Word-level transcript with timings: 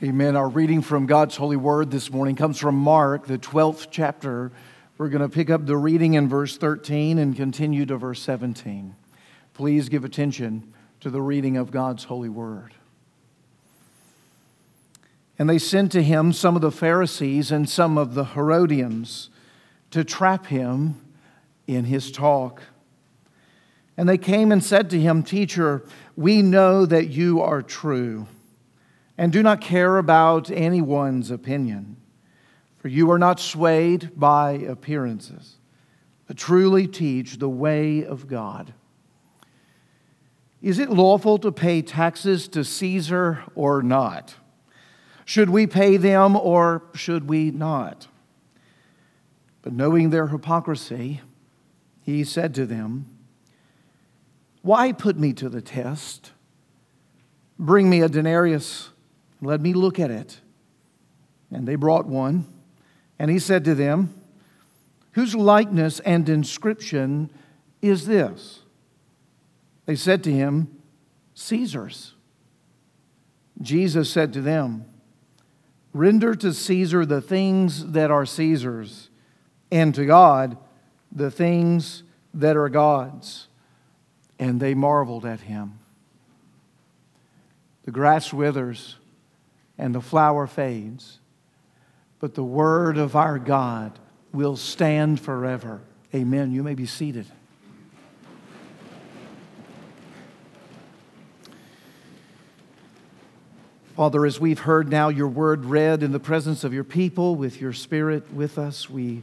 Amen. 0.00 0.36
Our 0.36 0.48
reading 0.48 0.80
from 0.80 1.06
God's 1.06 1.34
holy 1.34 1.56
word 1.56 1.90
this 1.90 2.12
morning 2.12 2.36
comes 2.36 2.56
from 2.56 2.76
Mark, 2.76 3.26
the 3.26 3.36
12th 3.36 3.88
chapter. 3.90 4.52
We're 4.96 5.08
going 5.08 5.22
to 5.22 5.28
pick 5.28 5.50
up 5.50 5.66
the 5.66 5.76
reading 5.76 6.14
in 6.14 6.28
verse 6.28 6.56
13 6.56 7.18
and 7.18 7.34
continue 7.34 7.84
to 7.84 7.96
verse 7.96 8.22
17. 8.22 8.94
Please 9.54 9.88
give 9.88 10.04
attention 10.04 10.72
to 11.00 11.10
the 11.10 11.20
reading 11.20 11.56
of 11.56 11.72
God's 11.72 12.04
holy 12.04 12.28
word. 12.28 12.74
And 15.36 15.50
they 15.50 15.58
sent 15.58 15.90
to 15.90 16.02
him 16.04 16.32
some 16.32 16.54
of 16.54 16.62
the 16.62 16.70
Pharisees 16.70 17.50
and 17.50 17.68
some 17.68 17.98
of 17.98 18.14
the 18.14 18.24
Herodians 18.24 19.30
to 19.90 20.04
trap 20.04 20.46
him 20.46 20.94
in 21.66 21.86
his 21.86 22.12
talk. 22.12 22.62
And 23.96 24.08
they 24.08 24.16
came 24.16 24.52
and 24.52 24.62
said 24.62 24.90
to 24.90 25.00
him, 25.00 25.24
Teacher, 25.24 25.82
we 26.14 26.40
know 26.40 26.86
that 26.86 27.08
you 27.08 27.40
are 27.40 27.62
true 27.62 28.28
and 29.18 29.32
do 29.32 29.42
not 29.42 29.60
care 29.60 29.98
about 29.98 30.48
anyone's 30.48 31.32
opinion, 31.32 31.96
for 32.78 32.86
you 32.86 33.10
are 33.10 33.18
not 33.18 33.40
swayed 33.40 34.12
by 34.14 34.52
appearances, 34.52 35.56
but 36.28 36.36
truly 36.36 36.86
teach 36.86 37.38
the 37.38 37.48
way 37.48 38.04
of 38.04 38.28
God. 38.28 38.72
Is 40.62 40.78
it 40.78 40.90
lawful 40.90 41.38
to 41.38 41.50
pay 41.50 41.82
taxes 41.82 42.46
to 42.48 42.62
Caesar 42.62 43.42
or 43.56 43.82
not? 43.82 44.36
Should 45.24 45.50
we 45.50 45.66
pay 45.66 45.96
them 45.96 46.36
or 46.36 46.84
should 46.94 47.28
we 47.28 47.50
not? 47.50 48.06
But 49.62 49.72
knowing 49.72 50.10
their 50.10 50.28
hypocrisy, 50.28 51.22
he 52.02 52.22
said 52.22 52.54
to 52.54 52.66
them, 52.66 53.06
Why 54.62 54.92
put 54.92 55.18
me 55.18 55.32
to 55.34 55.48
the 55.48 55.60
test? 55.60 56.32
Bring 57.58 57.90
me 57.90 58.00
a 58.00 58.08
denarius 58.08 58.90
let 59.40 59.60
me 59.60 59.72
look 59.72 59.98
at 59.98 60.10
it. 60.10 60.40
And 61.50 61.66
they 61.66 61.76
brought 61.76 62.06
one. 62.06 62.46
And 63.18 63.30
he 63.30 63.38
said 63.38 63.64
to 63.64 63.74
them, 63.74 64.14
Whose 65.12 65.34
likeness 65.34 66.00
and 66.00 66.28
inscription 66.28 67.30
is 67.82 68.06
this? 68.06 68.60
They 69.86 69.96
said 69.96 70.22
to 70.24 70.32
him, 70.32 70.68
Caesar's. 71.34 72.14
Jesus 73.60 74.10
said 74.10 74.32
to 74.34 74.40
them, 74.40 74.84
Render 75.92 76.34
to 76.34 76.52
Caesar 76.52 77.06
the 77.06 77.20
things 77.20 77.92
that 77.92 78.10
are 78.10 78.26
Caesar's, 78.26 79.08
and 79.72 79.94
to 79.94 80.04
God 80.04 80.56
the 81.10 81.30
things 81.30 82.02
that 82.34 82.56
are 82.56 82.68
God's. 82.68 83.48
And 84.38 84.60
they 84.60 84.74
marveled 84.74 85.24
at 85.24 85.40
him. 85.40 85.80
The 87.84 87.90
grass 87.90 88.32
withers 88.32 88.97
and 89.78 89.94
the 89.94 90.00
flower 90.00 90.46
fades, 90.46 91.20
but 92.18 92.34
the 92.34 92.42
word 92.42 92.98
of 92.98 93.14
our 93.14 93.38
God 93.38 93.98
will 94.32 94.56
stand 94.56 95.20
forever. 95.20 95.80
Amen. 96.14 96.52
You 96.52 96.62
may 96.62 96.74
be 96.74 96.86
seated. 96.86 97.26
Father, 103.94 104.24
as 104.26 104.38
we've 104.38 104.60
heard 104.60 104.88
now 104.88 105.08
your 105.08 105.26
word 105.26 105.64
read 105.64 106.02
in 106.02 106.12
the 106.12 106.20
presence 106.20 106.62
of 106.62 106.72
your 106.72 106.84
people, 106.84 107.34
with 107.34 107.60
your 107.60 107.72
spirit 107.72 108.32
with 108.32 108.56
us, 108.56 108.88
we 108.88 109.22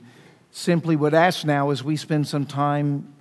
simply 0.51 0.95
would 0.95 1.13
ask 1.13 1.45
now 1.45 1.69
as 1.69 1.83
we 1.83 1.95
spend 1.95 2.27
some 2.27 2.45
time 2.45 3.13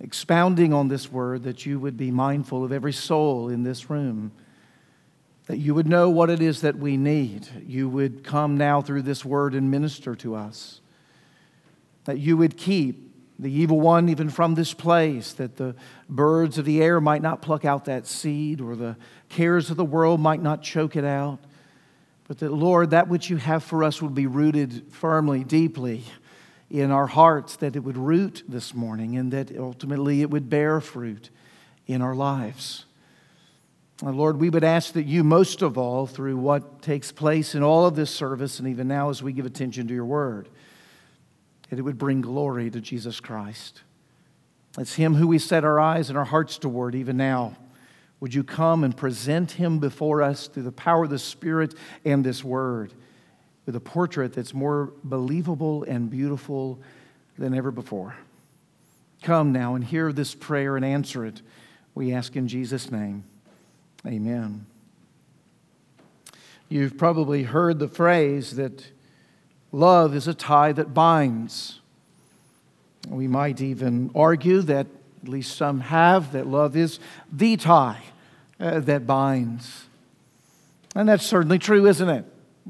expounding 0.00 0.72
on 0.72 0.88
this 0.88 1.10
word 1.10 1.42
that 1.44 1.66
you 1.66 1.78
would 1.78 1.96
be 1.96 2.10
mindful 2.10 2.62
of 2.62 2.72
every 2.72 2.92
soul 2.92 3.48
in 3.48 3.62
this 3.62 3.88
room 3.90 4.32
that 5.48 5.56
you 5.56 5.74
would 5.74 5.88
know 5.88 6.10
what 6.10 6.28
it 6.28 6.42
is 6.42 6.60
that 6.60 6.76
we 6.76 6.98
need. 6.98 7.48
You 7.66 7.88
would 7.88 8.22
come 8.22 8.58
now 8.58 8.82
through 8.82 9.02
this 9.02 9.24
word 9.24 9.54
and 9.54 9.70
minister 9.70 10.14
to 10.16 10.34
us. 10.34 10.82
That 12.04 12.18
you 12.18 12.36
would 12.36 12.58
keep 12.58 13.14
the 13.38 13.50
evil 13.50 13.80
one 13.80 14.10
even 14.10 14.28
from 14.28 14.54
this 14.54 14.74
place, 14.74 15.32
that 15.34 15.56
the 15.56 15.74
birds 16.08 16.58
of 16.58 16.66
the 16.66 16.82
air 16.82 17.00
might 17.00 17.22
not 17.22 17.40
pluck 17.40 17.64
out 17.64 17.86
that 17.86 18.06
seed, 18.06 18.60
or 18.60 18.76
the 18.76 18.96
cares 19.30 19.70
of 19.70 19.78
the 19.78 19.84
world 19.84 20.20
might 20.20 20.42
not 20.42 20.62
choke 20.62 20.96
it 20.96 21.04
out. 21.04 21.38
But 22.26 22.40
that, 22.40 22.52
Lord, 22.52 22.90
that 22.90 23.08
which 23.08 23.30
you 23.30 23.38
have 23.38 23.64
for 23.64 23.82
us 23.82 24.02
would 24.02 24.14
be 24.14 24.26
rooted 24.26 24.92
firmly, 24.92 25.44
deeply 25.44 26.04
in 26.68 26.90
our 26.90 27.06
hearts, 27.06 27.56
that 27.56 27.74
it 27.74 27.80
would 27.80 27.96
root 27.96 28.42
this 28.46 28.74
morning, 28.74 29.16
and 29.16 29.32
that 29.32 29.56
ultimately 29.56 30.20
it 30.20 30.28
would 30.28 30.50
bear 30.50 30.78
fruit 30.82 31.30
in 31.86 32.02
our 32.02 32.14
lives. 32.14 32.84
Uh, 34.02 34.10
Lord, 34.10 34.38
we 34.38 34.48
would 34.48 34.62
ask 34.62 34.92
that 34.92 35.06
you, 35.06 35.24
most 35.24 35.60
of 35.60 35.76
all, 35.76 36.06
through 36.06 36.36
what 36.36 36.82
takes 36.82 37.10
place 37.10 37.54
in 37.54 37.62
all 37.64 37.84
of 37.84 37.96
this 37.96 38.10
service, 38.10 38.60
and 38.60 38.68
even 38.68 38.86
now 38.86 39.10
as 39.10 39.22
we 39.22 39.32
give 39.32 39.46
attention 39.46 39.88
to 39.88 39.94
your 39.94 40.04
word, 40.04 40.48
that 41.68 41.78
it 41.78 41.82
would 41.82 41.98
bring 41.98 42.20
glory 42.20 42.70
to 42.70 42.80
Jesus 42.80 43.18
Christ. 43.18 43.82
It's 44.78 44.94
him 44.94 45.14
who 45.14 45.26
we 45.26 45.40
set 45.40 45.64
our 45.64 45.80
eyes 45.80 46.10
and 46.10 46.18
our 46.18 46.24
hearts 46.24 46.58
toward 46.58 46.94
even 46.94 47.16
now. 47.16 47.56
Would 48.20 48.34
you 48.34 48.44
come 48.44 48.84
and 48.84 48.96
present 48.96 49.52
him 49.52 49.80
before 49.80 50.22
us 50.22 50.46
through 50.46 50.64
the 50.64 50.72
power 50.72 51.04
of 51.04 51.10
the 51.10 51.18
Spirit 51.18 51.74
and 52.04 52.24
this 52.24 52.44
word 52.44 52.92
with 53.66 53.74
a 53.74 53.80
portrait 53.80 54.32
that's 54.32 54.54
more 54.54 54.92
believable 55.02 55.82
and 55.84 56.08
beautiful 56.08 56.80
than 57.36 57.54
ever 57.54 57.72
before? 57.72 58.14
Come 59.22 59.52
now 59.52 59.74
and 59.74 59.84
hear 59.84 60.12
this 60.12 60.34
prayer 60.34 60.76
and 60.76 60.84
answer 60.84 61.26
it. 61.26 61.42
We 61.94 62.12
ask 62.12 62.36
in 62.36 62.46
Jesus' 62.46 62.90
name. 62.90 63.24
Amen. 64.08 64.64
You've 66.70 66.96
probably 66.96 67.42
heard 67.42 67.78
the 67.78 67.88
phrase 67.88 68.56
that 68.56 68.86
love 69.70 70.14
is 70.14 70.26
a 70.26 70.32
tie 70.32 70.72
that 70.72 70.94
binds. 70.94 71.80
We 73.06 73.28
might 73.28 73.60
even 73.60 74.10
argue 74.14 74.62
that, 74.62 74.86
at 75.22 75.28
least 75.28 75.56
some 75.56 75.80
have, 75.80 76.32
that 76.32 76.46
love 76.46 76.74
is 76.74 76.98
the 77.30 77.58
tie 77.58 78.02
uh, 78.58 78.80
that 78.80 79.06
binds. 79.06 79.84
And 80.94 81.06
that's 81.06 81.26
certainly 81.26 81.58
true, 81.58 81.86
isn't 81.86 82.08
it? 82.08 82.24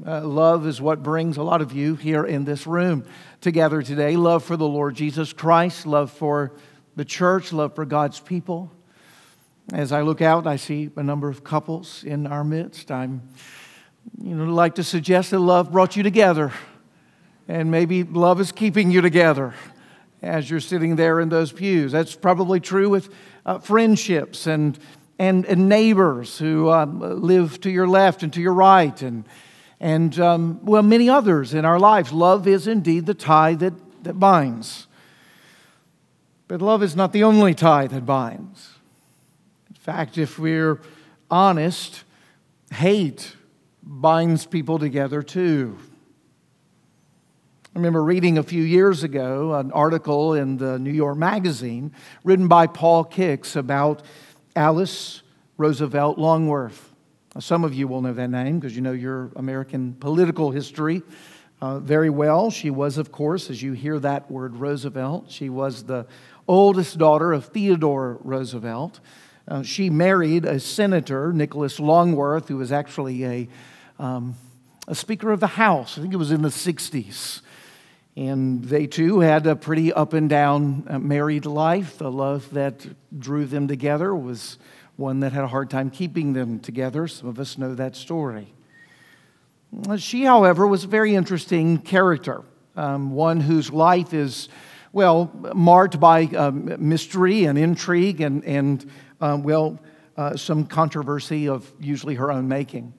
Uh, 0.05 0.27
love 0.27 0.67
is 0.67 0.81
what 0.81 1.03
brings 1.03 1.37
a 1.37 1.43
lot 1.43 1.61
of 1.61 1.71
you 1.71 1.95
here 1.95 2.25
in 2.25 2.43
this 2.43 2.67
room 2.67 3.05
together 3.39 3.81
today. 3.81 4.17
Love 4.17 4.43
for 4.43 4.57
the 4.57 4.67
Lord 4.67 4.95
Jesus 4.95 5.31
Christ, 5.31 5.85
love 5.85 6.11
for 6.11 6.51
the 6.97 7.05
church, 7.05 7.53
love 7.53 7.75
for 7.75 7.85
God's 7.85 8.19
people. 8.19 8.71
As 9.73 9.91
I 9.91 10.01
look 10.01 10.19
out, 10.19 10.47
I 10.47 10.55
see 10.55 10.89
a 10.95 11.03
number 11.03 11.29
of 11.29 11.43
couples 11.43 12.03
in 12.03 12.25
our 12.25 12.43
midst. 12.43 12.89
I'm, 12.89 13.29
you 14.19 14.33
know, 14.33 14.45
like 14.45 14.75
to 14.75 14.83
suggest 14.83 15.29
that 15.29 15.39
love 15.39 15.71
brought 15.71 15.95
you 15.95 16.01
together, 16.01 16.51
and 17.47 17.69
maybe 17.69 18.03
love 18.03 18.41
is 18.41 18.51
keeping 18.51 18.89
you 18.89 19.01
together 19.01 19.53
as 20.23 20.49
you're 20.49 20.59
sitting 20.59 20.95
there 20.95 21.19
in 21.19 21.29
those 21.29 21.51
pews. 21.51 21.91
That's 21.91 22.15
probably 22.15 22.59
true 22.59 22.89
with 22.89 23.13
uh, 23.45 23.59
friendships 23.59 24.47
and, 24.47 24.77
and, 25.19 25.45
and 25.45 25.69
neighbors 25.69 26.39
who 26.39 26.71
um, 26.71 26.99
live 27.21 27.61
to 27.61 27.69
your 27.69 27.87
left 27.87 28.23
and 28.23 28.33
to 28.33 28.41
your 28.41 28.55
right, 28.55 28.99
and, 29.03 29.23
and 29.79 30.19
um, 30.19 30.65
well, 30.65 30.81
many 30.81 31.09
others 31.09 31.53
in 31.53 31.63
our 31.63 31.79
lives. 31.79 32.11
Love 32.11 32.47
is 32.47 32.65
indeed 32.65 33.05
the 33.05 33.13
tie 33.13 33.53
that, 33.53 34.03
that 34.03 34.19
binds. 34.19 34.87
But 36.47 36.59
love 36.59 36.81
is 36.81 36.95
not 36.95 37.13
the 37.13 37.23
only 37.23 37.53
tie 37.53 37.85
that 37.85 38.03
binds 38.07 38.78
fact, 39.79 40.17
if 40.17 40.37
we're 40.37 40.81
honest, 41.31 42.03
hate 42.71 43.35
binds 43.81 44.45
people 44.45 44.77
together 44.77 45.23
too. 45.23 45.77
I 47.73 47.79
remember 47.79 48.03
reading 48.03 48.37
a 48.37 48.43
few 48.43 48.61
years 48.61 49.03
ago 49.03 49.53
an 49.53 49.71
article 49.71 50.33
in 50.33 50.57
the 50.57 50.77
New 50.77 50.91
York 50.91 51.17
Magazine 51.17 51.93
written 52.25 52.49
by 52.49 52.67
Paul 52.67 53.05
Kix 53.05 53.55
about 53.55 54.03
Alice 54.55 55.21
Roosevelt 55.57 56.17
Longworth. 56.17 56.93
Some 57.39 57.63
of 57.63 57.73
you 57.73 57.87
will 57.87 58.01
know 58.01 58.11
that 58.11 58.29
name 58.29 58.59
because 58.59 58.75
you 58.75 58.81
know 58.81 58.91
your 58.91 59.31
American 59.37 59.93
political 59.93 60.51
history 60.51 61.03
uh, 61.61 61.79
very 61.79 62.09
well. 62.09 62.51
She 62.51 62.69
was, 62.69 62.97
of 62.97 63.13
course, 63.13 63.49
as 63.49 63.63
you 63.63 63.71
hear 63.73 63.97
that 63.99 64.29
word 64.29 64.57
Roosevelt, 64.57 65.31
she 65.31 65.47
was 65.49 65.83
the 65.83 66.05
oldest 66.47 66.97
daughter 66.97 67.31
of 67.31 67.45
Theodore 67.45 68.17
Roosevelt. 68.23 68.99
Uh, 69.49 69.63
she 69.63 69.89
married 69.89 70.45
a 70.45 70.59
senator, 70.59 71.33
Nicholas 71.33 71.79
Longworth, 71.79 72.49
who 72.49 72.57
was 72.57 72.71
actually 72.71 73.25
a, 73.25 73.47
um, 73.97 74.35
a 74.87 74.93
Speaker 74.93 75.31
of 75.31 75.39
the 75.39 75.47
House. 75.47 75.97
I 75.97 76.01
think 76.01 76.13
it 76.13 76.17
was 76.17 76.31
in 76.31 76.43
the 76.43 76.49
60s. 76.49 77.41
And 78.15 78.63
they 78.63 78.85
too 78.85 79.21
had 79.21 79.47
a 79.47 79.55
pretty 79.55 79.91
up 79.91 80.13
and 80.13 80.29
down 80.29 80.85
uh, 80.87 80.99
married 80.99 81.47
life. 81.47 81.97
The 81.97 82.11
love 82.11 82.51
that 82.51 82.85
drew 83.17 83.45
them 83.45 83.67
together 83.67 84.15
was 84.15 84.59
one 84.97 85.21
that 85.21 85.33
had 85.33 85.43
a 85.43 85.47
hard 85.47 85.71
time 85.71 85.89
keeping 85.89 86.33
them 86.33 86.59
together. 86.59 87.07
Some 87.07 87.27
of 87.27 87.39
us 87.39 87.57
know 87.57 87.73
that 87.73 87.95
story. 87.95 88.53
Uh, 89.87 89.97
she, 89.97 90.25
however, 90.25 90.67
was 90.67 90.83
a 90.83 90.87
very 90.87 91.15
interesting 91.15 91.79
character, 91.79 92.43
um, 92.75 93.13
one 93.13 93.39
whose 93.39 93.71
life 93.71 94.13
is, 94.13 94.47
well, 94.91 95.31
marked 95.55 95.99
by 95.99 96.25
um, 96.25 96.75
mystery 96.77 97.45
and 97.45 97.57
intrigue 97.57 98.21
and, 98.21 98.43
and 98.45 98.85
um, 99.21 99.43
well, 99.43 99.79
uh, 100.17 100.35
some 100.35 100.65
controversy 100.65 101.47
of 101.47 101.71
usually 101.79 102.15
her 102.15 102.31
own 102.31 102.47
making. 102.47 102.93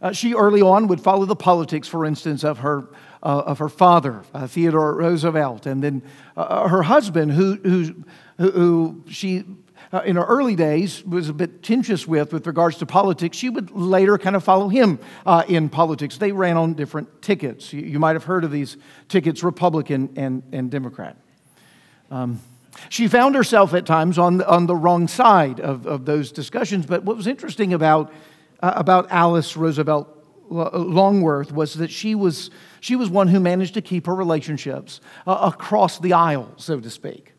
Uh, 0.00 0.12
she 0.12 0.34
early 0.34 0.60
on 0.60 0.88
would 0.88 1.00
follow 1.00 1.24
the 1.24 1.36
politics, 1.36 1.86
for 1.86 2.04
instance, 2.04 2.42
of 2.42 2.58
her, 2.58 2.88
uh, 3.22 3.42
of 3.46 3.58
her 3.58 3.68
father, 3.68 4.24
uh, 4.34 4.46
Theodore 4.46 4.96
Roosevelt, 4.96 5.64
and 5.64 5.82
then 5.82 6.02
uh, 6.36 6.68
her 6.68 6.82
husband, 6.82 7.32
who, 7.32 7.54
who, 7.54 8.04
who 8.38 9.04
she 9.08 9.44
uh, 9.92 10.00
in 10.06 10.16
her 10.16 10.24
early 10.24 10.56
days 10.56 11.04
was 11.04 11.28
a 11.28 11.34
bit 11.34 11.62
tenuous 11.62 12.06
with 12.06 12.32
with 12.32 12.46
regards 12.46 12.78
to 12.78 12.86
politics. 12.86 13.36
She 13.36 13.50
would 13.50 13.70
later 13.70 14.16
kind 14.16 14.34
of 14.34 14.42
follow 14.42 14.68
him 14.68 14.98
uh, 15.26 15.44
in 15.48 15.68
politics. 15.68 16.16
They 16.16 16.32
ran 16.32 16.56
on 16.56 16.74
different 16.74 17.20
tickets. 17.20 17.72
You, 17.72 17.82
you, 17.82 17.98
might 17.98 18.14
have 18.14 18.24
heard 18.24 18.44
of 18.44 18.50
these 18.50 18.78
tickets, 19.08 19.42
Republican 19.42 20.14
and, 20.16 20.42
and 20.50 20.70
Democrat. 20.70 21.16
Um, 22.10 22.40
she 22.88 23.08
found 23.08 23.34
herself 23.34 23.74
at 23.74 23.86
times 23.86 24.18
on, 24.18 24.42
on 24.42 24.66
the 24.66 24.76
wrong 24.76 25.08
side 25.08 25.60
of, 25.60 25.86
of 25.86 26.04
those 26.04 26.32
discussions. 26.32 26.86
But 26.86 27.04
what 27.04 27.16
was 27.16 27.26
interesting 27.26 27.72
about, 27.72 28.12
uh, 28.62 28.72
about 28.76 29.10
Alice 29.10 29.56
Roosevelt 29.56 30.08
Longworth 30.50 31.52
was 31.52 31.74
that 31.74 31.90
she 31.90 32.14
was, 32.14 32.50
she 32.80 32.96
was 32.96 33.08
one 33.08 33.28
who 33.28 33.40
managed 33.40 33.74
to 33.74 33.82
keep 33.82 34.06
her 34.06 34.14
relationships 34.14 35.00
uh, 35.26 35.50
across 35.54 35.98
the 35.98 36.12
aisle, 36.12 36.52
so 36.56 36.80
to 36.80 36.90
speak. 36.90 37.32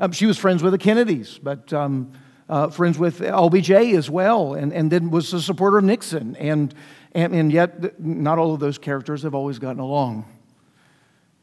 Um, 0.00 0.12
she 0.12 0.26
was 0.26 0.36
friends 0.36 0.62
with 0.62 0.72
the 0.72 0.78
Kennedys, 0.78 1.38
but 1.38 1.72
um, 1.72 2.12
uh, 2.48 2.68
friends 2.68 2.98
with 2.98 3.20
LBJ 3.20 3.96
as 3.96 4.10
well, 4.10 4.54
and, 4.54 4.72
and 4.72 4.90
then 4.90 5.10
was 5.10 5.32
a 5.32 5.40
supporter 5.40 5.78
of 5.78 5.84
Nixon. 5.84 6.36
And, 6.36 6.74
and, 7.12 7.34
and 7.34 7.52
yet, 7.52 8.00
not 8.00 8.38
all 8.38 8.54
of 8.54 8.60
those 8.60 8.78
characters 8.78 9.22
have 9.22 9.34
always 9.34 9.58
gotten 9.58 9.80
along. 9.80 10.26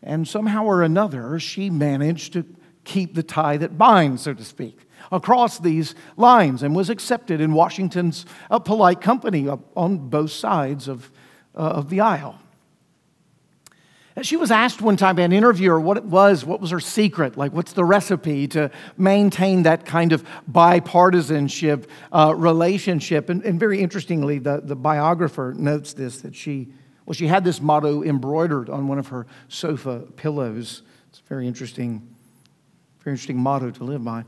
And 0.02 0.28
somehow 0.28 0.66
or 0.66 0.84
another, 0.84 1.40
she 1.40 1.70
managed 1.70 2.34
to 2.34 2.46
keep 2.84 3.16
the 3.16 3.24
tie 3.24 3.58
that 3.58 3.78
binds, 3.78 4.24
so 4.24 4.34
to 4.34 4.44
speak, 4.44 4.88
across 5.12 5.60
these 5.60 5.96
lines 6.18 6.64
and 6.64 6.76
was 6.76 6.90
accepted 6.90 7.42
in 7.42 7.54
Washington's 7.54 8.26
uh, 8.50 8.60
polite 8.60 9.02
company 9.02 9.48
on 9.76 10.10
both 10.10 10.32
sides 10.32 10.88
of, 10.88 11.12
uh, 11.56 11.60
of 11.60 11.90
the 11.90 12.02
aisle. 12.02 12.40
She 14.22 14.38
was 14.38 14.52
asked 14.52 14.80
one 14.80 14.96
time 14.96 15.16
by 15.16 15.24
an 15.24 15.34
interviewer 15.34 15.80
what 15.80 15.98
it 15.98 16.04
was, 16.04 16.46
what 16.46 16.62
was 16.62 16.70
her 16.70 16.80
secret, 16.80 17.36
like 17.36 17.52
what's 17.52 17.74
the 17.74 17.84
recipe 17.84 18.48
to 18.50 18.70
maintain 18.96 19.64
that 19.64 19.86
kind 19.86 20.14
of 20.14 20.24
bipartisanship 20.52 21.88
uh, 22.12 22.34
relationship. 22.36 23.30
And, 23.30 23.44
and, 23.44 23.60
very 23.60 23.82
interestingly, 23.82 24.38
the, 24.38 24.62
the 24.64 24.76
biographer 24.76 25.56
notes 25.58 25.94
this 25.94 26.22
that 26.22 26.36
she, 26.36 26.70
well, 27.08 27.16
she 27.16 27.26
had 27.26 27.44
this 27.44 27.60
motto 27.60 28.04
embroidered 28.04 28.70
on 28.70 28.88
one 28.88 29.00
of 29.00 29.08
her 29.08 29.26
sofa 29.48 30.04
pillows. 30.16 30.84
It's 31.10 31.20
very 31.28 31.48
interesting, 31.48 32.13
very 33.04 33.16
interesting 33.16 33.38
motto 33.38 33.70
to 33.70 33.84
live 33.84 34.04
by. 34.04 34.24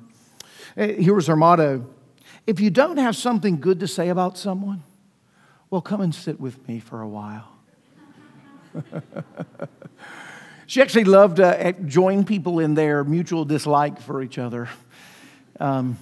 Uh, 0.77 0.87
here 0.87 1.13
was 1.13 1.27
her 1.27 1.35
motto 1.35 1.87
If 2.45 2.59
you 2.59 2.69
don't 2.69 2.97
have 2.97 3.15
something 3.15 3.59
good 3.59 3.79
to 3.79 3.87
say 3.87 4.09
about 4.09 4.37
someone, 4.37 4.83
well, 5.69 5.81
come 5.81 6.01
and 6.01 6.13
sit 6.13 6.39
with 6.39 6.67
me 6.67 6.79
for 6.79 7.01
a 7.01 7.07
while. 7.07 7.51
she 10.67 10.81
actually 10.81 11.05
loved 11.05 11.37
to 11.37 11.67
uh, 11.67 11.71
join 11.85 12.25
people 12.25 12.59
in 12.59 12.73
their 12.73 13.05
mutual 13.05 13.45
dislike 13.45 14.01
for 14.01 14.21
each 14.21 14.37
other. 14.37 14.67
Um, 15.59 15.97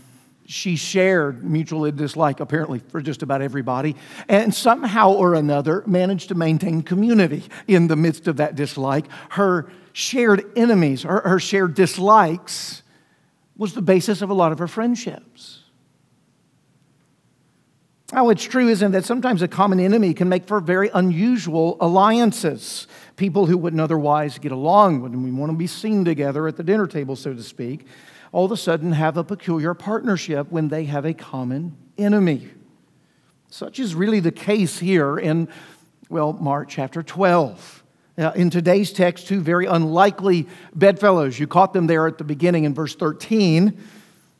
she 0.45 0.75
shared 0.75 1.43
mutual 1.43 1.89
dislike 1.91 2.39
apparently 2.39 2.79
for 2.79 3.01
just 3.01 3.21
about 3.21 3.41
everybody 3.41 3.95
and 4.27 4.53
somehow 4.53 5.11
or 5.11 5.35
another 5.35 5.83
managed 5.85 6.29
to 6.29 6.35
maintain 6.35 6.81
community 6.81 7.43
in 7.67 7.87
the 7.87 7.95
midst 7.95 8.27
of 8.27 8.37
that 8.37 8.55
dislike 8.55 9.05
her 9.29 9.71
shared 9.93 10.45
enemies 10.57 11.03
her, 11.03 11.21
her 11.21 11.39
shared 11.39 11.73
dislikes 11.73 12.83
was 13.55 13.73
the 13.73 13.81
basis 13.81 14.21
of 14.21 14.29
a 14.29 14.33
lot 14.33 14.51
of 14.51 14.59
her 14.59 14.67
friendships 14.67 15.63
now, 18.13 18.29
it's 18.29 18.43
true, 18.43 18.69
isn't 18.69 18.89
it, 18.89 18.91
that 18.91 19.05
sometimes 19.05 19.41
a 19.41 19.47
common 19.47 19.79
enemy 19.79 20.13
can 20.13 20.29
make 20.29 20.45
for 20.45 20.59
very 20.59 20.91
unusual 20.93 21.77
alliances. 21.81 22.85
People 23.15 23.47
who 23.47 23.57
wouldn't 23.57 23.81
otherwise 23.81 24.37
get 24.37 24.51
along, 24.51 25.01
when 25.01 25.23
we 25.23 25.31
want 25.31 25.51
to 25.51 25.57
be 25.57 25.65
seen 25.65 26.05
together 26.05 26.47
at 26.47 26.55
the 26.55 26.63
dinner 26.63 26.85
table, 26.85 27.15
so 27.15 27.33
to 27.33 27.41
speak, 27.41 27.87
all 28.31 28.45
of 28.45 28.51
a 28.51 28.57
sudden 28.57 28.91
have 28.91 29.17
a 29.17 29.23
peculiar 29.23 29.73
partnership 29.73 30.51
when 30.51 30.67
they 30.67 30.83
have 30.83 31.05
a 31.05 31.13
common 31.15 31.75
enemy. 31.97 32.51
Such 33.49 33.79
is 33.79 33.95
really 33.95 34.19
the 34.19 34.31
case 34.31 34.77
here 34.77 35.17
in, 35.17 35.47
well, 36.07 36.33
Mark 36.33 36.69
chapter 36.69 37.01
12. 37.01 37.82
Uh, 38.15 38.31
in 38.35 38.49
today's 38.51 38.93
text, 38.93 39.27
two 39.27 39.41
very 39.41 39.65
unlikely 39.65 40.47
bedfellows. 40.75 41.39
You 41.39 41.47
caught 41.47 41.73
them 41.73 41.87
there 41.87 42.07
at 42.07 42.19
the 42.19 42.23
beginning 42.23 42.63
in 42.63 42.73
verse 42.73 42.95
13 42.95 43.77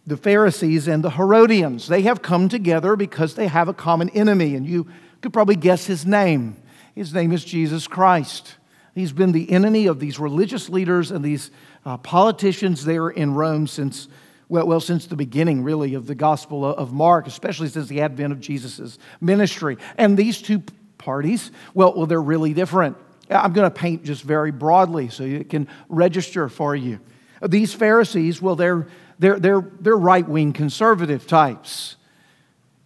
the 0.06 0.18
Pharisees 0.18 0.88
and 0.88 1.04
the 1.04 1.12
Herodians. 1.12 1.88
They 1.88 2.02
have 2.02 2.22
come 2.22 2.50
together 2.50 2.96
because 2.96 3.36
they 3.36 3.48
have 3.48 3.70
a 3.70 3.74
common 3.74 4.10
enemy, 4.10 4.56
and 4.56 4.68
you 4.68 4.88
could 5.22 5.32
probably 5.32 5.56
guess 5.56 5.86
his 5.86 6.06
name. 6.06 6.58
His 6.94 7.14
name 7.14 7.32
is 7.32 7.46
Jesus 7.46 7.88
Christ. 7.88 8.56
He's 8.94 9.14
been 9.14 9.32
the 9.32 9.50
enemy 9.50 9.88
of 9.88 10.00
these 10.00 10.20
religious 10.20 10.70
leaders 10.70 11.10
and 11.10 11.24
these 11.24 11.52
uh, 11.86 11.98
politicians 11.98 12.86
there 12.86 13.10
in 13.10 13.34
Rome 13.34 13.66
since, 13.66 14.08
well, 14.50 14.68
well, 14.68 14.82
since 14.82 15.08
the 15.08 15.16
beginning, 15.16 15.64
really, 15.64 15.94
of 15.96 16.06
the 16.06 16.16
Gospel 16.16 16.66
of 16.66 16.92
Mark, 16.94 17.26
especially 17.26 17.70
since 17.70 17.88
the 17.88 18.02
advent 18.02 18.34
of 18.34 18.40
Jesus' 18.40 19.00
ministry. 19.22 19.78
And 19.98 20.18
these 20.18 20.42
two 20.42 20.64
parties, 20.98 21.50
well, 21.74 21.94
well 21.96 22.06
they're 22.06 22.22
really 22.22 22.54
different. 22.54 22.98
I'm 23.30 23.54
going 23.54 23.70
to 23.70 23.76
paint 23.76 24.04
just 24.04 24.24
very 24.24 24.52
broadly 24.52 25.10
so 25.10 25.24
it 25.24 25.50
can 25.50 25.68
register 25.90 26.50
for 26.50 26.76
you. 26.76 27.00
These 27.42 27.74
Pharisees, 27.74 28.42
well, 28.42 28.56
they're 28.56 28.88
they're, 29.20 29.40
they're, 29.40 29.62
they're 29.80 29.98
right 29.98 30.28
wing 30.28 30.54
conservative 30.54 31.28
types. 31.28 31.96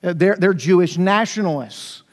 Uh, 0.04 0.14
they're, 0.14 0.36
they're 0.36 0.54
Jewish 0.54 0.98
nationalists. 0.98 2.04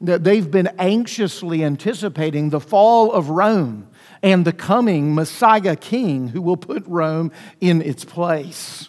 They've 0.00 0.50
been 0.50 0.68
anxiously 0.78 1.64
anticipating 1.64 2.50
the 2.50 2.60
fall 2.60 3.12
of 3.12 3.30
Rome 3.30 3.88
and 4.22 4.44
the 4.44 4.52
coming 4.52 5.14
Messiah 5.14 5.76
king 5.76 6.28
who 6.28 6.42
will 6.42 6.56
put 6.56 6.84
Rome 6.86 7.30
in 7.60 7.80
its 7.80 8.04
place. 8.04 8.88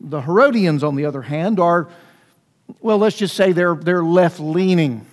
The 0.00 0.22
Herodians, 0.22 0.82
on 0.82 0.96
the 0.96 1.04
other 1.04 1.22
hand, 1.22 1.58
are, 1.58 1.88
well, 2.80 2.98
let's 2.98 3.16
just 3.16 3.34
say 3.34 3.52
they're, 3.52 3.74
they're 3.74 4.04
left 4.04 4.40
leaning. 4.40 5.06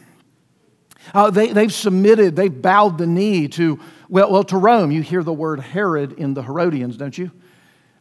Uh, 1.13 1.29
they, 1.29 1.51
they've 1.53 1.73
submitted, 1.73 2.35
they've 2.35 2.61
bowed 2.61 2.97
the 2.97 3.07
knee 3.07 3.47
to, 3.47 3.79
well, 4.09 4.31
well, 4.31 4.43
to 4.43 4.57
Rome. 4.57 4.91
You 4.91 5.01
hear 5.01 5.23
the 5.23 5.33
word 5.33 5.59
Herod 5.59 6.13
in 6.13 6.33
the 6.33 6.43
Herodians, 6.43 6.97
don't 6.97 7.17
you? 7.17 7.31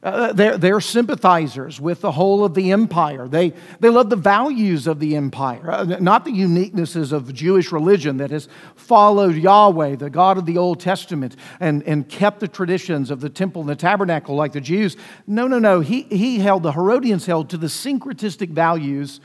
Uh, 0.00 0.32
they're, 0.32 0.56
they're 0.56 0.80
sympathizers 0.80 1.80
with 1.80 2.00
the 2.02 2.12
whole 2.12 2.44
of 2.44 2.54
the 2.54 2.70
empire. 2.70 3.26
They, 3.26 3.52
they 3.80 3.88
love 3.88 4.10
the 4.10 4.16
values 4.16 4.86
of 4.86 5.00
the 5.00 5.16
empire, 5.16 5.72
uh, 5.72 5.84
not 5.84 6.24
the 6.24 6.30
uniquenesses 6.30 7.12
of 7.12 7.34
Jewish 7.34 7.72
religion 7.72 8.18
that 8.18 8.30
has 8.30 8.48
followed 8.76 9.34
Yahweh, 9.34 9.96
the 9.96 10.08
God 10.08 10.38
of 10.38 10.46
the 10.46 10.56
Old 10.56 10.78
Testament, 10.78 11.34
and, 11.58 11.82
and 11.82 12.08
kept 12.08 12.38
the 12.38 12.46
traditions 12.46 13.10
of 13.10 13.20
the 13.20 13.28
temple 13.28 13.62
and 13.62 13.68
the 13.68 13.74
tabernacle 13.74 14.36
like 14.36 14.52
the 14.52 14.60
Jews. 14.60 14.96
No, 15.26 15.48
no, 15.48 15.58
no. 15.58 15.80
He, 15.80 16.02
he 16.02 16.38
held, 16.38 16.62
the 16.62 16.72
Herodians 16.72 17.26
held 17.26 17.50
to 17.50 17.56
the 17.56 17.66
syncretistic 17.66 18.50
values 18.50 19.20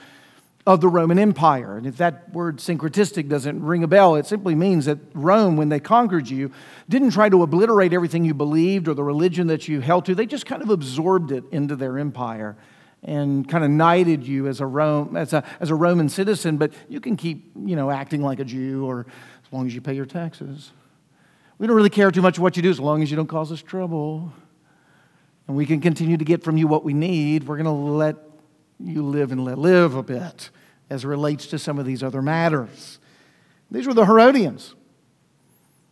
of 0.65 0.79
the 0.79 0.87
Roman 0.87 1.19
Empire. 1.19 1.77
And 1.77 1.85
if 1.85 1.97
that 1.97 2.31
word 2.33 2.57
syncretistic 2.57 3.27
doesn't 3.27 3.61
ring 3.61 3.83
a 3.83 3.87
bell, 3.87 4.15
it 4.15 4.25
simply 4.25 4.55
means 4.55 4.85
that 4.85 4.97
Rome, 5.13 5.57
when 5.57 5.69
they 5.69 5.79
conquered 5.79 6.29
you, 6.29 6.51
didn't 6.87 7.11
try 7.11 7.27
to 7.27 7.43
obliterate 7.43 7.91
everything 7.91 8.23
you 8.23 8.33
believed 8.33 8.87
or 8.87 8.93
the 8.93 9.03
religion 9.03 9.47
that 9.47 9.67
you 9.67 9.81
held 9.81 10.05
to. 10.05 10.15
They 10.15 10.25
just 10.25 10.45
kind 10.45 10.61
of 10.61 10.69
absorbed 10.69 11.31
it 11.31 11.43
into 11.51 11.75
their 11.75 11.99
empire 11.99 12.55
and 13.03 13.47
kind 13.49 13.65
of 13.65 13.71
knighted 13.71 14.25
you 14.25 14.47
as 14.47 14.61
a, 14.61 14.65
Rome, 14.65 15.17
as 15.17 15.33
a, 15.33 15.43
as 15.59 15.69
a 15.69 15.75
Roman 15.75 16.07
citizen, 16.07 16.57
but 16.57 16.71
you 16.87 17.01
can 17.01 17.17
keep, 17.17 17.51
you 17.65 17.75
know, 17.75 17.91
acting 17.91 18.21
like 18.21 18.39
a 18.39 18.45
Jew 18.45 18.85
or 18.85 19.05
as 19.45 19.51
long 19.51 19.67
as 19.67 19.75
you 19.75 19.81
pay 19.81 19.93
your 19.93 20.05
taxes. 20.05 20.71
We 21.57 21.67
don't 21.67 21.75
really 21.75 21.89
care 21.89 22.11
too 22.11 22.21
much 22.21 22.39
what 22.39 22.55
you 22.55 22.63
do 22.63 22.69
as 22.69 22.79
long 22.79 23.03
as 23.03 23.11
you 23.11 23.17
don't 23.17 23.27
cause 23.27 23.51
us 23.51 23.61
trouble. 23.61 24.31
And 25.47 25.57
we 25.57 25.65
can 25.65 25.81
continue 25.81 26.15
to 26.15 26.23
get 26.23 26.41
from 26.41 26.55
you 26.55 26.67
what 26.67 26.85
we 26.85 26.93
need. 26.93 27.45
We're 27.45 27.57
going 27.57 27.65
to 27.65 27.71
let 27.71 28.15
you 28.79 29.03
live 29.03 29.31
and 29.31 29.43
let 29.43 29.57
live 29.57 29.95
a 29.95 30.03
bit 30.03 30.49
as 30.89 31.05
relates 31.05 31.47
to 31.47 31.59
some 31.59 31.79
of 31.79 31.85
these 31.85 32.03
other 32.03 32.21
matters. 32.21 32.99
These 33.71 33.87
were 33.87 33.93
the 33.93 34.05
Herodians. 34.05 34.75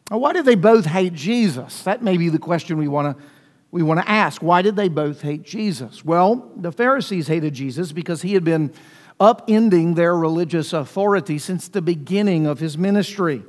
Now, 0.09 0.17
why 0.17 0.33
did 0.33 0.45
they 0.45 0.55
both 0.55 0.85
hate 0.85 1.13
Jesus? 1.13 1.83
That 1.83 2.03
may 2.03 2.17
be 2.17 2.29
the 2.29 2.39
question 2.39 2.77
we 2.77 2.87
want 2.87 3.17
to 3.17 3.23
we 3.71 3.81
want 3.81 4.01
to 4.01 4.09
ask. 4.09 4.43
Why 4.43 4.61
did 4.61 4.75
they 4.75 4.89
both 4.89 5.21
hate 5.21 5.43
Jesus? 5.43 6.03
Well, 6.03 6.51
the 6.57 6.73
Pharisees 6.73 7.27
hated 7.27 7.53
Jesus 7.53 7.93
because 7.93 8.21
he 8.21 8.33
had 8.33 8.43
been 8.43 8.73
upending 9.19 9.95
their 9.95 10.15
religious 10.15 10.73
authority 10.73 11.37
since 11.37 11.69
the 11.69 11.81
beginning 11.81 12.45
of 12.45 12.59
his 12.59 12.77
ministry. 12.77 13.43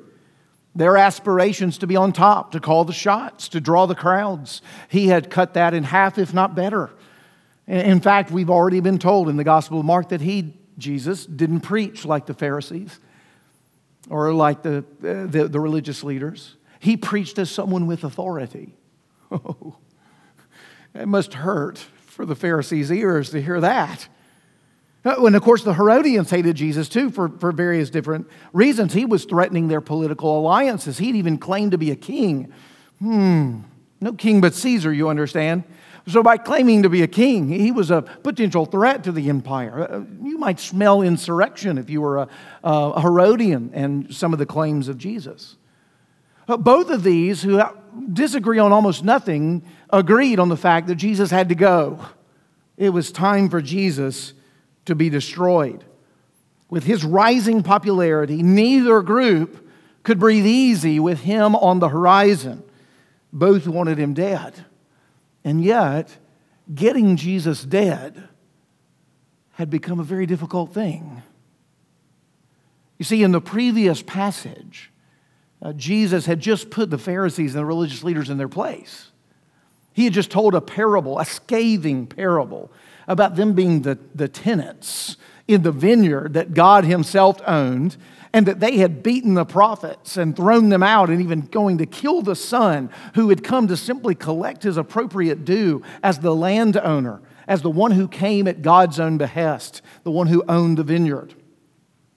Their 0.75 0.97
aspirations 0.97 1.77
to 1.79 1.87
be 1.87 1.97
on 1.97 2.13
top, 2.13 2.53
to 2.53 2.61
call 2.61 2.85
the 2.85 2.93
shots, 2.93 3.49
to 3.49 3.61
draw 3.61 3.87
the 3.87 3.95
crowds. 3.95 4.63
He 4.89 5.09
had 5.09 5.29
cut 5.29 5.55
that 5.55 5.75
in 5.75 5.83
half, 5.85 6.19
if 6.19 6.33
not 6.33 6.55
better. 6.55 6.91
In 7.67 8.01
fact, 8.01 8.31
we've 8.31 8.51
already 8.51 8.81
been 8.81 8.99
told 8.99 9.29
in 9.29 9.37
the 9.37 9.45
Gospel 9.45 9.81
of 9.81 9.87
Mark 9.87 10.09
that 10.09 10.21
he, 10.21 10.55
Jesus, 10.79 11.25
didn't 11.25 11.61
preach 11.61 12.05
like 12.05 12.27
the 12.27 12.35
Pharisees 12.35 12.99
or 14.11 14.33
like 14.35 14.63
the, 14.63 14.85
the, 15.01 15.49
the 15.49 15.61
religious 15.61 16.03
leaders. 16.03 16.57
He 16.81 16.97
preached 16.97 17.39
as 17.39 17.51
someone 17.51 17.87
with 17.87 18.05
authority. 18.05 18.75
Oh, 19.35 19.77
it 20.95 21.09
must 21.09 21.33
hurt 21.33 21.79
for 21.79 22.27
the 22.27 22.37
Pharisees' 22.37 22.93
ears 22.93 23.31
to 23.31 23.41
hear 23.41 23.63
that. 23.63 24.09
Uh, 25.05 25.25
and 25.25 25.35
of 25.35 25.43
course, 25.43 25.65
the 25.65 25.73
Herodians 25.75 26.31
hated 26.31 26.55
Jesus 26.55 26.89
too 26.89 27.11
for, 27.11 27.29
for 27.29 27.51
various 27.51 27.91
different 27.91 28.29
reasons. 28.53 28.93
He 28.93 29.07
was 29.07 29.25
threatening 29.25 29.69
their 29.69 29.81
political 29.81 30.39
alliances. 30.39 30.99
He'd 30.99 31.17
even 31.17 31.39
claimed 31.39 31.73
to 31.73 31.79
be 31.79 31.91
a 31.91 31.97
king. 31.97 32.53
Hmm, 32.99 33.61
no 34.01 34.13
king 34.13 34.41
but 34.41 34.55
Caesar, 34.55 34.93
you 34.93 35.09
understand? 35.09 35.65
So, 36.09 36.23
by 36.23 36.37
claiming 36.37 36.83
to 36.83 36.89
be 36.89 37.03
a 37.03 37.07
king, 37.07 37.49
he 37.49 37.71
was 37.71 37.91
a 37.91 38.03
potential 38.03 38.67
threat 38.67 39.05
to 39.05 39.13
the 39.13 39.29
empire. 39.29 39.89
Uh, 39.89 40.03
you 40.23 40.37
might 40.37 40.59
smell 40.59 41.01
insurrection 41.01 41.79
if 41.79 41.89
you 41.89 42.01
were 42.01 42.19
a, 42.19 42.29
a 42.65 43.01
Herodian 43.01 43.71
and 43.73 44.13
some 44.13 44.33
of 44.33 44.41
the 44.41 44.47
claims 44.47 44.89
of 44.89 44.99
Jesus. 44.99 45.57
Uh, 46.49 46.57
both 46.57 46.91
of 46.91 47.05
these, 47.05 47.43
who 47.43 47.63
disagree 48.13 48.59
on 48.59 48.73
almost 48.73 49.05
nothing, 49.05 49.63
agreed 49.91 50.41
on 50.41 50.49
the 50.49 50.57
fact 50.57 50.89
that 50.89 50.97
Jesus 50.97 51.31
had 51.31 51.49
to 51.51 51.55
go. 51.55 52.05
It 52.77 52.91
was 52.91 53.13
time 53.13 53.49
for 53.49 53.63
Jesus 53.63 54.35
to 54.87 54.97
be 54.97 55.09
destroyed. 55.09 55.85
With 56.69 56.85
his 56.85 57.05
rising 57.05 57.63
popularity, 57.63 58.43
neither 58.43 59.03
group 59.03 59.71
could 60.03 60.19
breathe 60.19 60.47
easy 60.47 60.99
with 60.99 61.21
him 61.21 61.55
on 61.55 61.79
the 61.79 61.89
horizon. 61.89 62.65
Both 63.33 63.69
wanted 63.69 63.99
him 63.99 64.15
dead. 64.15 64.65
And 65.45 65.63
yet, 65.63 66.17
getting 66.73 67.17
Jesus 67.17 67.65
dead 67.65 68.29
had 69.53 69.71
become 69.71 70.01
a 70.01 70.05
very 70.05 70.27
difficult 70.27 70.73
thing. 70.73 71.23
You 72.99 73.05
see, 73.05 73.23
in 73.23 73.33
the 73.33 73.41
previous 73.41 74.03
passage, 74.03 74.91
uh, 75.61 75.73
Jesus 75.73 76.27
had 76.27 76.41
just 76.41 76.71
put 76.71 76.91
the 76.91 76.99
Pharisees 76.99 77.55
and 77.55 77.61
the 77.61 77.67
religious 77.67 78.05
leaders 78.05 78.31
in 78.31 78.39
their 78.39 78.49
place. 78.49 79.11
He 79.93 80.05
had 80.05 80.13
just 80.13 80.31
told 80.31 80.55
a 80.55 80.61
parable, 80.61 81.19
a 81.19 81.25
scathing 81.25 82.07
parable, 82.07 82.71
about 83.07 83.37
them 83.37 83.53
being 83.53 83.83
the, 83.83 83.99
the 84.15 84.29
tenants 84.29 85.17
in 85.49 85.63
the 85.63 85.73
vineyard 85.73 86.35
that 86.35 86.55
God 86.55 86.85
Himself 86.85 87.41
owned, 87.47 87.97
and 88.33 88.47
that 88.47 88.61
they 88.61 88.79
had 88.79 89.03
beaten 89.03 89.35
the 89.35 89.45
prophets 89.45 90.17
and 90.17 90.35
thrown 90.35 90.71
them 90.71 90.83
out, 90.83 91.11
and 91.11 91.21
even 91.21 91.43
going 91.43 91.79
to 91.79 91.87
kill 91.87 92.23
the 92.23 92.37
son 92.37 92.91
who 93.15 93.29
had 93.29 93.45
come 93.45 93.69
to 93.69 93.77
simply 93.77 94.15
collect 94.15 94.63
his 94.63 94.77
appropriate 94.77 95.45
due 95.45 95.83
as 96.03 96.19
the 96.21 96.35
landowner, 96.35 97.21
as 97.47 97.63
the 97.63 97.71
one 97.71 97.91
who 97.91 98.09
came 98.09 98.49
at 98.49 98.63
God's 98.63 98.99
own 98.99 99.19
behest, 99.19 99.83
the 100.03 100.11
one 100.11 100.29
who 100.29 100.45
owned 100.49 100.79
the 100.79 100.85
vineyard. 100.85 101.35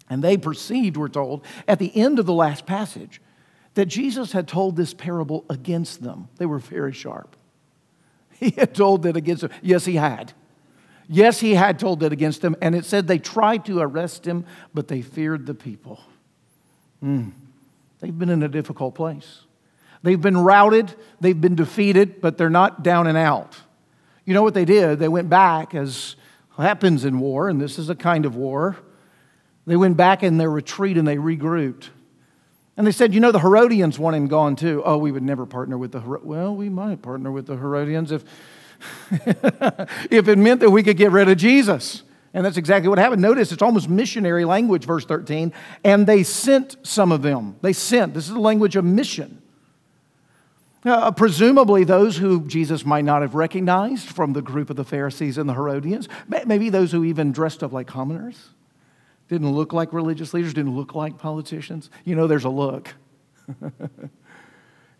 And 0.09 0.23
they 0.23 0.37
perceived, 0.37 0.97
we're 0.97 1.09
told, 1.09 1.45
at 1.67 1.79
the 1.79 1.95
end 1.95 2.19
of 2.19 2.25
the 2.25 2.33
last 2.33 2.65
passage, 2.65 3.21
that 3.73 3.87
Jesus 3.87 4.31
had 4.31 4.47
told 4.47 4.75
this 4.75 4.93
parable 4.93 5.43
against 5.49 6.01
them. 6.01 6.29
They 6.37 6.45
were 6.45 6.59
very 6.59 6.93
sharp. 6.93 7.35
He 8.37 8.49
had 8.51 8.75
told 8.75 9.03
that 9.03 9.15
against 9.15 9.43
them. 9.43 9.51
Yes, 9.61 9.85
he 9.85 9.95
had. 9.95 10.33
Yes, 11.07 11.39
he 11.39 11.53
had 11.53 11.77
told 11.79 12.03
it 12.03 12.11
against 12.11 12.41
them, 12.41 12.55
and 12.61 12.73
it 12.73 12.85
said 12.85 13.07
they 13.07 13.19
tried 13.19 13.65
to 13.65 13.79
arrest 13.79 14.25
him, 14.25 14.45
but 14.73 14.87
they 14.87 15.01
feared 15.01 15.45
the 15.45 15.53
people. 15.53 15.99
Mm. 17.03 17.31
They've 17.99 18.17
been 18.17 18.29
in 18.29 18.43
a 18.43 18.47
difficult 18.47 18.95
place. 18.95 19.41
They've 20.01 20.21
been 20.21 20.37
routed, 20.37 20.93
they've 21.19 21.39
been 21.39 21.55
defeated, 21.55 22.21
but 22.21 22.37
they're 22.37 22.49
not 22.49 22.83
down 22.83 23.07
and 23.07 23.17
out. 23.17 23.55
You 24.25 24.33
know 24.33 24.43
what 24.43 24.53
they 24.53 24.65
did? 24.65 24.99
They 24.99 25.07
went 25.07 25.29
back, 25.29 25.73
as 25.75 26.15
happens 26.57 27.05
in 27.05 27.19
war, 27.19 27.49
and 27.49 27.59
this 27.61 27.77
is 27.77 27.89
a 27.89 27.95
kind 27.95 28.25
of 28.25 28.35
war. 28.35 28.77
They 29.67 29.75
went 29.75 29.97
back 29.97 30.23
in 30.23 30.37
their 30.37 30.49
retreat 30.49 30.97
and 30.97 31.07
they 31.07 31.17
regrouped. 31.17 31.89
And 32.77 32.85
they 32.85 32.91
said, 32.91 33.13
You 33.13 33.19
know, 33.19 33.31
the 33.31 33.39
Herodians 33.39 33.97
want 33.97 34.15
him 34.15 34.27
gone 34.27 34.55
too. 34.55 34.81
Oh, 34.85 34.97
we 34.97 35.11
would 35.11 35.23
never 35.23 35.45
partner 35.45 35.77
with 35.77 35.91
the 35.91 36.01
Her- 36.01 36.19
Well, 36.19 36.55
we 36.55 36.69
might 36.69 37.01
partner 37.01 37.31
with 37.31 37.47
the 37.47 37.55
Herodians 37.57 38.11
if 38.11 38.23
if 40.11 40.27
it 40.27 40.37
meant 40.37 40.59
that 40.61 40.69
we 40.69 40.83
could 40.83 40.97
get 40.97 41.11
rid 41.11 41.29
of 41.29 41.37
Jesus. 41.37 42.03
And 42.33 42.45
that's 42.45 42.57
exactly 42.57 42.89
what 42.89 42.97
happened. 42.97 43.21
Notice 43.21 43.53
it's 43.53 43.61
almost 43.61 43.89
missionary 43.89 44.43
language, 44.43 44.83
verse 44.85 45.05
13. 45.05 45.53
And 45.85 46.05
they 46.05 46.23
sent 46.23 46.75
some 46.83 47.11
of 47.13 47.21
them. 47.21 47.55
They 47.61 47.71
sent. 47.71 48.13
This 48.13 48.27
is 48.27 48.33
the 48.33 48.39
language 48.39 48.75
of 48.75 48.83
mission. 48.83 49.41
Uh, 50.83 51.11
presumably, 51.11 51.83
those 51.83 52.17
who 52.17 52.45
Jesus 52.45 52.85
might 52.85 53.05
not 53.05 53.21
have 53.21 53.33
recognized 53.33 54.09
from 54.09 54.33
the 54.33 54.41
group 54.41 54.69
of 54.69 54.75
the 54.75 54.83
Pharisees 54.83 55.37
and 55.37 55.49
the 55.49 55.53
Herodians, 55.53 56.07
maybe 56.45 56.69
those 56.69 56.91
who 56.91 57.03
even 57.03 57.31
dressed 57.31 57.63
up 57.63 57.71
like 57.71 57.87
commoners, 57.87 58.49
didn't 59.27 59.51
look 59.51 59.73
like 59.73 59.93
religious 59.93 60.33
leaders, 60.33 60.53
didn't 60.53 60.75
look 60.75 60.93
like 60.93 61.17
politicians. 61.17 61.89
You 62.03 62.15
know, 62.15 62.27
there's 62.27 62.43
a 62.43 62.49
look. 62.49 62.93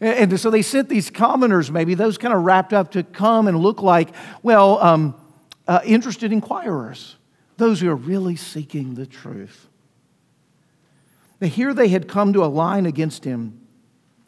And 0.05 0.39
so 0.39 0.51
they 0.51 0.61
sent 0.61 0.87
these 0.87 1.09
commoners, 1.09 1.71
maybe 1.71 1.95
those 1.95 2.19
kind 2.19 2.31
of 2.31 2.43
wrapped 2.43 2.73
up 2.73 2.91
to 2.91 3.01
come 3.01 3.47
and 3.47 3.57
look 3.57 3.81
like, 3.81 4.09
well, 4.43 4.79
um, 4.79 5.15
uh, 5.67 5.79
interested 5.83 6.31
inquirers, 6.31 7.15
those 7.57 7.81
who 7.81 7.89
are 7.89 7.95
really 7.95 8.35
seeking 8.35 8.93
the 8.93 9.07
truth. 9.07 9.67
Here 11.41 11.73
they 11.73 11.87
had 11.87 12.07
come 12.07 12.33
to 12.33 12.43
a 12.43 12.47
line 12.47 12.85
against 12.85 13.23
him. 13.23 13.61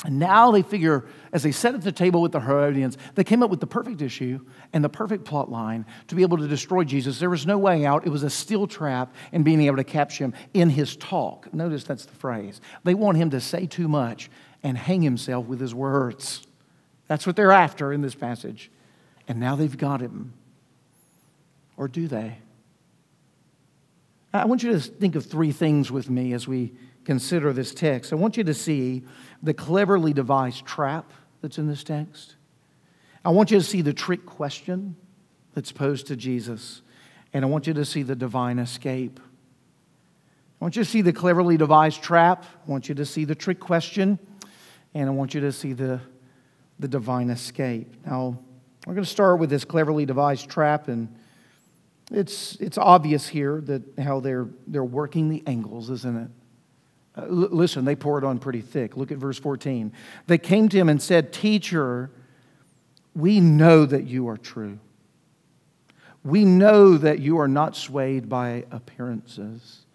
And 0.06 0.20
now 0.20 0.52
they 0.52 0.62
figure, 0.62 1.06
as 1.32 1.44
they 1.44 1.52
sat 1.52 1.74
at 1.74 1.82
the 1.82 1.92
table 1.92 2.22
with 2.22 2.32
the 2.32 2.40
Herodians, 2.40 2.98
they 3.16 3.24
came 3.24 3.42
up 3.42 3.50
with 3.50 3.60
the 3.60 3.68
perfect 3.68 4.02
issue 4.02 4.40
and 4.74 4.84
the 4.84 4.90
perfect 4.90 5.26
plot 5.26 5.50
line 5.50 5.86
to 6.08 6.16
be 6.16 6.22
able 6.22 6.38
to 6.38 6.48
destroy 6.48 6.84
Jesus. 6.84 7.20
There 7.20 7.30
was 7.30 7.48
no 7.48 7.58
way 7.58 7.86
out. 7.86 8.06
It 8.06 8.10
was 8.10 8.24
a 8.24 8.30
steel 8.30 8.68
trap 8.68 9.14
in 9.32 9.44
being 9.44 9.62
able 9.62 9.78
to 9.78 9.84
capture 9.84 10.26
him 10.26 10.34
in 10.54 10.70
his 10.70 10.96
talk. 10.96 11.52
Notice 11.54 11.84
that's 11.84 12.06
the 12.06 12.16
phrase. 12.16 12.62
They 12.84 12.94
want 12.94 13.18
him 13.18 13.32
to 13.32 13.42
say 13.42 13.66
too 13.66 13.88
much 13.88 14.30
and 14.64 14.78
hang 14.78 15.02
himself 15.02 15.46
with 15.46 15.60
his 15.60 15.74
words. 15.74 16.46
That's 17.08 17.26
what 17.26 17.36
they're 17.36 17.52
after 17.52 17.94
in 17.94 18.02
this 18.02 18.16
passage. 18.16 18.70
And 19.28 19.40
now 19.40 19.56
they've 19.56 19.78
got 19.78 20.02
him. 20.02 20.34
Or 21.76 21.88
do 21.88 22.08
they? 22.08 22.38
I 24.34 24.46
want 24.46 24.64
you 24.64 24.72
to 24.72 24.80
think 24.80 25.16
of 25.16 25.26
three 25.26 25.52
things 25.52 25.92
with 25.92 26.10
me 26.10 26.34
as 26.34 26.48
we 26.48 26.74
consider 27.06 27.54
this 27.54 27.74
text. 27.74 28.12
I 28.12 28.18
want 28.18 28.36
you 28.36 28.44
to 28.44 28.54
see 28.54 29.04
the 29.42 29.54
cleverly 29.54 30.14
devised 30.14 30.66
trap 30.66 31.12
that's 31.42 31.58
in 31.58 31.68
this 31.68 31.84
text. 31.84 32.36
I 33.24 33.30
want 33.30 33.52
you 33.52 33.58
to 33.58 33.64
see 33.64 33.82
the 33.82 33.94
trick 33.94 34.26
question 34.26 34.96
that's 35.54 35.72
posed 35.72 36.08
to 36.08 36.16
Jesus. 36.16 36.82
And 37.34 37.46
I 37.46 37.48
want 37.48 37.68
you 37.68 37.74
to 37.74 37.86
see 37.86 38.04
the 38.04 38.16
divine 38.16 38.60
escape. 38.60 39.20
I 40.60 40.66
want 40.66 40.76
you 40.76 40.84
to 40.84 40.90
see 40.90 41.02
the 41.02 41.14
cleverly 41.14 41.58
devised 41.58 42.02
trap. 42.02 42.44
I 42.68 42.72
want 42.72 42.90
you 42.90 42.96
to 42.96 43.06
see 43.06 43.26
the 43.26 43.36
trick 43.36 43.60
question 43.60 44.20
and 44.94 45.10
I 45.10 45.12
want 45.12 45.34
you 45.34 45.42
to 45.42 45.52
see 45.52 45.74
the, 45.74 46.00
the 46.80 46.88
divine 46.88 47.30
escape. 47.30 47.94
Now, 48.06 48.38
we're 48.86 48.94
going 48.94 49.04
to 49.04 49.10
start 49.10 49.40
with 49.40 49.50
this 49.50 49.66
cleverly 49.66 50.06
devised 50.06 50.50
trap, 50.50 50.88
and 50.88 51.14
it's, 52.12 52.56
it's 52.56 52.78
obvious 52.78 53.28
here 53.28 53.62
that 53.62 53.82
how 54.00 54.20
they're, 54.20 54.48
they're 54.66 54.84
working 54.84 55.30
the 55.30 55.44
angles, 55.46 55.90
isn't 55.90 56.18
it? 56.18 56.30
Uh, 57.18 57.22
l- 57.24 57.50
listen, 57.52 57.84
they 57.84 57.96
pour 57.96 58.18
it 58.18 58.24
on 58.24 58.40
pretty 58.40 58.62
thick. 58.62 58.96
Look 58.96 59.12
at 59.12 59.18
verse 59.18 59.40
14. 59.40 59.92
They 60.28 60.38
came 60.38 60.70
to 60.70 60.78
him 60.78 60.90
and 60.90 61.02
said, 61.02 61.34
Teacher, 61.34 62.10
we 63.16 63.40
know 63.40 63.86
that 63.86 64.06
you 64.06 64.30
are 64.30 64.38
true. 64.38 64.80
We 66.24 66.46
know 66.46 66.98
that 66.98 67.20
you 67.20 67.40
are 67.40 67.48
not 67.48 67.76
swayed 67.76 68.30
by 68.30 68.66
appearances, 68.72 69.86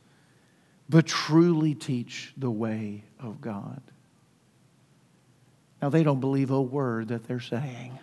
but 0.88 1.06
truly 1.06 1.74
teach 1.74 2.32
the 2.36 2.50
way 2.50 3.04
of 3.20 3.40
God. 3.40 3.80
Now, 5.82 5.88
they 5.88 6.04
don't 6.04 6.20
believe 6.20 6.52
a 6.52 6.62
word 6.62 7.08
that 7.08 7.26
they're 7.26 7.40
saying. 7.40 7.98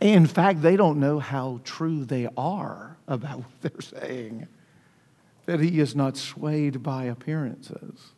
In 0.00 0.26
fact, 0.26 0.60
they 0.60 0.76
don't 0.76 1.00
know 1.00 1.18
how 1.18 1.60
true 1.64 2.04
they 2.04 2.28
are 2.36 2.98
about 3.08 3.38
what 3.38 3.60
they're 3.62 4.00
saying. 4.00 4.46
That 5.46 5.60
he 5.60 5.80
is 5.80 5.96
not 5.96 6.18
swayed 6.18 6.82
by 6.82 7.04
appearances. 7.04 8.12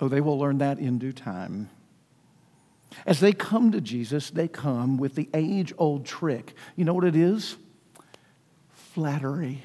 Oh, 0.00 0.08
they 0.08 0.20
will 0.20 0.38
learn 0.38 0.58
that 0.58 0.78
in 0.78 0.98
due 0.98 1.12
time. 1.12 1.68
As 3.04 3.20
they 3.20 3.32
come 3.32 3.72
to 3.72 3.80
Jesus, 3.80 4.30
they 4.30 4.48
come 4.48 4.96
with 4.96 5.16
the 5.16 5.28
age 5.34 5.74
old 5.76 6.06
trick. 6.06 6.54
You 6.76 6.84
know 6.84 6.94
what 6.94 7.04
it 7.04 7.16
is? 7.16 7.56
Flattery. 8.70 9.62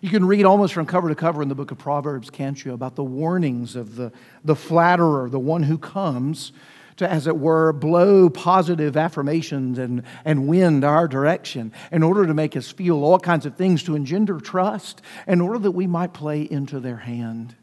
You 0.00 0.10
can 0.10 0.24
read 0.24 0.44
almost 0.44 0.74
from 0.74 0.86
cover 0.86 1.08
to 1.08 1.14
cover 1.14 1.42
in 1.42 1.48
the 1.48 1.54
book 1.54 1.70
of 1.70 1.78
Proverbs, 1.78 2.30
can't 2.30 2.62
you, 2.64 2.72
about 2.72 2.94
the 2.94 3.04
warnings 3.04 3.74
of 3.74 3.96
the, 3.96 4.12
the 4.44 4.54
flatterer, 4.54 5.28
the 5.28 5.38
one 5.38 5.64
who 5.64 5.78
comes 5.78 6.52
to, 6.98 7.10
as 7.10 7.26
it 7.26 7.36
were, 7.36 7.72
blow 7.72 8.28
positive 8.30 8.96
affirmations 8.96 9.78
and, 9.78 10.02
and 10.24 10.46
wind 10.46 10.84
our 10.84 11.08
direction 11.08 11.72
in 11.90 12.02
order 12.02 12.26
to 12.26 12.34
make 12.34 12.56
us 12.56 12.70
feel 12.70 13.02
all 13.04 13.18
kinds 13.18 13.46
of 13.46 13.56
things 13.56 13.82
to 13.84 13.96
engender 13.96 14.40
trust, 14.40 15.02
in 15.26 15.40
order 15.40 15.58
that 15.58 15.72
we 15.72 15.86
might 15.86 16.12
play 16.12 16.42
into 16.42 16.80
their 16.80 16.96
hand. 16.96 17.56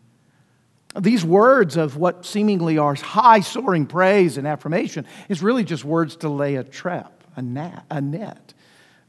These 0.97 1.25
words 1.25 1.75
of 1.75 1.97
what 1.97 2.25
seemingly 2.25 2.77
are 2.77 2.95
high 2.95 3.41
soaring 3.41 3.85
praise 3.85 4.37
and 4.37 4.47
affirmation 4.47 5.05
is 5.27 5.43
really 5.43 5.65
just 5.65 5.83
words 5.83 6.15
to 6.17 6.29
lay 6.29 6.55
a 6.55 6.63
trap, 6.63 7.23
a. 7.37 7.41
A 7.89 8.01
net 8.01 8.53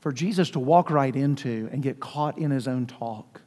for 0.00 0.12
Jesus 0.12 0.50
to 0.50 0.60
walk 0.60 0.90
right 0.90 1.14
into 1.14 1.68
and 1.72 1.82
get 1.82 2.00
caught 2.00 2.38
in 2.38 2.50
his 2.50 2.68
own 2.68 2.86
talk. 2.86 3.42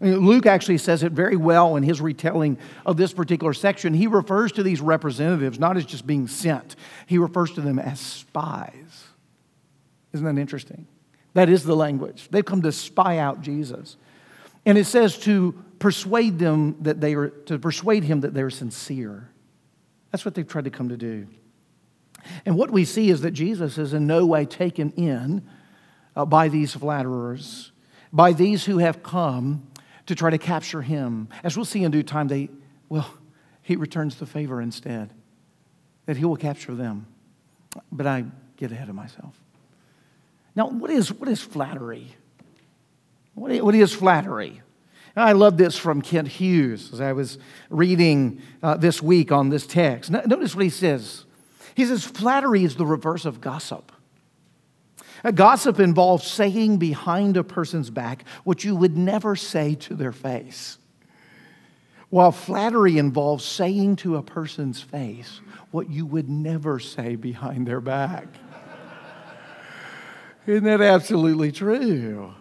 I 0.00 0.04
mean, 0.04 0.18
Luke 0.18 0.46
actually 0.46 0.78
says 0.78 1.02
it 1.02 1.12
very 1.12 1.36
well 1.36 1.76
in 1.76 1.82
his 1.82 2.00
retelling 2.00 2.58
of 2.86 2.96
this 2.96 3.12
particular 3.12 3.52
section. 3.52 3.94
He 3.94 4.06
refers 4.06 4.52
to 4.52 4.62
these 4.62 4.80
representatives 4.80 5.58
not 5.58 5.76
as 5.76 5.84
just 5.84 6.06
being 6.06 6.28
sent, 6.28 6.76
he 7.06 7.18
refers 7.18 7.52
to 7.52 7.60
them 7.60 7.78
as 7.78 7.98
spies. 7.98 9.04
Isn't 10.12 10.24
that 10.24 10.40
interesting? 10.40 10.86
That 11.34 11.48
is 11.48 11.64
the 11.64 11.76
language. 11.76 12.28
They've 12.30 12.44
come 12.44 12.62
to 12.62 12.72
spy 12.72 13.18
out 13.18 13.42
Jesus. 13.42 13.96
And 14.64 14.78
it 14.78 14.84
says 14.84 15.18
to 15.20 15.52
persuade 15.78 16.38
them 16.38 16.76
that 16.80 17.00
they 17.00 17.14
are, 17.14 17.28
to 17.28 17.58
persuade 17.58 18.04
him 18.04 18.20
that 18.20 18.34
they're 18.34 18.50
sincere. 18.50 19.28
That's 20.10 20.24
what 20.24 20.34
they've 20.34 20.46
tried 20.46 20.64
to 20.64 20.70
come 20.70 20.88
to 20.88 20.96
do. 20.96 21.26
And 22.44 22.56
what 22.56 22.70
we 22.70 22.84
see 22.84 23.10
is 23.10 23.20
that 23.22 23.32
Jesus 23.32 23.78
is 23.78 23.92
in 23.92 24.06
no 24.06 24.26
way 24.26 24.46
taken 24.46 24.90
in 24.92 25.48
uh, 26.18 26.26
by 26.26 26.48
these 26.48 26.74
flatterers, 26.74 27.70
by 28.12 28.32
these 28.32 28.64
who 28.64 28.78
have 28.78 29.02
come 29.02 29.66
to 30.06 30.14
try 30.14 30.30
to 30.30 30.38
capture 30.38 30.82
him. 30.82 31.28
As 31.44 31.56
we'll 31.56 31.64
see 31.64 31.84
in 31.84 31.92
due 31.92 32.02
time, 32.02 32.26
they, 32.26 32.50
well, 32.88 33.08
he 33.62 33.76
returns 33.76 34.16
the 34.16 34.26
favor 34.26 34.60
instead, 34.60 35.12
that 36.06 36.16
he 36.16 36.24
will 36.24 36.36
capture 36.36 36.74
them. 36.74 37.06
But 37.92 38.06
I 38.06 38.24
get 38.56 38.72
ahead 38.72 38.88
of 38.88 38.96
myself. 38.96 39.38
Now, 40.56 40.68
what 40.68 40.90
is, 40.90 41.12
what 41.12 41.28
is 41.28 41.40
flattery? 41.40 42.16
What 43.34 43.52
is, 43.52 43.62
what 43.62 43.74
is 43.76 43.94
flattery? 43.94 44.60
I 45.14 45.32
love 45.32 45.56
this 45.56 45.76
from 45.76 46.02
Kent 46.02 46.28
Hughes 46.28 46.92
as 46.92 47.00
I 47.00 47.12
was 47.12 47.38
reading 47.70 48.42
uh, 48.62 48.76
this 48.76 49.02
week 49.02 49.30
on 49.30 49.50
this 49.50 49.66
text. 49.66 50.10
Notice 50.10 50.54
what 50.54 50.64
he 50.64 50.70
says. 50.70 51.24
He 51.74 51.84
says, 51.84 52.04
Flattery 52.04 52.64
is 52.64 52.76
the 52.76 52.86
reverse 52.86 53.24
of 53.24 53.40
gossip. 53.40 53.92
A 55.24 55.32
gossip 55.32 55.80
involves 55.80 56.26
saying 56.26 56.78
behind 56.78 57.36
a 57.36 57.44
person's 57.44 57.90
back 57.90 58.24
what 58.44 58.64
you 58.64 58.76
would 58.76 58.96
never 58.96 59.34
say 59.34 59.74
to 59.76 59.94
their 59.94 60.12
face, 60.12 60.78
while 62.08 62.32
flattery 62.32 62.98
involves 62.98 63.44
saying 63.44 63.96
to 63.96 64.16
a 64.16 64.22
person's 64.22 64.80
face 64.80 65.40
what 65.70 65.90
you 65.90 66.06
would 66.06 66.28
never 66.28 66.78
say 66.78 67.16
behind 67.16 67.66
their 67.66 67.80
back. 67.80 68.28
Isn't 70.46 70.64
that 70.64 70.80
absolutely 70.80 71.52
true? 71.52 72.32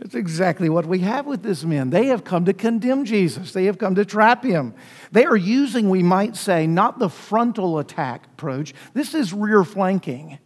It's 0.00 0.14
exactly 0.14 0.68
what 0.68 0.86
we 0.86 1.00
have 1.00 1.26
with 1.26 1.42
this 1.42 1.64
men. 1.64 1.90
They 1.90 2.06
have 2.06 2.24
come 2.24 2.44
to 2.46 2.52
condemn 2.52 3.04
Jesus, 3.04 3.52
they 3.52 3.66
have 3.66 3.78
come 3.78 3.94
to 3.96 4.04
trap 4.04 4.42
him. 4.42 4.74
They 5.12 5.24
are 5.24 5.36
using, 5.36 5.90
we 5.90 6.02
might 6.02 6.34
say, 6.34 6.66
not 6.66 6.98
the 6.98 7.08
frontal 7.08 7.78
attack 7.78 8.26
approach, 8.26 8.74
this 8.94 9.14
is 9.14 9.32
rear 9.32 9.64
flanking 9.64 10.38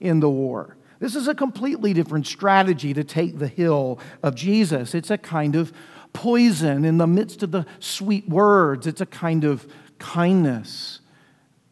in 0.00 0.20
the 0.20 0.30
war. 0.30 0.76
This 0.98 1.14
is 1.14 1.28
a 1.28 1.34
completely 1.34 1.92
different 1.92 2.26
strategy 2.26 2.92
to 2.92 3.04
take 3.04 3.38
the 3.38 3.48
hill 3.48 3.98
of 4.22 4.34
Jesus. 4.34 4.94
It's 4.94 5.10
a 5.10 5.18
kind 5.18 5.56
of 5.56 5.72
poison 6.12 6.84
in 6.84 6.98
the 6.98 7.06
midst 7.06 7.42
of 7.42 7.52
the 7.52 7.66
sweet 7.78 8.28
words, 8.28 8.86
it's 8.86 9.00
a 9.00 9.06
kind 9.06 9.44
of 9.44 9.66
kindness 9.98 11.00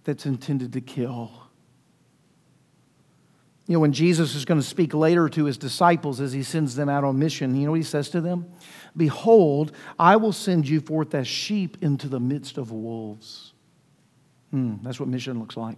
that's 0.05 0.27
intended 0.27 0.73
to 0.73 0.81
kill. 0.81 1.33
You 3.67 3.75
know, 3.75 3.81
when 3.81 3.93
Jesus 3.93 4.35
is 4.35 4.47
going 4.47 4.59
to 4.59 4.67
speak 4.67 4.95
later 4.95 5.29
to 5.29 5.45
his 5.45 5.59
disciples 5.59 6.23
as 6.23 6.33
he 6.33 6.43
sends 6.43 6.75
them 6.75 6.89
out 6.89 7.05
on 7.05 7.19
mission, 7.19 7.55
you 7.55 7.67
know 7.67 7.73
what 7.73 7.81
he 7.81 7.83
says 7.83 8.09
to 8.11 8.23
them? 8.23 8.47
Behold, 8.97 9.73
I 9.99 10.17
will 10.17 10.33
send 10.33 10.67
you 10.67 10.81
forth 10.81 11.15
as 11.15 11.29
sheep 11.29 11.77
into 11.83 12.09
the 12.09 12.19
midst 12.19 12.57
of 12.57 12.73
wolves. 12.73 13.53
Hmm, 14.53 14.77
that's 14.83 14.99
what 14.99 15.11
mission 15.11 15.39
looks 15.39 15.59
like. 15.59 15.77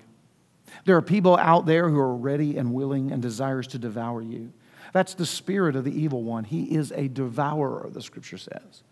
There 0.85 0.97
are 0.97 1.03
people 1.03 1.37
out 1.37 1.67
there 1.67 1.89
who 1.89 1.99
are 1.99 2.15
ready 2.15 2.57
and 2.57 2.73
willing 2.73 3.13
and 3.13 3.21
desires 3.21 3.67
to 3.69 3.79
devour 3.79 4.23
you. 4.23 4.53
That's 4.93 5.15
the 5.15 5.27
spirit 5.27 5.77
of 5.77 5.85
the 5.85 5.99
evil 5.99 6.23
one. 6.23 6.45
He 6.45 6.75
is 6.75 6.93
a 6.93 7.09
devourer, 7.09 7.89
the 7.91 8.03
scripture 8.03 8.39
says. 8.39 8.83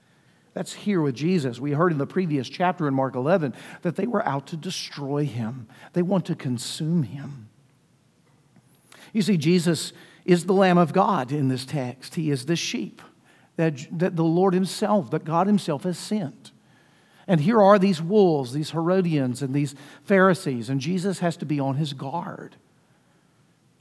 That's 0.54 0.72
here 0.72 1.00
with 1.00 1.14
Jesus. 1.14 1.60
We 1.60 1.72
heard 1.72 1.92
in 1.92 1.98
the 1.98 2.06
previous 2.06 2.48
chapter 2.48 2.88
in 2.88 2.94
Mark 2.94 3.14
11 3.14 3.54
that 3.82 3.96
they 3.96 4.06
were 4.06 4.26
out 4.26 4.46
to 4.48 4.56
destroy 4.56 5.24
him, 5.24 5.68
they 5.92 6.02
want 6.02 6.26
to 6.26 6.34
consume 6.34 7.04
him. 7.04 7.48
You 9.12 9.22
see, 9.22 9.36
Jesus 9.36 9.92
is 10.24 10.44
the 10.44 10.52
Lamb 10.52 10.78
of 10.78 10.92
God 10.92 11.32
in 11.32 11.48
this 11.48 11.64
text. 11.64 12.14
He 12.16 12.30
is 12.30 12.46
the 12.46 12.56
sheep 12.56 13.00
that, 13.56 13.86
that 13.98 14.16
the 14.16 14.24
Lord 14.24 14.54
Himself, 14.54 15.10
that 15.10 15.24
God 15.24 15.46
Himself 15.46 15.84
has 15.84 15.98
sent. 15.98 16.52
And 17.28 17.40
here 17.40 17.62
are 17.62 17.78
these 17.78 18.00
wolves, 18.02 18.52
these 18.52 18.70
Herodians, 18.70 19.42
and 19.42 19.54
these 19.54 19.74
Pharisees, 20.04 20.70
and 20.70 20.80
Jesus 20.80 21.18
has 21.18 21.36
to 21.36 21.46
be 21.46 21.60
on 21.60 21.76
his 21.76 21.92
guard. 21.92 22.56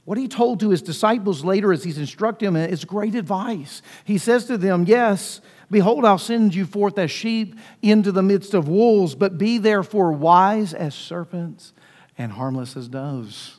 What 0.04 0.18
he 0.18 0.28
told 0.28 0.60
to 0.60 0.70
his 0.70 0.82
disciples 0.82 1.44
later 1.44 1.72
as 1.72 1.82
he's 1.82 1.98
instructing 1.98 2.52
them 2.52 2.70
is 2.70 2.84
great 2.84 3.14
advice. 3.14 3.82
He 4.04 4.18
says 4.18 4.44
to 4.46 4.56
them, 4.56 4.84
Yes, 4.86 5.40
behold, 5.70 6.04
I'll 6.04 6.18
send 6.18 6.54
you 6.54 6.66
forth 6.66 6.98
as 6.98 7.10
sheep 7.10 7.56
into 7.82 8.12
the 8.12 8.22
midst 8.22 8.54
of 8.54 8.68
wolves, 8.68 9.14
but 9.14 9.38
be 9.38 9.58
therefore 9.58 10.12
wise 10.12 10.72
as 10.72 10.94
serpents 10.94 11.72
and 12.16 12.32
harmless 12.32 12.76
as 12.76 12.88
doves 12.88 13.57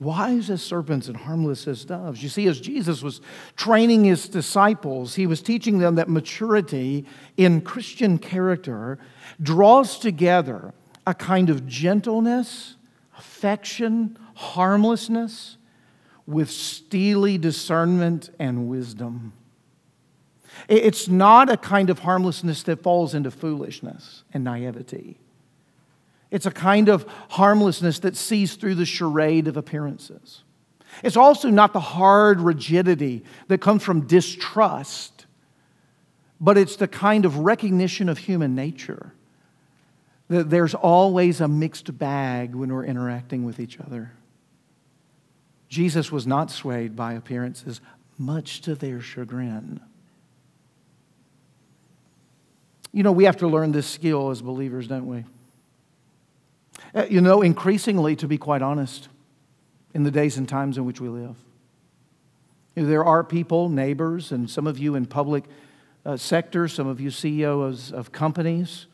wise 0.00 0.48
as 0.48 0.62
serpents 0.62 1.06
and 1.08 1.16
harmless 1.16 1.68
as 1.68 1.84
doves. 1.84 2.22
You 2.22 2.30
see, 2.30 2.48
as 2.48 2.60
Jesus 2.60 3.02
was 3.02 3.20
training 3.54 4.04
his 4.04 4.28
disciples, 4.28 5.14
he 5.14 5.26
was 5.26 5.42
teaching 5.42 5.78
them 5.78 5.94
that 5.96 6.08
maturity 6.08 7.04
in 7.36 7.60
Christian 7.60 8.18
character 8.18 8.98
draws 9.40 9.98
together 9.98 10.72
a 11.06 11.14
kind 11.14 11.50
of 11.50 11.66
gentleness, 11.66 12.76
affection, 13.18 14.18
harmlessness 14.34 15.58
with 16.26 16.50
steely 16.50 17.36
discernment 17.36 18.30
and 18.38 18.68
wisdom. 18.68 19.34
It's 20.68 21.08
not 21.08 21.50
a 21.50 21.56
kind 21.56 21.90
of 21.90 22.00
harmlessness 22.00 22.62
that 22.64 22.82
falls 22.82 23.14
into 23.14 23.30
foolishness 23.30 24.24
and 24.32 24.44
naivety. 24.44 25.18
It's 26.30 26.46
a 26.46 26.50
kind 26.50 26.88
of 26.88 27.06
harmlessness 27.30 27.98
that 28.00 28.16
sees 28.16 28.54
through 28.54 28.76
the 28.76 28.86
charade 28.86 29.48
of 29.48 29.56
appearances. 29.56 30.42
It's 31.02 31.16
also 31.16 31.48
not 31.50 31.72
the 31.72 31.80
hard 31.80 32.40
rigidity 32.40 33.24
that 33.48 33.60
comes 33.60 33.82
from 33.82 34.06
distrust, 34.06 35.26
but 36.40 36.56
it's 36.56 36.76
the 36.76 36.88
kind 36.88 37.24
of 37.24 37.38
recognition 37.38 38.08
of 38.08 38.18
human 38.18 38.54
nature 38.54 39.12
that 40.28 40.48
there's 40.48 40.74
always 40.74 41.40
a 41.40 41.48
mixed 41.48 41.98
bag 41.98 42.54
when 42.54 42.72
we're 42.72 42.84
interacting 42.84 43.44
with 43.44 43.58
each 43.58 43.80
other. 43.80 44.12
Jesus 45.68 46.12
was 46.12 46.26
not 46.26 46.50
swayed 46.50 46.94
by 46.94 47.14
appearances, 47.14 47.80
much 48.16 48.60
to 48.62 48.74
their 48.74 49.00
chagrin. 49.00 49.80
You 52.92 53.02
know, 53.02 53.12
we 53.12 53.24
have 53.24 53.38
to 53.38 53.48
learn 53.48 53.72
this 53.72 53.86
skill 53.86 54.30
as 54.30 54.42
believers, 54.42 54.86
don't 54.86 55.06
we? 55.06 55.24
Uh, 56.94 57.06
you 57.08 57.20
know, 57.20 57.42
increasingly, 57.42 58.16
to 58.16 58.26
be 58.26 58.38
quite 58.38 58.62
honest, 58.62 59.08
in 59.94 60.02
the 60.02 60.10
days 60.10 60.36
and 60.36 60.48
times 60.48 60.78
in 60.78 60.84
which 60.84 61.00
we 61.00 61.08
live. 61.08 61.36
There 62.74 63.04
are 63.04 63.24
people, 63.24 63.68
neighbors, 63.68 64.32
and 64.32 64.48
some 64.48 64.66
of 64.66 64.78
you 64.78 64.94
in 64.94 65.06
public 65.06 65.44
uh, 66.06 66.16
sectors, 66.16 66.72
some 66.72 66.86
of 66.86 67.00
you 67.00 67.10
CEOs 67.10 67.92
of 67.92 68.12
companies. 68.12 68.86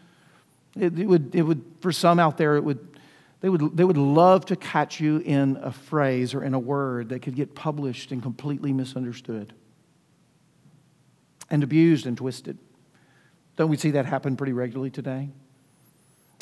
It, 0.78 0.98
it, 0.98 1.06
would, 1.06 1.34
it 1.34 1.42
would, 1.42 1.62
for 1.80 1.92
some 1.92 2.18
out 2.18 2.36
there, 2.36 2.56
it 2.56 2.64
would, 2.64 2.98
they, 3.40 3.48
would, 3.48 3.76
they 3.76 3.84
would 3.84 3.98
love 3.98 4.46
to 4.46 4.56
catch 4.56 5.00
you 5.00 5.18
in 5.18 5.56
a 5.62 5.72
phrase 5.72 6.34
or 6.34 6.42
in 6.42 6.54
a 6.54 6.58
word 6.58 7.10
that 7.10 7.20
could 7.20 7.36
get 7.36 7.54
published 7.54 8.12
and 8.12 8.22
completely 8.22 8.72
misunderstood 8.72 9.52
and 11.50 11.62
abused 11.62 12.06
and 12.06 12.16
twisted. 12.16 12.58
Don't 13.56 13.70
we 13.70 13.76
see 13.76 13.92
that 13.92 14.06
happen 14.06 14.36
pretty 14.36 14.52
regularly 14.52 14.90
today? 14.90 15.30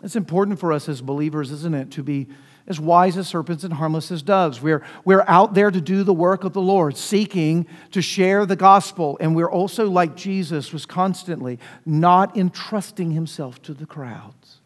It's 0.05 0.17
important 0.17 0.59
for 0.59 0.71
us 0.71 0.87
as 0.87 1.01
believers, 1.01 1.51
isn't 1.51 1.75
it, 1.75 1.91
to 1.93 2.03
be 2.03 2.29
as 2.67 2.79
wise 2.79 3.17
as 3.17 3.27
serpents 3.27 3.65
and 3.65 3.73
harmless 3.73 4.11
as 4.11 4.23
doves. 4.23 4.61
We're, 4.61 4.85
we're 5.05 5.25
out 5.27 5.55
there 5.55 5.71
to 5.71 5.81
do 5.81 6.03
the 6.03 6.13
work 6.13 6.45
of 6.45 6.53
the 6.53 6.61
Lord, 6.61 6.97
seeking 6.99 7.67
to 7.93 8.03
share 8.03 8.45
the 8.45 8.55
gospel. 8.55 9.17
And 9.19 9.35
we're 9.35 9.51
also, 9.51 9.89
like 9.89 10.15
Jesus, 10.15 10.75
was 10.75 10.85
constantly 10.85 11.59
not 11.87 12.37
entrusting 12.37 13.13
himself 13.13 13.63
to 13.63 13.73
the 13.73 13.87
crowds, 13.87 14.61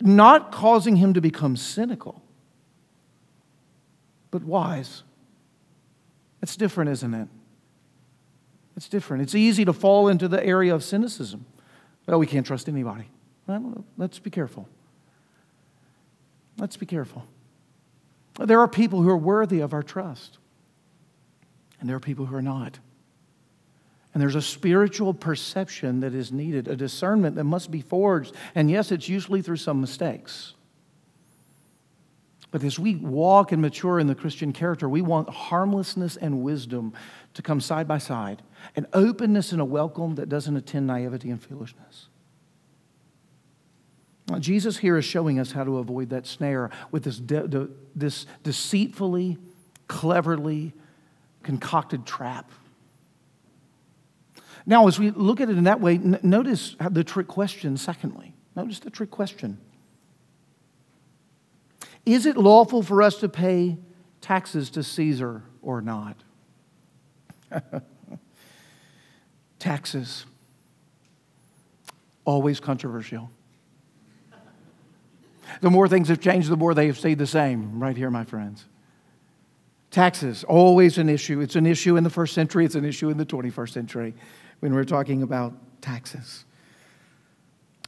not 0.00 0.52
causing 0.52 0.96
him 0.96 1.14
to 1.14 1.22
become 1.22 1.56
cynical, 1.56 2.22
but 4.30 4.42
wise. 4.42 5.02
It's 6.42 6.56
different, 6.56 6.90
isn't 6.90 7.14
it? 7.14 7.28
It's 8.76 8.88
different. 8.88 9.22
It's 9.22 9.34
easy 9.34 9.64
to 9.64 9.72
fall 9.72 10.08
into 10.08 10.28
the 10.28 10.44
area 10.44 10.74
of 10.74 10.84
cynicism. 10.84 11.46
Well, 12.06 12.18
we 12.18 12.26
can't 12.26 12.46
trust 12.46 12.68
anybody. 12.68 13.08
Well, 13.46 13.84
let's 13.96 14.18
be 14.18 14.30
careful. 14.30 14.68
Let's 16.58 16.76
be 16.76 16.86
careful. 16.86 17.24
There 18.38 18.60
are 18.60 18.68
people 18.68 19.02
who 19.02 19.08
are 19.08 19.16
worthy 19.16 19.60
of 19.60 19.72
our 19.72 19.82
trust, 19.82 20.38
and 21.80 21.88
there 21.88 21.96
are 21.96 22.00
people 22.00 22.26
who 22.26 22.36
are 22.36 22.42
not. 22.42 22.78
And 24.14 24.20
there's 24.20 24.34
a 24.34 24.42
spiritual 24.42 25.14
perception 25.14 26.00
that 26.00 26.14
is 26.14 26.32
needed, 26.32 26.68
a 26.68 26.76
discernment 26.76 27.36
that 27.36 27.44
must 27.44 27.70
be 27.70 27.80
forged. 27.80 28.34
And 28.54 28.70
yes, 28.70 28.92
it's 28.92 29.08
usually 29.08 29.40
through 29.40 29.56
some 29.56 29.80
mistakes. 29.80 30.54
But 32.52 32.62
as 32.62 32.78
we 32.78 32.96
walk 32.96 33.50
and 33.50 33.62
mature 33.62 33.98
in 33.98 34.06
the 34.06 34.14
Christian 34.14 34.52
character, 34.52 34.86
we 34.86 35.00
want 35.00 35.30
harmlessness 35.30 36.16
and 36.18 36.42
wisdom 36.42 36.92
to 37.32 37.42
come 37.42 37.60
side 37.60 37.88
by 37.88 37.96
side, 37.96 38.42
an 38.76 38.86
openness 38.92 39.52
and 39.52 39.60
a 39.60 39.64
welcome 39.64 40.14
that 40.16 40.28
doesn't 40.28 40.54
attend 40.54 40.86
naivety 40.86 41.30
and 41.30 41.42
foolishness. 41.42 42.08
Jesus 44.38 44.78
here 44.78 44.98
is 44.98 45.04
showing 45.04 45.38
us 45.40 45.52
how 45.52 45.64
to 45.64 45.78
avoid 45.78 46.10
that 46.10 46.26
snare 46.26 46.70
with 46.90 47.04
this, 47.04 47.18
de- 47.18 47.48
de- 47.48 47.68
this 47.96 48.26
deceitfully, 48.42 49.38
cleverly 49.88 50.74
concocted 51.42 52.06
trap. 52.06 52.50
Now, 54.66 54.86
as 54.88 54.98
we 54.98 55.10
look 55.10 55.40
at 55.40 55.48
it 55.48 55.56
in 55.56 55.64
that 55.64 55.80
way, 55.80 55.94
n- 55.94 56.20
notice 56.22 56.76
the 56.90 57.02
trick 57.02 57.28
question, 57.28 57.78
secondly. 57.78 58.34
Notice 58.54 58.78
the 58.78 58.90
trick 58.90 59.10
question. 59.10 59.58
Is 62.04 62.26
it 62.26 62.36
lawful 62.36 62.82
for 62.82 63.02
us 63.02 63.16
to 63.16 63.28
pay 63.28 63.78
taxes 64.20 64.70
to 64.70 64.82
Caesar 64.82 65.42
or 65.62 65.80
not? 65.80 66.16
taxes. 69.58 70.26
Always 72.24 72.60
controversial. 72.60 73.30
The 75.60 75.70
more 75.70 75.88
things 75.88 76.08
have 76.08 76.20
changed, 76.20 76.48
the 76.48 76.56
more 76.56 76.74
they 76.74 76.86
have 76.86 76.98
stayed 76.98 77.18
the 77.18 77.26
same, 77.26 77.78
right 77.78 77.96
here, 77.96 78.10
my 78.10 78.24
friends. 78.24 78.64
Taxes, 79.90 80.44
always 80.44 80.98
an 80.98 81.08
issue. 81.08 81.40
It's 81.40 81.56
an 81.56 81.66
issue 81.66 81.96
in 81.96 82.04
the 82.04 82.10
first 82.10 82.34
century, 82.34 82.64
it's 82.64 82.74
an 82.74 82.84
issue 82.84 83.10
in 83.10 83.18
the 83.18 83.26
21st 83.26 83.70
century 83.70 84.14
when 84.60 84.74
we're 84.74 84.84
talking 84.84 85.22
about 85.22 85.52
taxes. 85.82 86.44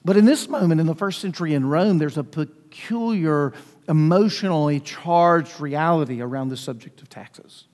But 0.04 0.16
in 0.16 0.26
this 0.26 0.48
moment, 0.48 0.80
in 0.80 0.86
the 0.86 0.94
first 0.94 1.20
century 1.20 1.54
in 1.54 1.66
Rome, 1.66 1.98
there's 1.98 2.18
a 2.18 2.24
peculiar, 2.24 3.54
emotionally 3.88 4.80
charged 4.80 5.60
reality 5.60 6.20
around 6.20 6.48
the 6.48 6.56
subject 6.56 7.02
of 7.02 7.08
taxes. 7.08 7.64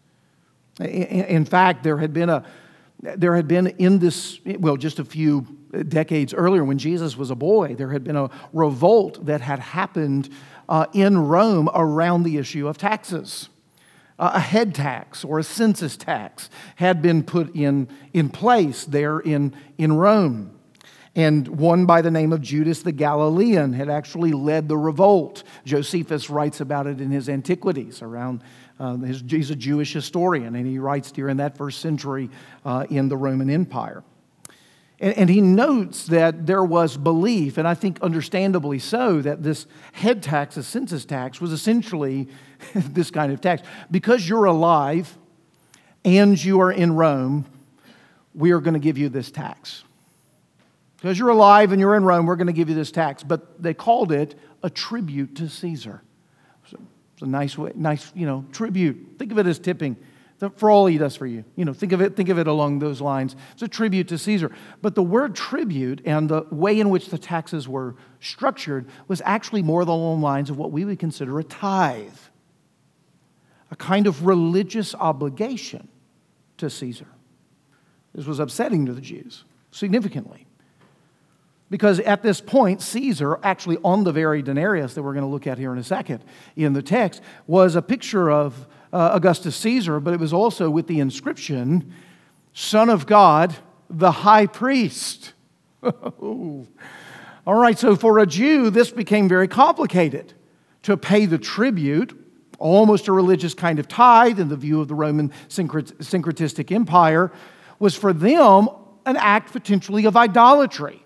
In 0.78 1.44
fact, 1.44 1.82
there 1.82 1.98
had 1.98 2.12
been 2.12 2.30
a 2.30 2.44
there 3.02 3.34
had 3.34 3.48
been 3.48 3.66
in 3.66 3.98
this, 3.98 4.40
well, 4.58 4.76
just 4.76 4.98
a 4.98 5.04
few 5.06 5.46
decades 5.88 6.34
earlier 6.34 6.62
when 6.62 6.76
Jesus 6.76 7.16
was 7.16 7.30
a 7.30 7.34
boy, 7.34 7.74
there 7.74 7.90
had 7.92 8.04
been 8.04 8.16
a 8.16 8.28
revolt 8.52 9.24
that 9.24 9.40
had 9.40 9.58
happened 9.58 10.28
uh, 10.68 10.84
in 10.92 11.16
Rome 11.16 11.70
around 11.74 12.24
the 12.24 12.36
issue 12.36 12.68
of 12.68 12.76
taxes 12.76 13.48
a 14.20 14.38
head 14.38 14.74
tax 14.74 15.24
or 15.24 15.38
a 15.38 15.42
census 15.42 15.96
tax 15.96 16.50
had 16.76 17.00
been 17.00 17.22
put 17.22 17.54
in, 17.56 17.88
in 18.12 18.28
place 18.28 18.84
there 18.84 19.18
in, 19.18 19.54
in 19.78 19.94
Rome. 19.94 20.59
And 21.20 21.46
one 21.48 21.84
by 21.84 22.00
the 22.00 22.10
name 22.10 22.32
of 22.32 22.40
Judas 22.40 22.80
the 22.80 22.92
Galilean 22.92 23.74
had 23.74 23.90
actually 23.90 24.32
led 24.32 24.68
the 24.68 24.78
revolt. 24.78 25.42
Josephus 25.66 26.30
writes 26.30 26.62
about 26.62 26.86
it 26.86 26.98
in 26.98 27.10
his 27.10 27.28
Antiquities 27.28 28.00
around. 28.00 28.42
Uh, 28.78 28.96
his, 28.96 29.22
he's 29.28 29.50
a 29.50 29.54
Jewish 29.54 29.92
historian, 29.92 30.54
and 30.54 30.66
he 30.66 30.78
writes 30.78 31.12
during 31.12 31.36
that 31.36 31.58
first 31.58 31.80
century 31.80 32.30
uh, 32.64 32.86
in 32.88 33.10
the 33.10 33.18
Roman 33.18 33.50
Empire. 33.50 34.02
And, 34.98 35.14
and 35.18 35.28
he 35.28 35.42
notes 35.42 36.06
that 36.06 36.46
there 36.46 36.64
was 36.64 36.96
belief, 36.96 37.58
and 37.58 37.68
I 37.68 37.74
think 37.74 38.00
understandably 38.00 38.78
so, 38.78 39.20
that 39.20 39.42
this 39.42 39.66
head 39.92 40.22
tax, 40.22 40.56
a 40.56 40.62
census 40.62 41.04
tax, 41.04 41.38
was 41.38 41.52
essentially 41.52 42.28
this 42.74 43.10
kind 43.10 43.30
of 43.30 43.42
tax. 43.42 43.60
Because 43.90 44.26
you're 44.26 44.46
alive 44.46 45.18
and 46.02 46.42
you 46.42 46.62
are 46.62 46.72
in 46.72 46.94
Rome, 46.94 47.44
we 48.34 48.52
are 48.52 48.60
going 48.60 48.72
to 48.72 48.80
give 48.80 48.96
you 48.96 49.10
this 49.10 49.30
tax. 49.30 49.84
Because 51.00 51.18
you're 51.18 51.30
alive 51.30 51.72
and 51.72 51.80
you're 51.80 51.96
in 51.96 52.04
Rome, 52.04 52.26
we're 52.26 52.36
going 52.36 52.46
to 52.46 52.52
give 52.52 52.68
you 52.68 52.74
this 52.74 52.90
tax. 52.90 53.22
But 53.22 53.62
they 53.62 53.72
called 53.72 54.12
it 54.12 54.34
a 54.62 54.68
tribute 54.68 55.36
to 55.36 55.48
Caesar. 55.48 56.02
It's 56.62 57.22
a 57.22 57.26
nice 57.26 57.56
way, 57.56 57.72
nice, 57.74 58.12
you 58.14 58.26
know, 58.26 58.44
tribute. 58.52 59.16
Think 59.18 59.32
of 59.32 59.38
it 59.38 59.46
as 59.46 59.58
tipping 59.58 59.96
for 60.56 60.70
all 60.70 60.86
he 60.86 60.96
does 60.96 61.16
for 61.16 61.26
you. 61.26 61.44
You 61.54 61.66
know, 61.66 61.74
think 61.74 61.92
of 61.92 62.00
it, 62.00 62.16
think 62.16 62.30
of 62.30 62.38
it 62.38 62.46
along 62.46 62.78
those 62.78 63.00
lines. 63.00 63.36
It's 63.52 63.62
a 63.62 63.68
tribute 63.68 64.08
to 64.08 64.18
Caesar. 64.18 64.50
But 64.80 64.94
the 64.94 65.02
word 65.02 65.34
tribute 65.34 66.00
and 66.06 66.28
the 66.28 66.46
way 66.50 66.80
in 66.80 66.88
which 66.88 67.08
the 67.08 67.18
taxes 67.18 67.68
were 67.68 67.94
structured 68.20 68.88
was 69.06 69.20
actually 69.24 69.62
more 69.62 69.82
along 69.82 70.20
the 70.20 70.24
lines 70.24 70.48
of 70.48 70.56
what 70.56 70.72
we 70.72 70.84
would 70.84 70.98
consider 70.98 71.38
a 71.38 71.44
tithe, 71.44 72.16
a 73.70 73.76
kind 73.76 74.06
of 74.06 74.24
religious 74.24 74.94
obligation 74.94 75.88
to 76.56 76.70
Caesar. 76.70 77.08
This 78.14 78.26
was 78.26 78.38
upsetting 78.38 78.86
to 78.86 78.94
the 78.94 79.00
Jews 79.02 79.44
significantly. 79.70 80.46
Because 81.70 82.00
at 82.00 82.22
this 82.22 82.40
point, 82.40 82.82
Caesar, 82.82 83.38
actually 83.44 83.78
on 83.84 84.02
the 84.02 84.12
very 84.12 84.42
denarius 84.42 84.94
that 84.94 85.02
we're 85.02 85.12
going 85.12 85.24
to 85.24 85.30
look 85.30 85.46
at 85.46 85.56
here 85.56 85.72
in 85.72 85.78
a 85.78 85.84
second 85.84 86.24
in 86.56 86.72
the 86.72 86.82
text, 86.82 87.22
was 87.46 87.76
a 87.76 87.82
picture 87.82 88.28
of 88.28 88.66
uh, 88.92 89.10
Augustus 89.12 89.54
Caesar, 89.56 90.00
but 90.00 90.12
it 90.12 90.18
was 90.18 90.32
also 90.32 90.68
with 90.68 90.88
the 90.88 90.98
inscription, 90.98 91.94
Son 92.52 92.90
of 92.90 93.06
God, 93.06 93.54
the 93.88 94.10
High 94.10 94.46
Priest. 94.46 95.32
All 95.82 96.66
right, 97.46 97.78
so 97.78 97.94
for 97.94 98.18
a 98.18 98.26
Jew, 98.26 98.70
this 98.70 98.90
became 98.90 99.28
very 99.28 99.46
complicated 99.46 100.34
to 100.82 100.96
pay 100.96 101.24
the 101.24 101.38
tribute, 101.38 102.18
almost 102.58 103.06
a 103.06 103.12
religious 103.12 103.54
kind 103.54 103.78
of 103.78 103.86
tithe 103.86 104.40
in 104.40 104.48
the 104.48 104.56
view 104.56 104.80
of 104.80 104.88
the 104.88 104.94
Roman 104.94 105.30
syncretistic 105.48 106.72
empire, 106.72 107.30
was 107.78 107.94
for 107.94 108.12
them 108.12 108.68
an 109.06 109.16
act 109.16 109.52
potentially 109.52 110.04
of 110.04 110.16
idolatry 110.16 111.04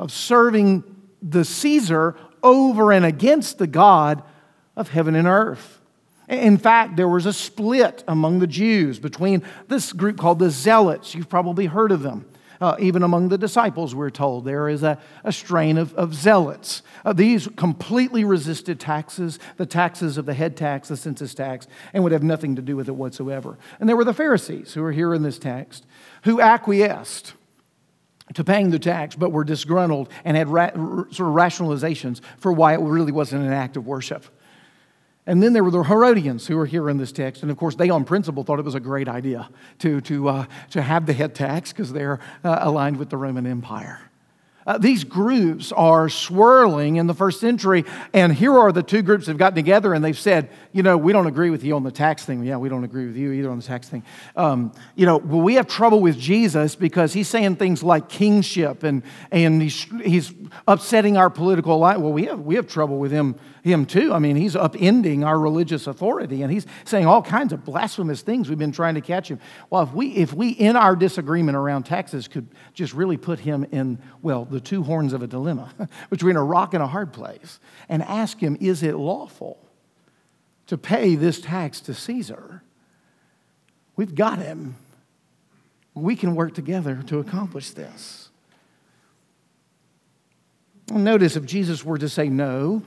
of 0.00 0.10
serving 0.10 0.82
the 1.22 1.44
Caesar 1.44 2.16
over 2.42 2.90
and 2.90 3.04
against 3.04 3.58
the 3.58 3.66
God 3.66 4.22
of 4.74 4.88
heaven 4.88 5.14
and 5.14 5.28
earth. 5.28 5.78
In 6.26 6.56
fact, 6.56 6.96
there 6.96 7.08
was 7.08 7.26
a 7.26 7.32
split 7.32 8.02
among 8.08 8.38
the 8.38 8.46
Jews 8.46 8.98
between 8.98 9.42
this 9.68 9.92
group 9.92 10.16
called 10.16 10.38
the 10.38 10.48
Zealots. 10.50 11.14
You've 11.14 11.28
probably 11.28 11.66
heard 11.66 11.92
of 11.92 12.02
them. 12.02 12.24
Uh, 12.60 12.76
even 12.78 13.02
among 13.02 13.30
the 13.30 13.38
disciples, 13.38 13.94
we're 13.94 14.10
told 14.10 14.44
there 14.44 14.68
is 14.68 14.82
a, 14.82 14.98
a 15.24 15.32
strain 15.32 15.78
of, 15.78 15.94
of 15.94 16.14
zealots. 16.14 16.82
Uh, 17.06 17.12
these 17.12 17.48
completely 17.56 18.22
resisted 18.22 18.78
taxes, 18.78 19.38
the 19.56 19.64
taxes 19.64 20.18
of 20.18 20.26
the 20.26 20.34
head 20.34 20.58
tax, 20.58 20.88
the 20.88 20.96
census 20.96 21.32
tax, 21.34 21.66
and 21.94 22.02
would 22.02 22.12
have 22.12 22.22
nothing 22.22 22.56
to 22.56 22.62
do 22.62 22.76
with 22.76 22.86
it 22.86 22.94
whatsoever. 22.94 23.58
And 23.80 23.88
there 23.88 23.96
were 23.96 24.04
the 24.04 24.12
Pharisees 24.12 24.74
who 24.74 24.84
are 24.84 24.92
here 24.92 25.14
in 25.14 25.22
this 25.22 25.38
text 25.38 25.86
who 26.24 26.40
acquiesced 26.40 27.32
to 28.34 28.44
paying 28.44 28.70
the 28.70 28.78
tax, 28.78 29.16
but 29.16 29.32
were 29.32 29.44
disgruntled 29.44 30.08
and 30.24 30.36
had 30.36 30.48
ra- 30.48 30.70
sort 30.72 31.28
of 31.28 31.34
rationalizations 31.34 32.20
for 32.38 32.52
why 32.52 32.74
it 32.74 32.80
really 32.80 33.12
wasn't 33.12 33.44
an 33.44 33.52
act 33.52 33.76
of 33.76 33.86
worship. 33.86 34.24
And 35.26 35.42
then 35.42 35.52
there 35.52 35.62
were 35.62 35.70
the 35.70 35.82
Herodians 35.82 36.46
who 36.46 36.58
are 36.58 36.66
here 36.66 36.88
in 36.88 36.96
this 36.96 37.12
text. 37.12 37.42
And 37.42 37.50
of 37.50 37.56
course, 37.56 37.76
they 37.76 37.90
on 37.90 38.04
principle 38.04 38.42
thought 38.42 38.58
it 38.58 38.64
was 38.64 38.74
a 38.74 38.80
great 38.80 39.08
idea 39.08 39.48
to, 39.78 40.00
to, 40.02 40.28
uh, 40.28 40.46
to 40.70 40.82
have 40.82 41.06
the 41.06 41.12
head 41.12 41.34
tax 41.34 41.72
because 41.72 41.92
they're 41.92 42.18
uh, 42.42 42.58
aligned 42.62 42.96
with 42.96 43.10
the 43.10 43.16
Roman 43.16 43.46
Empire. 43.46 44.09
Uh, 44.66 44.78
these 44.78 45.04
groups 45.04 45.72
are 45.72 46.08
swirling 46.08 46.96
in 46.96 47.06
the 47.06 47.14
first 47.14 47.40
century, 47.40 47.84
and 48.12 48.34
here 48.34 48.56
are 48.58 48.72
the 48.72 48.82
two 48.82 49.02
groups 49.02 49.26
that 49.26 49.32
have 49.32 49.38
gotten 49.38 49.56
together 49.56 49.94
and 49.94 50.04
they've 50.04 50.18
said, 50.18 50.50
you 50.72 50.82
know, 50.82 50.96
we 50.96 51.12
don't 51.12 51.26
agree 51.26 51.50
with 51.50 51.64
you 51.64 51.74
on 51.76 51.82
the 51.82 51.90
tax 51.90 52.24
thing. 52.24 52.44
Yeah, 52.44 52.56
we 52.56 52.68
don't 52.68 52.84
agree 52.84 53.06
with 53.06 53.16
you 53.16 53.32
either 53.32 53.50
on 53.50 53.58
the 53.58 53.64
tax 53.64 53.88
thing. 53.88 54.04
Um, 54.36 54.72
you 54.94 55.06
know, 55.06 55.16
well, 55.16 55.40
we 55.40 55.54
have 55.54 55.66
trouble 55.66 56.00
with 56.00 56.18
Jesus 56.18 56.74
because 56.76 57.12
he's 57.12 57.28
saying 57.28 57.56
things 57.56 57.82
like 57.82 58.08
kingship 58.08 58.82
and, 58.82 59.02
and 59.30 59.62
he's, 59.62 59.86
he's 60.02 60.32
upsetting 60.68 61.16
our 61.16 61.30
political 61.30 61.78
life. 61.78 61.98
Well, 61.98 62.12
we 62.12 62.26
have, 62.26 62.40
we 62.40 62.56
have 62.56 62.66
trouble 62.66 62.98
with 62.98 63.12
him 63.12 63.36
him 63.62 63.86
too. 63.86 64.12
I 64.12 64.18
mean, 64.18 64.36
he's 64.36 64.54
upending 64.54 65.24
our 65.24 65.38
religious 65.38 65.86
authority 65.86 66.42
and 66.42 66.52
he's 66.52 66.66
saying 66.84 67.06
all 67.06 67.22
kinds 67.22 67.52
of 67.52 67.64
blasphemous 67.64 68.22
things. 68.22 68.48
We've 68.48 68.58
been 68.58 68.72
trying 68.72 68.94
to 68.94 69.00
catch 69.00 69.28
him. 69.28 69.40
Well, 69.68 69.82
if 69.82 69.92
we, 69.92 70.08
if 70.10 70.32
we 70.32 70.50
in 70.50 70.76
our 70.76 70.96
disagreement 70.96 71.56
around 71.56 71.84
taxes, 71.84 72.28
could 72.28 72.48
just 72.74 72.94
really 72.94 73.16
put 73.16 73.40
him 73.40 73.66
in, 73.70 73.98
well, 74.22 74.44
the 74.44 74.60
two 74.60 74.82
horns 74.82 75.12
of 75.12 75.22
a 75.22 75.26
dilemma 75.26 75.72
between 76.10 76.36
a 76.36 76.44
rock 76.44 76.74
and 76.74 76.82
a 76.82 76.86
hard 76.86 77.12
place 77.12 77.60
and 77.88 78.02
ask 78.02 78.38
him, 78.38 78.56
is 78.60 78.82
it 78.82 78.96
lawful 78.96 79.58
to 80.66 80.78
pay 80.78 81.14
this 81.14 81.40
tax 81.40 81.80
to 81.80 81.94
Caesar? 81.94 82.62
We've 83.96 84.14
got 84.14 84.38
him. 84.38 84.76
We 85.94 86.16
can 86.16 86.34
work 86.34 86.54
together 86.54 87.02
to 87.08 87.18
accomplish 87.18 87.70
this. 87.70 88.30
Notice 90.90 91.36
if 91.36 91.44
Jesus 91.44 91.84
were 91.84 91.98
to 91.98 92.08
say 92.08 92.28
no, 92.28 92.82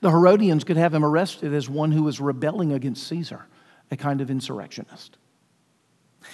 the 0.00 0.10
Herodians 0.10 0.64
could 0.64 0.76
have 0.76 0.94
him 0.94 1.04
arrested 1.04 1.52
as 1.52 1.68
one 1.68 1.92
who 1.92 2.02
was 2.02 2.20
rebelling 2.20 2.72
against 2.72 3.06
Caesar, 3.08 3.46
a 3.90 3.96
kind 3.96 4.20
of 4.20 4.30
insurrectionist. 4.30 5.16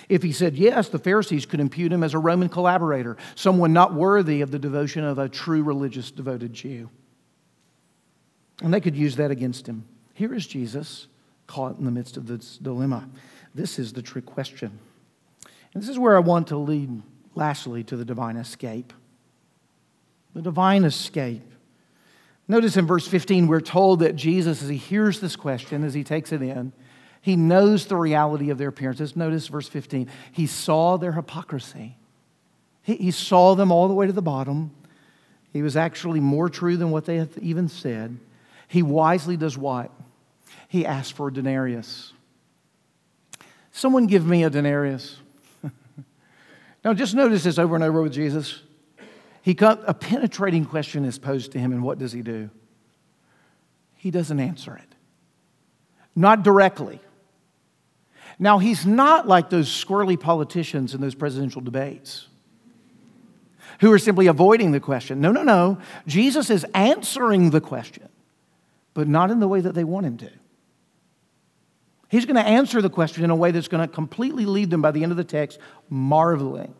If 0.08 0.22
he 0.22 0.32
said 0.32 0.56
yes, 0.56 0.88
the 0.88 0.98
Pharisees 0.98 1.46
could 1.46 1.60
impute 1.60 1.92
him 1.92 2.04
as 2.04 2.14
a 2.14 2.18
Roman 2.18 2.48
collaborator, 2.48 3.16
someone 3.34 3.72
not 3.72 3.94
worthy 3.94 4.40
of 4.40 4.50
the 4.50 4.58
devotion 4.58 5.04
of 5.04 5.18
a 5.18 5.28
true 5.28 5.62
religious 5.62 6.10
devoted 6.10 6.52
Jew. 6.52 6.90
And 8.62 8.72
they 8.72 8.80
could 8.80 8.96
use 8.96 9.16
that 9.16 9.30
against 9.30 9.66
him. 9.66 9.84
Here 10.14 10.34
is 10.34 10.46
Jesus 10.46 11.06
caught 11.46 11.78
in 11.78 11.84
the 11.84 11.90
midst 11.90 12.16
of 12.16 12.26
this 12.26 12.58
dilemma. 12.58 13.08
This 13.54 13.78
is 13.78 13.92
the 13.92 14.02
trick 14.02 14.26
question. 14.26 14.78
And 15.74 15.82
this 15.82 15.90
is 15.90 15.98
where 15.98 16.16
I 16.16 16.20
want 16.20 16.48
to 16.48 16.56
lead, 16.56 17.02
lastly, 17.34 17.82
to 17.84 17.96
the 17.96 18.04
divine 18.04 18.36
escape. 18.36 18.92
The 20.34 20.42
divine 20.42 20.84
escape. 20.84 21.42
Notice 22.50 22.76
in 22.76 22.84
verse 22.84 23.06
15, 23.06 23.46
we're 23.46 23.60
told 23.60 24.00
that 24.00 24.16
Jesus, 24.16 24.60
as 24.60 24.68
he 24.68 24.76
hears 24.76 25.20
this 25.20 25.36
question, 25.36 25.84
as 25.84 25.94
he 25.94 26.02
takes 26.02 26.32
it 26.32 26.42
in, 26.42 26.72
he 27.22 27.36
knows 27.36 27.86
the 27.86 27.94
reality 27.94 28.50
of 28.50 28.58
their 28.58 28.70
appearances. 28.70 29.14
Notice 29.14 29.46
verse 29.46 29.68
15. 29.68 30.10
He 30.32 30.48
saw 30.48 30.96
their 30.96 31.12
hypocrisy. 31.12 31.96
He, 32.82 32.96
he 32.96 33.10
saw 33.12 33.54
them 33.54 33.70
all 33.70 33.86
the 33.86 33.94
way 33.94 34.08
to 34.08 34.12
the 34.12 34.20
bottom. 34.20 34.72
He 35.52 35.62
was 35.62 35.76
actually 35.76 36.18
more 36.18 36.48
true 36.48 36.76
than 36.76 36.90
what 36.90 37.04
they 37.04 37.18
had 37.18 37.28
even 37.40 37.68
said. 37.68 38.18
He 38.66 38.82
wisely 38.82 39.36
does 39.36 39.56
what? 39.56 39.92
He 40.66 40.84
asks 40.84 41.12
for 41.12 41.28
a 41.28 41.32
denarius. 41.32 42.12
Someone 43.70 44.08
give 44.08 44.26
me 44.26 44.42
a 44.42 44.50
denarius. 44.50 45.18
now, 46.84 46.94
just 46.94 47.14
notice 47.14 47.44
this 47.44 47.60
over 47.60 47.76
and 47.76 47.84
over 47.84 48.02
with 48.02 48.12
Jesus. 48.12 48.60
He 49.42 49.56
a 49.60 49.94
penetrating 49.94 50.64
question 50.64 51.04
is 51.04 51.18
posed 51.18 51.52
to 51.52 51.58
him, 51.58 51.72
and 51.72 51.82
what 51.82 51.98
does 51.98 52.12
he 52.12 52.22
do? 52.22 52.50
He 53.94 54.10
doesn't 54.10 54.38
answer 54.38 54.76
it. 54.76 54.94
Not 56.14 56.42
directly. 56.42 57.00
Now, 58.38 58.58
he's 58.58 58.86
not 58.86 59.28
like 59.28 59.50
those 59.50 59.68
squirrely 59.68 60.18
politicians 60.18 60.94
in 60.94 61.00
those 61.00 61.14
presidential 61.14 61.60
debates 61.60 62.26
who 63.80 63.92
are 63.92 63.98
simply 63.98 64.26
avoiding 64.26 64.72
the 64.72 64.80
question. 64.80 65.20
No, 65.20 65.32
no, 65.32 65.42
no. 65.42 65.78
Jesus 66.06 66.50
is 66.50 66.64
answering 66.74 67.50
the 67.50 67.60
question, 67.60 68.08
but 68.94 69.08
not 69.08 69.30
in 69.30 69.40
the 69.40 69.48
way 69.48 69.60
that 69.60 69.74
they 69.74 69.84
want 69.84 70.06
him 70.06 70.16
to. 70.18 70.30
He's 72.08 72.26
going 72.26 72.36
to 72.36 72.46
answer 72.46 72.82
the 72.82 72.90
question 72.90 73.24
in 73.24 73.30
a 73.30 73.36
way 73.36 73.52
that's 73.52 73.68
going 73.68 73.86
to 73.86 73.94
completely 73.94 74.44
leave 74.44 74.68
them 74.68 74.82
by 74.82 74.90
the 74.90 75.02
end 75.02 75.12
of 75.12 75.16
the 75.16 75.24
text 75.24 75.58
marveling 75.88 76.74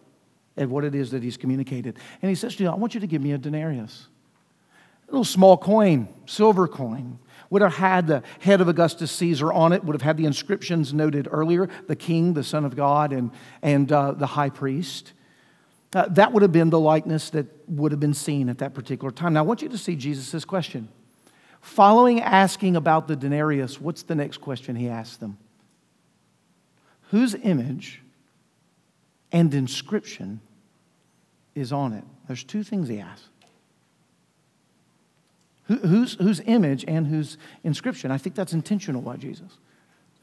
at 0.57 0.69
what 0.69 0.85
it 0.85 0.95
is 0.95 1.11
that 1.11 1.23
he's 1.23 1.37
communicated. 1.37 1.99
And 2.23 2.29
he 2.29 2.35
says 2.35 2.57
to 2.57 2.65
you, 2.65 2.71
I 2.71 2.75
want 2.75 2.95
you 2.95 3.01
to 3.01 3.07
give 3.07 3.23
me 3.23 3.33
a 3.33 3.39
denarius, 3.39 4.09
a 5.09 5.13
little 5.13 5.25
small 5.25 5.57
coin, 5.57 6.09
silver 6.27 6.69
coin. 6.69 7.19
Would 7.51 7.63
have 7.63 7.75
had 7.75 8.07
the 8.07 8.23
head 8.39 8.61
of 8.61 8.69
Augustus 8.69 9.11
Caesar 9.13 9.53
on 9.53 9.73
it, 9.73 9.83
would 9.83 9.95
have 9.95 10.03
had 10.03 10.17
the 10.17 10.25
inscriptions 10.25 10.95
noted 10.95 11.27
earlier 11.31 11.69
the 11.89 11.97
king, 11.97 12.35
the 12.35 12.45
Son 12.45 12.65
of 12.65 12.77
God, 12.77 13.13
and, 13.13 13.33
and 13.61 13.91
uh, 13.91 14.13
the 14.13 14.27
high 14.27 14.51
priest. 14.51 15.13
Uh, 15.93 16.07
that 16.11 16.33
would 16.33 16.43
have 16.43 16.53
been 16.53 16.71
the 16.71 16.79
likeness 16.79 17.31
that 17.31 17.47
would 17.69 17.91
have 17.91 17.99
been 17.99 18.15
seen 18.15 18.49
at 18.49 18.59
that 18.59 18.73
particular 18.75 19.11
time. 19.11 19.33
Now, 19.33 19.41
I 19.41 19.43
want 19.43 19.63
you 19.63 19.69
to 19.69 19.79
see 19.79 19.97
Jesus' 19.97 20.45
question. 20.45 20.89
Following 21.61 22.21
asking 22.21 22.77
about 22.77 23.09
the 23.09 23.17
denarius, 23.17 23.81
what's 23.81 24.05
the 24.05 24.15
next 24.15 24.39
question 24.39 24.77
he 24.77 24.89
asks 24.89 25.17
them? 25.17 25.37
Whose 27.11 27.35
image 27.35 28.01
and 29.33 29.53
inscription 29.55 30.41
is 31.55 31.73
on 31.73 31.93
it? 31.93 32.05
There's 32.27 32.45
two 32.45 32.63
things 32.63 32.89
he 32.89 33.01
asks. 33.01 33.29
whose, 35.67 36.15
whose 36.15 36.41
image 36.47 36.85
and 36.87 37.07
whose 37.07 37.39
inscription? 37.65 38.11
I 38.11 38.19
think 38.19 38.35
that's 38.35 38.53
intentional 38.53 39.03
by 39.03 39.17
Jesus. 39.17 39.59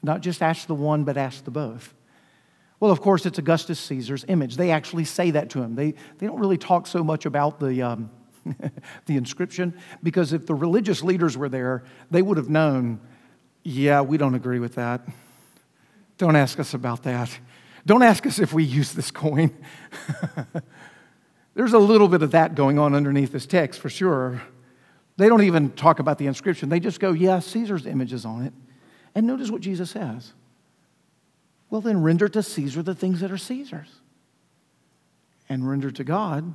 Not 0.04 0.22
just 0.22 0.42
ask 0.42 0.68
the 0.68 0.76
one, 0.76 1.04
but 1.04 1.18
ask 1.18 1.44
the 1.44 1.52
both. 1.52 1.94
Well, 2.80 2.92
of 2.92 3.02
course, 3.02 3.26
it's 3.26 3.40
Augustus 3.40 3.80
Caesar's 3.80 4.24
image. 4.28 4.56
They 4.56 4.72
actually 4.72 5.06
say 5.06 5.32
that 5.32 5.50
to 5.52 5.62
him. 5.62 5.76
They, 5.76 5.96
they 6.20 6.28
don't 6.28 6.40
really 6.40 6.58
talk 6.58 6.86
so 6.86 7.04
much 7.04 7.26
about 7.26 7.60
the, 7.60 7.82
um, 7.82 8.12
the 9.06 9.18
inscription 9.18 9.74
because 10.04 10.32
if 10.34 10.46
the 10.46 10.54
religious 10.54 11.04
leaders 11.04 11.36
were 11.36 11.50
there, 11.50 11.84
they 12.12 12.22
would 12.22 12.38
have 12.38 12.50
known, 12.50 13.00
yeah, 13.64 14.02
we 14.02 14.18
don't 14.18 14.36
agree 14.36 14.60
with 14.60 14.76
that. 14.76 15.02
Don't 16.18 16.36
ask 16.36 16.60
us 16.60 16.74
about 16.74 17.04
that. 17.04 17.30
Don't 17.88 18.04
ask 18.04 18.28
us 18.28 18.38
if 18.38 18.52
we 18.52 18.66
use 18.66 18.92
this 18.92 19.12
coin. 19.12 19.56
There's 21.54 21.72
a 21.72 21.80
little 21.80 22.10
bit 22.10 22.22
of 22.22 22.32
that 22.32 22.54
going 22.54 22.78
on 22.78 22.94
underneath 22.94 23.32
this 23.32 23.46
text 23.46 23.80
for 23.80 23.90
sure. 23.90 24.42
They 25.16 25.30
don't 25.30 25.44
even 25.44 25.72
talk 25.72 26.00
about 26.00 26.18
the 26.18 26.28
inscription. 26.28 26.68
They 26.68 26.82
just 26.82 27.00
go, 27.00 27.14
yeah, 27.14 27.40
Caesar's 27.40 27.86
image 27.86 28.12
is 28.12 28.26
on 28.26 28.44
it. 28.44 28.52
And 29.16 29.26
notice 29.26 29.50
what 29.50 29.62
Jesus 29.62 29.90
says. 29.90 30.34
Well, 31.70 31.80
then 31.80 32.04
render 32.04 32.28
to 32.28 32.44
Caesar 32.44 32.84
the 32.84 32.94
things 32.94 33.22
that 33.22 33.32
are 33.32 33.38
Caesar's, 33.38 34.02
and 35.48 35.68
render 35.68 35.90
to 35.90 36.04
God 36.04 36.54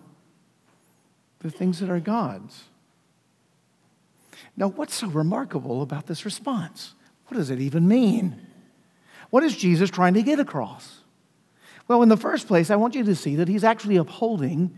the 1.38 1.50
things 1.50 1.80
that 1.80 1.88
are 1.88 1.98
God's. 1.98 2.64
Now, 4.54 4.68
what's 4.68 4.94
so 4.94 5.06
remarkable 5.08 5.80
about 5.80 6.06
this 6.06 6.26
response? 6.26 6.94
What 7.28 7.38
does 7.38 7.48
it 7.48 7.58
even 7.58 7.88
mean? 7.88 8.46
What 9.30 9.42
is 9.42 9.56
Jesus 9.56 9.88
trying 9.88 10.12
to 10.14 10.22
get 10.22 10.38
across? 10.38 11.01
Well, 11.88 12.02
in 12.02 12.08
the 12.08 12.16
first 12.16 12.46
place, 12.46 12.70
I 12.70 12.76
want 12.76 12.94
you 12.94 13.04
to 13.04 13.14
see 13.14 13.36
that 13.36 13.48
he's 13.48 13.64
actually 13.64 13.96
upholding 13.96 14.74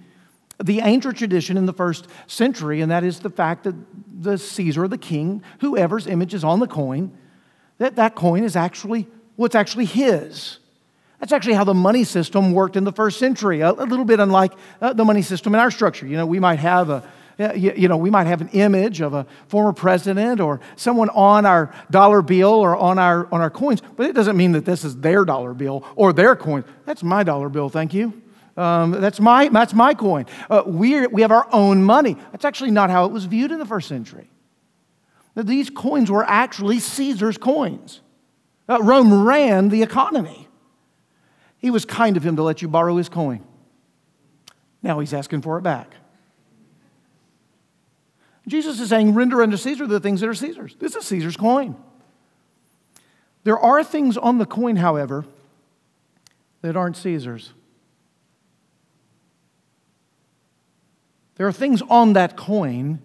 the 0.62 0.80
ancient 0.80 1.16
tradition 1.16 1.56
in 1.56 1.66
the 1.66 1.72
first 1.72 2.06
century, 2.26 2.80
and 2.80 2.90
that 2.90 3.04
is 3.04 3.20
the 3.20 3.30
fact 3.30 3.64
that 3.64 3.74
the 4.22 4.38
Caesar, 4.38 4.86
the 4.88 4.98
king, 4.98 5.42
whoever's 5.60 6.06
image 6.06 6.32
is 6.32 6.44
on 6.44 6.60
the 6.60 6.66
coin, 6.66 7.16
that 7.78 7.96
that 7.96 8.14
coin 8.14 8.44
is 8.44 8.56
actually 8.56 9.06
what's 9.36 9.54
actually 9.54 9.84
his. 9.84 10.58
That's 11.18 11.32
actually 11.32 11.54
how 11.54 11.64
the 11.64 11.74
money 11.74 12.04
system 12.04 12.52
worked 12.52 12.76
in 12.76 12.84
the 12.84 12.92
first 12.92 13.18
century, 13.18 13.60
a, 13.60 13.70
a 13.70 13.84
little 13.84 14.04
bit 14.04 14.20
unlike 14.20 14.52
uh, 14.80 14.92
the 14.92 15.04
money 15.04 15.22
system 15.22 15.54
in 15.54 15.60
our 15.60 15.70
structure. 15.70 16.06
You 16.06 16.16
know, 16.16 16.26
we 16.26 16.38
might 16.38 16.58
have 16.58 16.90
a 16.90 17.02
you 17.38 17.88
know, 17.88 17.96
we 17.96 18.10
might 18.10 18.26
have 18.26 18.40
an 18.40 18.48
image 18.48 19.00
of 19.00 19.14
a 19.14 19.26
former 19.48 19.72
president 19.72 20.40
or 20.40 20.60
someone 20.76 21.08
on 21.10 21.46
our 21.46 21.74
dollar 21.90 22.22
bill 22.22 22.52
or 22.52 22.76
on 22.76 22.98
our, 22.98 23.26
on 23.32 23.40
our 23.40 23.50
coins, 23.50 23.82
but 23.96 24.06
it 24.06 24.14
doesn't 24.14 24.36
mean 24.36 24.52
that 24.52 24.64
this 24.64 24.84
is 24.84 24.96
their 24.98 25.24
dollar 25.24 25.52
bill 25.54 25.84
or 25.96 26.12
their 26.12 26.36
coin. 26.36 26.64
That's 26.84 27.02
my 27.02 27.22
dollar 27.22 27.48
bill, 27.48 27.68
thank 27.68 27.92
you. 27.92 28.22
Um, 28.56 28.92
that's, 28.92 29.18
my, 29.18 29.48
that's 29.48 29.74
my 29.74 29.94
coin. 29.94 30.26
Uh, 30.48 30.62
we 30.64 31.08
we 31.08 31.22
have 31.22 31.32
our 31.32 31.48
own 31.52 31.82
money. 31.82 32.16
That's 32.30 32.44
actually 32.44 32.70
not 32.70 32.88
how 32.88 33.04
it 33.06 33.10
was 33.10 33.24
viewed 33.24 33.50
in 33.50 33.58
the 33.58 33.66
first 33.66 33.88
century. 33.88 34.30
These 35.34 35.70
coins 35.70 36.10
were 36.10 36.24
actually 36.24 36.78
Caesar's 36.78 37.36
coins. 37.36 38.00
Uh, 38.68 38.78
Rome 38.80 39.24
ran 39.24 39.70
the 39.70 39.82
economy. 39.82 40.48
He 41.58 41.70
was 41.70 41.84
kind 41.84 42.16
of 42.16 42.24
him 42.24 42.36
to 42.36 42.42
let 42.44 42.62
you 42.62 42.68
borrow 42.68 42.96
his 42.96 43.08
coin. 43.08 43.44
Now 44.82 45.00
he's 45.00 45.12
asking 45.12 45.42
for 45.42 45.58
it 45.58 45.62
back. 45.62 45.94
Jesus 48.46 48.80
is 48.80 48.88
saying, 48.88 49.14
render 49.14 49.42
unto 49.42 49.56
Caesar 49.56 49.86
the 49.86 50.00
things 50.00 50.20
that 50.20 50.28
are 50.28 50.34
Caesar's. 50.34 50.76
This 50.76 50.94
is 50.94 51.04
Caesar's 51.06 51.36
coin. 51.36 51.76
There 53.44 53.58
are 53.58 53.82
things 53.82 54.16
on 54.16 54.38
the 54.38 54.46
coin, 54.46 54.76
however, 54.76 55.24
that 56.62 56.76
aren't 56.76 56.96
Caesar's. 56.96 57.52
There 61.36 61.46
are 61.46 61.52
things 61.52 61.82
on 61.82 62.12
that 62.12 62.36
coin 62.36 63.00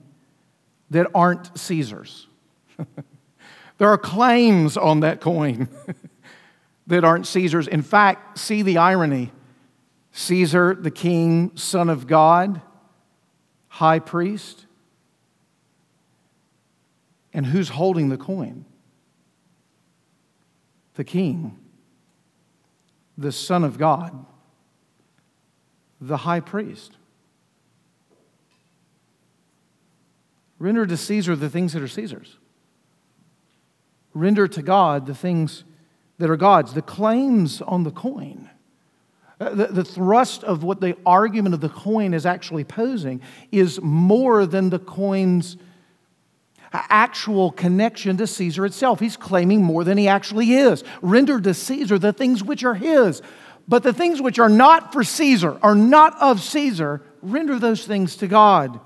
that 0.89 1.07
aren't 1.13 1.57
Caesar's. 1.57 2.27
There 3.79 3.87
are 3.87 3.97
claims 3.97 4.75
on 4.75 4.99
that 4.99 5.21
coin 5.21 5.69
that 6.87 7.03
aren't 7.05 7.25
Caesar's. 7.25 7.67
In 7.67 7.81
fact, 7.81 8.37
see 8.37 8.61
the 8.61 8.77
irony 8.77 9.31
Caesar, 10.11 10.75
the 10.75 10.91
king, 10.91 11.55
son 11.55 11.89
of 11.89 12.05
God, 12.05 12.61
high 13.69 13.99
priest. 13.99 14.65
And 17.33 17.45
who's 17.45 17.69
holding 17.69 18.09
the 18.09 18.17
coin? 18.17 18.65
The 20.95 21.03
king, 21.03 21.57
the 23.17 23.31
son 23.31 23.63
of 23.63 23.77
God, 23.77 24.25
the 26.01 26.17
high 26.17 26.39
priest. 26.39 26.97
Render 30.57 30.85
to 30.85 30.97
Caesar 30.97 31.35
the 31.35 31.49
things 31.49 31.73
that 31.73 31.81
are 31.81 31.87
Caesar's 31.87 32.37
render 34.13 34.47
to 34.47 34.61
God 34.61 35.05
the 35.05 35.15
things 35.15 35.63
that 36.17 36.29
are 36.29 36.37
God's, 36.37 36.73
the 36.73 36.81
claims 36.81 37.61
on 37.61 37.83
the 37.83 37.91
coin. 37.91 38.49
Uh, 39.39 39.51
the, 39.51 39.67
the, 39.67 39.85
thrust 39.85 40.43
of 40.43 40.63
what 40.63 40.81
the 40.81 40.97
argument 41.05 41.55
of 41.55 41.61
the 41.61 41.69
coin 41.69 42.13
is 42.13 42.25
actually 42.25 42.65
posing 42.65 43.21
is 43.53 43.79
more 43.81 44.45
than 44.45 44.69
the 44.69 44.79
coin's 44.79 45.55
actual 46.73 47.51
connection 47.51 48.17
to 48.17 48.27
Caesar 48.27 48.65
itself. 48.65 48.99
He's 48.99 49.17
claiming 49.17 49.63
more 49.63 49.83
than 49.83 49.97
he 49.97 50.07
actually 50.07 50.53
is. 50.53 50.83
Render 51.01 51.39
to 51.41 51.53
Caesar 51.53 51.97
the 51.97 52.13
things 52.13 52.43
which 52.43 52.63
are 52.63 52.75
his. 52.75 53.21
But 53.67 53.83
the 53.83 53.93
things 53.93 54.21
which 54.21 54.39
are 54.39 54.49
not 54.49 54.93
for 54.93 55.03
Caesar, 55.03 55.59
are 55.61 55.75
not 55.75 56.19
of 56.19 56.41
Caesar, 56.41 57.03
render 57.21 57.59
those 57.59 57.85
things 57.85 58.15
to 58.17 58.27
God. 58.27 58.79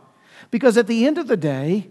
Because 0.52 0.78
at 0.78 0.88
the 0.88 1.06
end 1.06 1.18
of 1.18 1.28
the 1.28 1.38
day, 1.38 1.90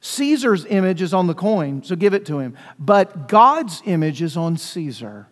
Caesar's 0.00 0.64
image 0.64 1.02
is 1.02 1.12
on 1.12 1.26
the 1.26 1.34
coin, 1.34 1.82
so 1.82 1.94
give 1.94 2.14
it 2.14 2.24
to 2.26 2.38
him. 2.38 2.56
But 2.78 3.28
God's 3.28 3.82
image 3.84 4.22
is 4.22 4.36
on 4.36 4.56
Caesar. 4.56 5.28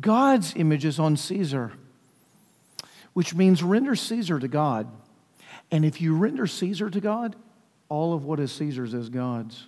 God's 0.00 0.54
image 0.56 0.84
is 0.84 0.98
on 0.98 1.16
Caesar, 1.16 1.72
which 3.12 3.34
means 3.34 3.62
render 3.62 3.94
Caesar 3.94 4.40
to 4.40 4.48
God. 4.48 4.88
And 5.70 5.84
if 5.84 6.00
you 6.00 6.16
render 6.16 6.46
Caesar 6.46 6.90
to 6.90 7.00
God, 7.00 7.36
all 7.88 8.14
of 8.14 8.24
what 8.24 8.40
is 8.40 8.52
Caesar's 8.52 8.94
is 8.94 9.08
God's. 9.08 9.66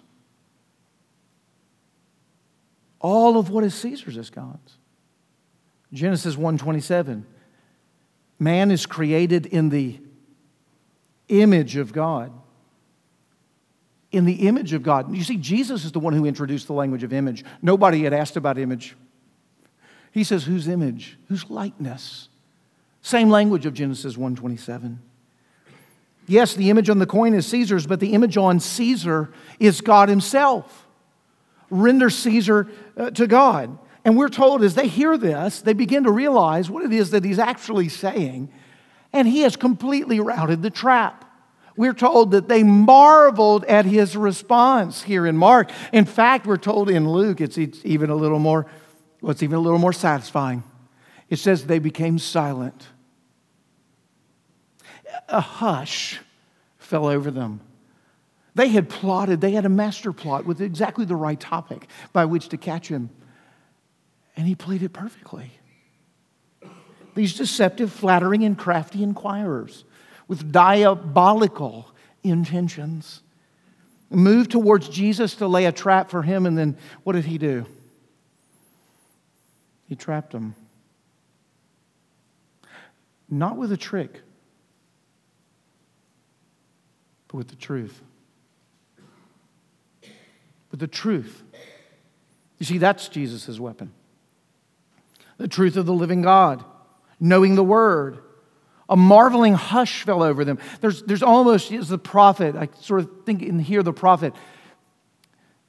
All 3.01 3.39
of 3.39 3.51
what 3.51 3.65
is 3.65 3.75
Caesar's 3.75 4.17
is 4.17 4.31
God's. 4.31 4.77
Genesis 5.93 6.37
1:27. 6.37 7.25
Man 8.39 8.71
is 8.71 8.87
created 8.87 9.47
in 9.47 9.69
the 9.69 10.01
image 11.29 11.77
of 11.77 11.93
God. 11.93 12.33
In 14.11 14.25
the 14.25 14.47
image 14.49 14.73
of 14.73 14.83
God. 14.83 15.15
You 15.15 15.25
see, 15.25 15.37
Jesus 15.37 15.85
is 15.85 15.93
the 15.93 16.01
one 16.01 16.13
who 16.13 16.25
introduced 16.25 16.67
the 16.67 16.73
language 16.73 17.03
of 17.03 17.13
image. 17.13 17.45
Nobody 17.61 18.05
had 18.05 18.13
asked 18.13 18.37
about 18.37 18.59
image. 18.59 18.97
He 20.13 20.25
says, 20.25 20.45
whose 20.45 20.67
image? 20.67 21.19
Whose 21.29 21.51
likeness? 21.51 22.29
Same 23.03 23.29
language 23.29 23.67
of 23.67 23.75
Genesis 23.75 24.17
1:27. 24.17 24.99
Yes, 26.29 26.55
the 26.55 26.69
image 26.69 26.91
on 26.91 26.99
the 26.99 27.07
coin 27.07 27.33
is 27.33 27.47
Caesar's, 27.47 27.87
but 27.87 28.01
the 28.01 28.12
image 28.12 28.37
on 28.37 28.61
Caesar 28.61 29.33
is 29.59 29.81
God 29.81 30.11
himself. 30.11 30.87
Render 31.71 32.11
Caesar 32.11 32.69
uh, 32.97 33.11
to 33.12 33.27
God. 33.27 33.79
And 34.05 34.17
we're 34.17 34.29
told 34.29 34.62
as 34.62 34.75
they 34.75 34.88
hear 34.88 35.17
this, 35.17 35.62
they 35.62 35.73
begin 35.73 36.05
to 36.05 36.11
realize 36.11 36.71
what 36.71 36.85
it 36.85 36.93
is 36.93 37.11
that 37.11 37.25
he's 37.25 37.38
actually 37.38 37.88
saying, 37.88 38.51
and 39.12 39.27
he 39.27 39.41
has 39.41 39.57
completely 39.57 40.21
routed 40.21 40.62
the 40.62 40.71
trap. 40.71 41.25
We're 41.77 41.95
told 41.95 42.33
that 42.33 42.49
they 42.49 42.62
marveled 42.62 43.64
at 43.64 43.87
his 43.87 44.17
response 44.17 45.03
here 45.03 45.27
in 45.27 45.37
Mark. 45.37 45.71
In 45.93 46.05
fact, 46.05 46.47
we're 46.47 46.57
told 46.59 46.91
in 46.91 47.09
Luke, 47.09 47.41
it's 47.41 47.57
even 47.57 48.11
a 48.11 48.17
little 48.17 48.38
more, 48.38 48.67
well, 49.23 49.31
it's 49.31 49.43
even 49.43 49.57
a 49.57 49.61
little 49.61 49.79
more 49.79 49.93
satisfying. 49.93 50.62
It 51.31 51.38
says 51.38 51.64
they 51.64 51.79
became 51.79 52.19
silent. 52.19 52.88
A 55.29 55.40
hush 55.40 56.21
fell 56.79 57.07
over 57.07 57.31
them. 57.31 57.61
They 58.55 58.68
had 58.68 58.88
plotted, 58.88 59.40
they 59.40 59.53
had 59.53 59.64
a 59.64 59.71
master 59.71 60.12
plot 60.12 60.44
with 60.44 60.61
exactly 60.61 61.05
the 61.05 61.16
right 61.16 61.38
topic 61.38 61.87
by 62.12 62.25
which 62.25 62.49
to 62.49 62.57
catch 62.57 62.88
him. 62.88 63.11
And 64.37 64.47
he 64.47 64.55
played 64.55 64.83
it 64.83 64.92
perfectly. 64.92 65.53
These 67.14 67.35
deceptive, 67.35 67.92
flattering, 67.92 68.44
and 68.44 68.57
crafty 68.57 69.03
inquirers 69.03 69.85
with 70.29 70.53
diabolical 70.53 71.88
intentions 72.23 73.23
moved 74.11 74.51
towards 74.51 74.88
Jesus 74.88 75.35
to 75.37 75.47
lay 75.47 75.66
a 75.66 75.73
trap 75.73 76.11
for 76.11 76.23
him, 76.23 76.47
and 76.47 76.57
then 76.57 76.77
what 77.05 77.14
did 77.14 77.25
he 77.25 77.38
do? 77.38 77.66
He 79.88 79.94
trapped 79.97 80.33
them. 80.33 80.55
Not 83.29 83.57
with 83.57 83.73
a 83.73 83.77
trick, 83.77 84.23
but 87.29 87.37
with 87.37 87.49
the 87.49 87.57
truth. 87.57 88.01
With 90.71 90.81
the 90.81 90.87
truth. 90.87 91.43
You 92.59 92.67
see, 92.67 92.79
that's 92.79 93.09
Jesus' 93.09 93.61
weapon. 93.61 93.93
The 95.37 95.49
truth 95.49 95.77
of 95.77 95.87
the 95.87 95.93
living 95.93 96.23
God, 96.23 96.64
knowing 97.21 97.55
the 97.55 97.64
Word. 97.64 98.19
A 98.88 98.97
marveling 98.97 99.55
hush 99.55 100.03
fell 100.03 100.23
over 100.23 100.45
them. 100.45 100.59
There's, 100.81 101.03
there's 101.03 101.23
almost, 101.23 101.71
as 101.73 101.88
the 101.88 101.99
prophet, 101.99 102.57
I 102.57 102.69
sort 102.81 103.01
of 103.01 103.11
think 103.27 103.43
and 103.43 103.61
hear 103.61 103.83
the 103.83 103.93
prophet, 103.93 104.33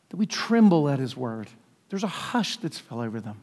that 0.10 0.17
we 0.17 0.26
tremble 0.26 0.89
at 0.89 1.00
his 1.00 1.15
word. 1.17 1.50
There's 1.89 2.04
a 2.04 2.08
hush 2.08 2.58
that's 2.58 2.80
fell 2.80 3.02
over 3.02 3.19
them. 3.19 3.41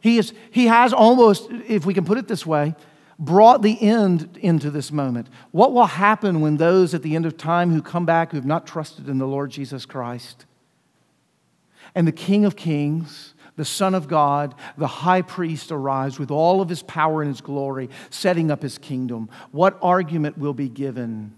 He, 0.00 0.18
is, 0.18 0.32
he 0.50 0.66
has 0.66 0.92
almost, 0.92 1.50
if 1.66 1.84
we 1.86 1.94
can 1.94 2.04
put 2.04 2.18
it 2.18 2.28
this 2.28 2.44
way, 2.46 2.74
brought 3.20 3.60
the 3.60 3.80
end 3.80 4.38
into 4.40 4.70
this 4.70 4.90
moment. 4.90 5.28
What 5.50 5.74
will 5.74 5.86
happen 5.86 6.40
when 6.40 6.56
those 6.56 6.94
at 6.94 7.02
the 7.02 7.14
end 7.14 7.26
of 7.26 7.36
time 7.36 7.70
who 7.70 7.82
come 7.82 8.06
back 8.06 8.30
who 8.30 8.38
have 8.38 8.46
not 8.46 8.66
trusted 8.66 9.08
in 9.08 9.18
the 9.18 9.26
Lord 9.26 9.50
Jesus 9.50 9.84
Christ 9.84 10.46
and 11.94 12.08
the 12.08 12.12
King 12.12 12.46
of 12.46 12.56
Kings, 12.56 13.34
the 13.56 13.64
Son 13.64 13.94
of 13.94 14.08
God, 14.08 14.54
the 14.78 14.86
high 14.86 15.20
priest 15.20 15.70
arrives 15.70 16.18
with 16.18 16.30
all 16.30 16.62
of 16.62 16.70
his 16.70 16.82
power 16.82 17.20
and 17.20 17.30
his 17.30 17.42
glory, 17.42 17.90
setting 18.08 18.50
up 18.50 18.62
his 18.62 18.78
kingdom? 18.78 19.28
What 19.52 19.78
argument 19.82 20.38
will 20.38 20.54
be 20.54 20.70
given? 20.70 21.36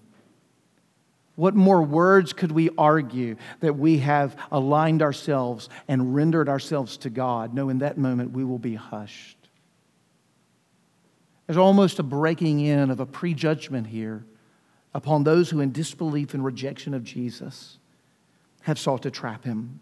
What 1.34 1.54
more 1.56 1.82
words 1.82 2.32
could 2.32 2.52
we 2.52 2.70
argue 2.78 3.36
that 3.60 3.76
we 3.76 3.98
have 3.98 4.36
aligned 4.52 5.02
ourselves 5.02 5.68
and 5.88 6.14
rendered 6.14 6.48
ourselves 6.48 6.96
to 6.98 7.10
God? 7.10 7.54
No, 7.54 7.70
in 7.70 7.78
that 7.78 7.98
moment 7.98 8.30
we 8.30 8.44
will 8.44 8.58
be 8.58 8.74
hushed. 8.76 9.41
There's 11.46 11.56
almost 11.56 11.98
a 11.98 12.02
breaking 12.02 12.60
in 12.60 12.90
of 12.90 13.00
a 13.00 13.06
prejudgment 13.06 13.88
here 13.88 14.24
upon 14.94 15.24
those 15.24 15.50
who, 15.50 15.60
in 15.60 15.72
disbelief 15.72 16.34
and 16.34 16.44
rejection 16.44 16.94
of 16.94 17.02
Jesus, 17.04 17.78
have 18.62 18.78
sought 18.78 19.02
to 19.02 19.10
trap 19.10 19.44
him. 19.44 19.80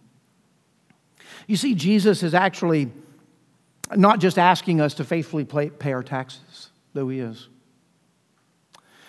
You 1.46 1.57
see, 1.57 1.75
Jesus 1.75 2.23
is 2.23 2.35
actually 2.35 2.90
not 3.94 4.20
just 4.20 4.38
asking 4.38 4.81
us 4.81 4.94
to 4.94 5.05
faithfully 5.05 5.44
pay 5.44 5.92
our 5.92 6.03
taxes, 6.03 6.70
though 6.94 7.09
he 7.09 7.20
is. 7.20 7.49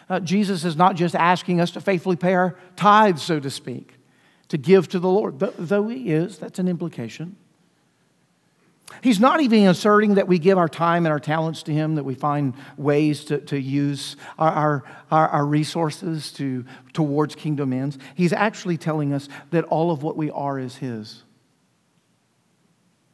Uh, 0.09 0.19
Jesus 0.19 0.65
is 0.65 0.75
not 0.75 0.95
just 0.95 1.15
asking 1.15 1.61
us 1.61 1.71
to 1.71 1.81
faithfully 1.81 2.15
pay 2.17 2.33
our 2.33 2.57
tithes, 2.75 3.21
so 3.21 3.39
to 3.39 3.49
speak, 3.49 3.93
to 4.49 4.57
give 4.57 4.89
to 4.89 4.99
the 4.99 5.07
Lord, 5.07 5.39
though 5.39 5.87
he 5.87 6.11
is, 6.11 6.37
that's 6.37 6.59
an 6.59 6.67
implication. 6.67 7.37
He's 9.01 9.19
not 9.19 9.41
even 9.41 9.67
asserting 9.67 10.15
that 10.15 10.27
we 10.27 10.37
give 10.37 10.57
our 10.57 10.67
time 10.67 11.05
and 11.05 11.13
our 11.13 11.19
talents 11.19 11.63
to 11.63 11.73
Him, 11.73 11.95
that 11.95 12.03
we 12.03 12.13
find 12.13 12.53
ways 12.77 13.25
to, 13.25 13.39
to 13.39 13.59
use 13.59 14.17
our, 14.37 14.83
our, 15.09 15.29
our 15.29 15.45
resources 15.45 16.31
to, 16.33 16.65
towards 16.93 17.35
kingdom 17.35 17.73
ends. 17.73 17.97
He's 18.15 18.33
actually 18.33 18.77
telling 18.77 19.13
us 19.13 19.29
that 19.51 19.63
all 19.65 19.91
of 19.91 20.03
what 20.03 20.17
we 20.17 20.29
are 20.31 20.59
is 20.59 20.75
His. 20.75 21.23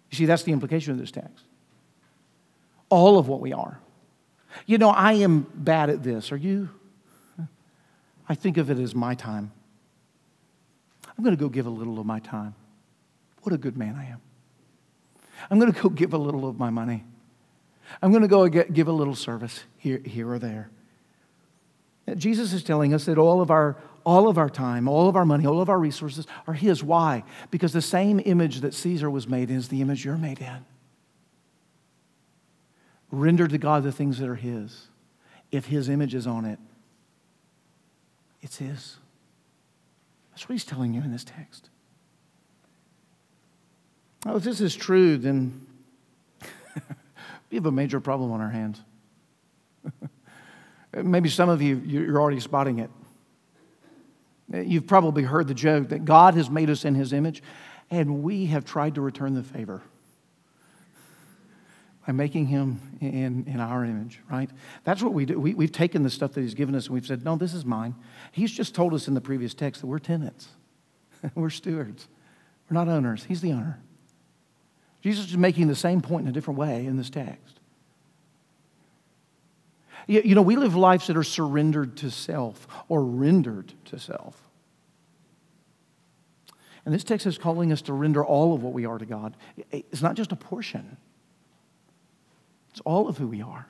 You 0.09 0.17
see, 0.17 0.25
that's 0.25 0.43
the 0.43 0.51
implication 0.51 0.93
of 0.93 0.99
this 0.99 1.11
text. 1.11 1.45
All 2.89 3.19
of 3.19 3.27
what 3.27 3.41
we 3.41 3.53
are. 3.53 3.79
You 4.65 4.77
know, 4.77 4.89
I 4.89 5.13
am 5.13 5.45
bad 5.53 5.89
at 5.89 6.03
this. 6.03 6.31
Are 6.31 6.37
you? 6.37 6.69
I 8.29 8.35
think 8.35 8.57
of 8.57 8.69
it 8.69 8.79
as 8.79 8.95
my 8.95 9.13
time. 9.13 9.51
I'm 11.17 11.23
going 11.23 11.35
to 11.35 11.39
go 11.39 11.49
give 11.49 11.65
a 11.65 11.69
little 11.69 11.99
of 11.99 12.05
my 12.05 12.19
time. 12.19 12.55
What 13.43 13.53
a 13.53 13.57
good 13.57 13.77
man 13.77 13.95
I 13.95 14.05
am. 14.05 14.21
I'm 15.49 15.59
going 15.59 15.71
to 15.71 15.81
go 15.81 15.89
give 16.01 16.13
a 16.13 16.17
little 16.17 16.47
of 16.47 16.57
my 16.57 16.69
money. 16.69 17.03
I'm 18.01 18.11
going 18.11 18.21
to 18.21 18.27
go 18.27 18.47
give 18.47 18.87
a 18.87 18.91
little 18.91 19.15
service 19.15 19.63
here, 19.77 19.99
here 19.99 20.29
or 20.29 20.39
there. 20.39 20.69
Jesus 22.15 22.53
is 22.53 22.63
telling 22.63 22.93
us 22.93 23.05
that 23.05 23.17
all 23.17 23.41
of, 23.41 23.51
our, 23.51 23.75
all 24.05 24.29
of 24.29 24.37
our 24.37 24.49
time, 24.49 24.87
all 24.87 25.09
of 25.09 25.15
our 25.15 25.25
money, 25.25 25.45
all 25.45 25.61
of 25.61 25.69
our 25.69 25.79
resources 25.79 26.25
are 26.47 26.53
His. 26.53 26.83
Why? 26.83 27.23
Because 27.51 27.73
the 27.73 27.81
same 27.81 28.21
image 28.23 28.61
that 28.61 28.73
Caesar 28.73 29.09
was 29.09 29.27
made 29.27 29.49
in 29.49 29.57
is 29.57 29.67
the 29.67 29.81
image 29.81 30.05
you're 30.05 30.17
made 30.17 30.39
in. 30.39 30.65
Render 33.11 33.47
to 33.47 33.57
God 33.57 33.83
the 33.83 33.91
things 33.91 34.19
that 34.19 34.29
are 34.29 34.35
His. 34.35 34.87
If 35.51 35.65
His 35.65 35.89
image 35.89 36.13
is 36.13 36.27
on 36.27 36.45
it, 36.45 36.59
it's 38.41 38.57
His. 38.57 38.97
That's 40.31 40.47
what 40.47 40.53
He's 40.53 40.65
telling 40.65 40.93
you 40.93 41.01
in 41.01 41.11
this 41.11 41.25
text. 41.25 41.69
Well, 44.25 44.37
if 44.37 44.43
this 44.43 44.61
is 44.61 44.75
true, 44.75 45.17
then 45.17 45.65
we 47.49 47.55
have 47.55 47.65
a 47.65 47.71
major 47.71 47.99
problem 47.99 48.31
on 48.31 48.41
our 48.41 48.49
hands. 48.49 48.81
Maybe 50.93 51.29
some 51.29 51.49
of 51.49 51.61
you, 51.61 51.81
you're 51.85 52.19
already 52.19 52.39
spotting 52.39 52.79
it. 52.79 52.89
You've 54.51 54.87
probably 54.87 55.23
heard 55.23 55.47
the 55.47 55.53
joke 55.53 55.89
that 55.89 56.05
God 56.05 56.33
has 56.35 56.49
made 56.49 56.69
us 56.69 56.85
in 56.85 56.95
his 56.95 57.11
image, 57.11 57.43
and 57.91 58.23
we 58.23 58.45
have 58.47 58.65
tried 58.65 58.95
to 58.95 59.01
return 59.01 59.33
the 59.33 59.43
favor 59.43 59.81
by 62.07 62.13
making 62.13 62.47
him 62.47 62.79
in, 63.01 63.45
in 63.47 63.59
our 63.59 63.83
image, 63.83 64.21
right? 64.31 64.49
That's 64.85 65.03
what 65.03 65.13
we 65.13 65.25
do. 65.25 65.37
We, 65.37 65.53
we've 65.53 65.73
taken 65.73 66.03
the 66.03 66.09
stuff 66.09 66.31
that 66.33 66.41
he's 66.41 66.53
given 66.53 66.73
us 66.73 66.85
and 66.85 66.93
we've 66.93 67.05
said, 67.05 67.25
no, 67.25 67.35
this 67.35 67.53
is 67.53 67.65
mine. 67.65 67.95
He's 68.31 68.51
just 68.51 68.73
told 68.73 68.93
us 68.93 69.09
in 69.09 69.13
the 69.13 69.19
previous 69.19 69.53
text 69.53 69.81
that 69.81 69.87
we're 69.87 69.99
tenants, 69.99 70.47
we're 71.35 71.49
stewards, 71.49 72.07
we're 72.69 72.75
not 72.75 72.87
owners. 72.87 73.25
He's 73.25 73.41
the 73.41 73.51
owner. 73.51 73.81
Jesus 75.07 75.29
is 75.29 75.37
making 75.37 75.67
the 75.67 75.75
same 75.75 76.01
point 76.01 76.23
in 76.23 76.27
a 76.27 76.33
different 76.33 76.59
way 76.59 76.85
in 76.85 76.97
this 76.97 77.09
text. 77.09 77.61
You 80.05 80.35
know, 80.35 80.41
we 80.41 80.57
live 80.57 80.75
lives 80.75 81.07
that 81.07 81.15
are 81.15 81.23
surrendered 81.23 81.95
to 81.97 82.11
self 82.11 82.67
or 82.89 83.05
rendered 83.05 83.71
to 83.85 83.99
self. 83.99 84.37
And 86.83 86.93
this 86.93 87.05
text 87.05 87.25
is 87.25 87.37
calling 87.37 87.71
us 87.71 87.81
to 87.83 87.93
render 87.93 88.25
all 88.25 88.53
of 88.53 88.63
what 88.63 88.73
we 88.73 88.85
are 88.85 88.97
to 88.97 89.05
God. 89.05 89.37
It's 89.71 90.01
not 90.01 90.15
just 90.15 90.33
a 90.33 90.35
portion, 90.35 90.97
it's 92.71 92.81
all 92.81 93.07
of 93.07 93.17
who 93.17 93.27
we 93.29 93.41
are. 93.41 93.65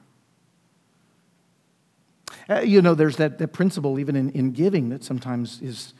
Uh, 2.50 2.62
you 2.62 2.82
know, 2.82 2.96
there's 2.96 3.18
that, 3.18 3.38
that 3.38 3.50
principle 3.50 4.00
even 4.00 4.16
in, 4.16 4.32
in 4.32 4.54
giving 4.54 4.90
that 4.90 5.04
sometimes 5.04 5.62
is, 5.62 5.94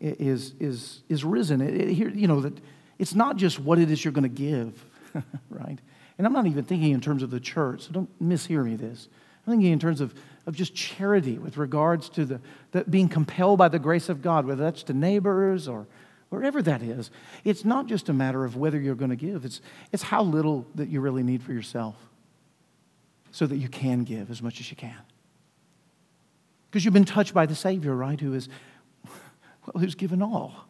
is, 0.00 0.54
is, 0.58 1.04
is 1.08 1.24
risen. 1.24 1.60
It, 1.60 1.74
it, 1.74 1.92
here, 1.92 2.08
you 2.08 2.26
know, 2.26 2.40
that 2.40 2.58
it's 2.98 3.14
not 3.14 3.36
just 3.36 3.58
what 3.58 3.78
it 3.78 3.90
is 3.90 4.04
you're 4.04 4.12
going 4.12 4.22
to 4.22 4.28
give, 4.28 4.84
right? 5.50 5.78
And 6.18 6.26
I'm 6.26 6.32
not 6.32 6.46
even 6.46 6.64
thinking 6.64 6.92
in 6.92 7.00
terms 7.00 7.22
of 7.22 7.30
the 7.30 7.40
church, 7.40 7.82
so 7.82 7.92
don't 7.92 8.22
mishear 8.22 8.64
me 8.64 8.76
this. 8.76 9.08
I'm 9.46 9.52
thinking 9.52 9.72
in 9.72 9.78
terms 9.78 10.00
of, 10.00 10.14
of 10.46 10.54
just 10.54 10.74
charity 10.74 11.38
with 11.38 11.56
regards 11.56 12.08
to 12.10 12.24
the, 12.24 12.40
the 12.72 12.84
being 12.84 13.08
compelled 13.08 13.58
by 13.58 13.68
the 13.68 13.78
grace 13.78 14.08
of 14.08 14.22
God, 14.22 14.46
whether 14.46 14.62
that's 14.62 14.82
to 14.84 14.94
neighbors 14.94 15.68
or 15.68 15.86
wherever 16.30 16.62
that 16.62 16.82
is. 16.82 17.10
It's 17.44 17.64
not 17.64 17.86
just 17.86 18.08
a 18.08 18.12
matter 18.12 18.44
of 18.44 18.56
whether 18.56 18.78
you're 18.78 18.94
going 18.94 19.10
to 19.10 19.16
give, 19.16 19.44
it's, 19.44 19.60
it's 19.92 20.04
how 20.04 20.22
little 20.22 20.66
that 20.74 20.88
you 20.88 21.00
really 21.00 21.22
need 21.22 21.42
for 21.42 21.52
yourself 21.52 21.96
so 23.30 23.46
that 23.46 23.56
you 23.56 23.68
can 23.68 24.04
give 24.04 24.30
as 24.30 24.40
much 24.40 24.60
as 24.60 24.70
you 24.70 24.76
can. 24.76 24.96
Because 26.70 26.84
you've 26.84 26.94
been 26.94 27.04
touched 27.04 27.34
by 27.34 27.46
the 27.46 27.54
Savior, 27.54 27.94
right? 27.94 28.20
Who 28.20 28.32
is, 28.32 28.48
well, 29.04 29.80
who's 29.80 29.94
given 29.94 30.22
all. 30.22 30.66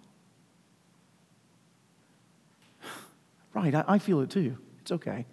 Right, 3.55 3.74
I, 3.74 3.84
I 3.86 3.98
feel 3.98 4.20
it 4.20 4.30
too. 4.30 4.59
It's 4.82 4.92
okay. 4.92 5.24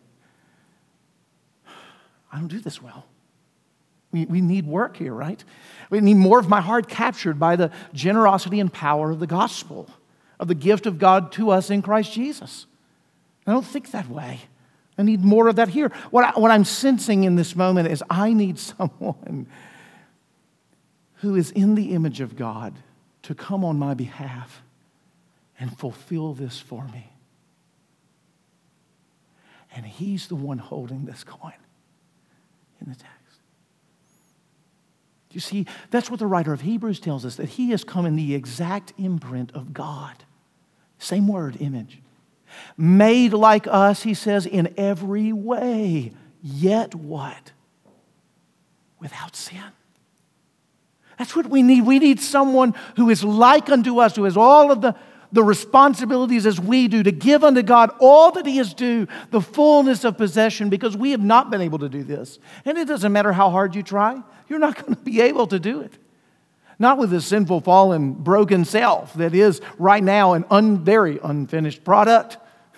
I 2.32 2.38
don't 2.40 2.48
do 2.48 2.60
this 2.60 2.82
well. 2.82 3.06
We, 4.12 4.26
we 4.26 4.42
need 4.42 4.66
work 4.66 4.98
here, 4.98 5.14
right? 5.14 5.44
We 5.90 6.00
need 6.02 6.16
more 6.16 6.40
of 6.40 6.48
my 6.48 6.62
heart 6.62 6.88
captured 6.88 7.40
by 7.40 7.56
the 7.56 7.72
generosity 7.94 8.60
and 8.60 8.72
power 8.72 9.12
of 9.12 9.20
the 9.20 9.28
gospel, 9.28 9.90
of 10.40 10.48
the 10.48 10.56
gift 10.56 10.86
of 10.86 11.00
God 11.00 11.32
to 11.34 11.50
us 11.50 11.70
in 11.70 11.82
Christ 11.82 12.14
Jesus. 12.14 12.68
I 13.48 13.52
don't 13.52 13.66
think 13.66 13.92
that 13.92 14.10
way. 14.10 14.42
I 14.98 15.04
need 15.04 15.24
more 15.24 15.48
of 15.48 15.56
that 15.56 15.70
here. 15.70 15.92
What, 16.12 16.26
I, 16.26 16.40
what 16.40 16.52
I'm 16.52 16.66
sensing 16.66 17.24
in 17.24 17.36
this 17.36 17.56
moment 17.56 17.88
is 17.90 18.04
I 18.10 18.34
need 18.34 18.60
someone 18.60 19.48
who 21.16 21.36
is 21.36 21.52
in 21.52 21.76
the 21.76 21.92
image 21.92 22.22
of 22.22 22.36
God 22.36 22.74
to 23.24 23.36
come 23.36 23.64
on 23.64 23.78
my 23.78 23.94
behalf 23.94 24.62
and 25.60 25.78
fulfill 25.78 26.34
this 26.34 26.60
for 26.60 26.86
me. 26.88 27.11
And 29.76 29.86
he's 29.86 30.28
the 30.28 30.36
one 30.36 30.58
holding 30.58 31.06
this 31.06 31.24
coin 31.24 31.54
in 32.82 32.90
the 32.90 32.96
text. 32.96 33.18
You 35.32 35.40
see, 35.40 35.66
that's 35.90 36.10
what 36.10 36.20
the 36.20 36.28
writer 36.28 36.52
of 36.52 36.62
Hebrews 36.62 37.00
tells 37.00 37.26
us 37.26 37.36
that 37.36 37.50
he 37.50 37.72
has 37.72 37.84
come 37.84 38.06
in 38.06 38.16
the 38.18 38.36
exact 38.36 38.94
imprint 38.98 39.52
of 39.54 39.74
God. 39.74 40.16
Same 41.00 41.28
word, 41.28 41.58
image. 41.60 42.02
Made 42.76 43.34
like 43.34 43.66
us, 43.68 44.04
he 44.04 44.14
says, 44.14 44.46
in 44.46 44.74
every 44.76 45.32
way, 45.32 46.12
yet 46.44 46.94
what? 46.94 47.52
Without 49.00 49.36
sin. 49.36 49.64
That's 51.18 51.36
what 51.36 51.48
we 51.48 51.62
need. 51.62 51.86
We 51.86 52.00
need 52.00 52.20
someone 52.20 52.76
who 52.98 53.10
is 53.10 53.24
like 53.24 53.70
unto 53.70 54.00
us, 54.00 54.16
who 54.16 54.26
has 54.26 54.36
all 54.36 54.72
of 54.72 54.82
the, 54.82 54.96
the 55.32 55.44
responsibilities 55.44 56.46
as 56.46 56.60
we 56.60 56.88
do, 56.88 57.04
to 57.04 57.12
give 57.12 57.44
unto 57.44 57.62
God 57.62 57.92
all 58.00 58.32
that 58.32 58.46
He 58.46 58.60
is 58.60 58.74
due, 58.74 59.08
the 59.30 59.42
fullness 59.42 60.04
of 60.04 60.18
possession, 60.18 60.70
because 60.70 60.98
we 60.98 61.12
have 61.12 61.24
not 61.24 61.50
been 61.50 61.62
able 61.62 61.80
to 61.80 61.90
do 61.90 62.04
this. 62.04 62.40
And 62.66 62.78
it 62.78 62.88
doesn't 62.88 63.12
matter 63.12 63.32
how 63.32 63.50
hard 63.50 63.76
you 63.76 63.84
try, 63.84 64.22
you're 64.48 64.60
not 64.60 64.76
going 64.84 64.96
to 64.96 65.02
be 65.02 65.22
able 65.22 65.48
to 65.48 65.60
do 65.60 65.82
it. 65.82 65.94
Not 66.80 66.98
with 66.98 67.12
this 67.12 67.26
sinful, 67.26 67.62
fallen, 67.62 68.14
broken 68.14 68.66
self 68.66 69.14
that 69.14 69.36
is 69.36 69.62
right 69.78 70.04
now 70.04 70.34
an 70.34 70.46
un, 70.50 70.84
very 70.84 71.20
unfinished 71.24 71.84
product 71.84 72.38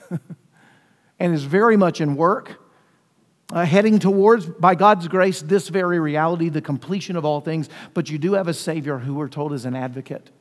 and 1.19 1.33
is 1.33 1.45
very 1.45 1.77
much 1.77 2.01
in 2.01 2.15
work 2.15 2.59
uh, 3.53 3.65
heading 3.65 3.99
towards, 3.99 4.47
by 4.47 4.75
God's 4.75 5.07
grace, 5.07 5.41
this 5.41 5.69
very 5.69 5.99
reality, 5.99 6.49
the 6.49 6.61
completion 6.61 7.15
of 7.15 7.23
all 7.23 7.39
things. 7.39 7.69
But 7.93 8.09
you 8.09 8.17
do 8.17 8.33
have 8.33 8.47
a 8.47 8.53
Savior 8.53 8.97
who 8.97 9.13
we're 9.13 9.29
told 9.29 9.53
is 9.53 9.65
an 9.65 9.75
advocate. 9.75 10.31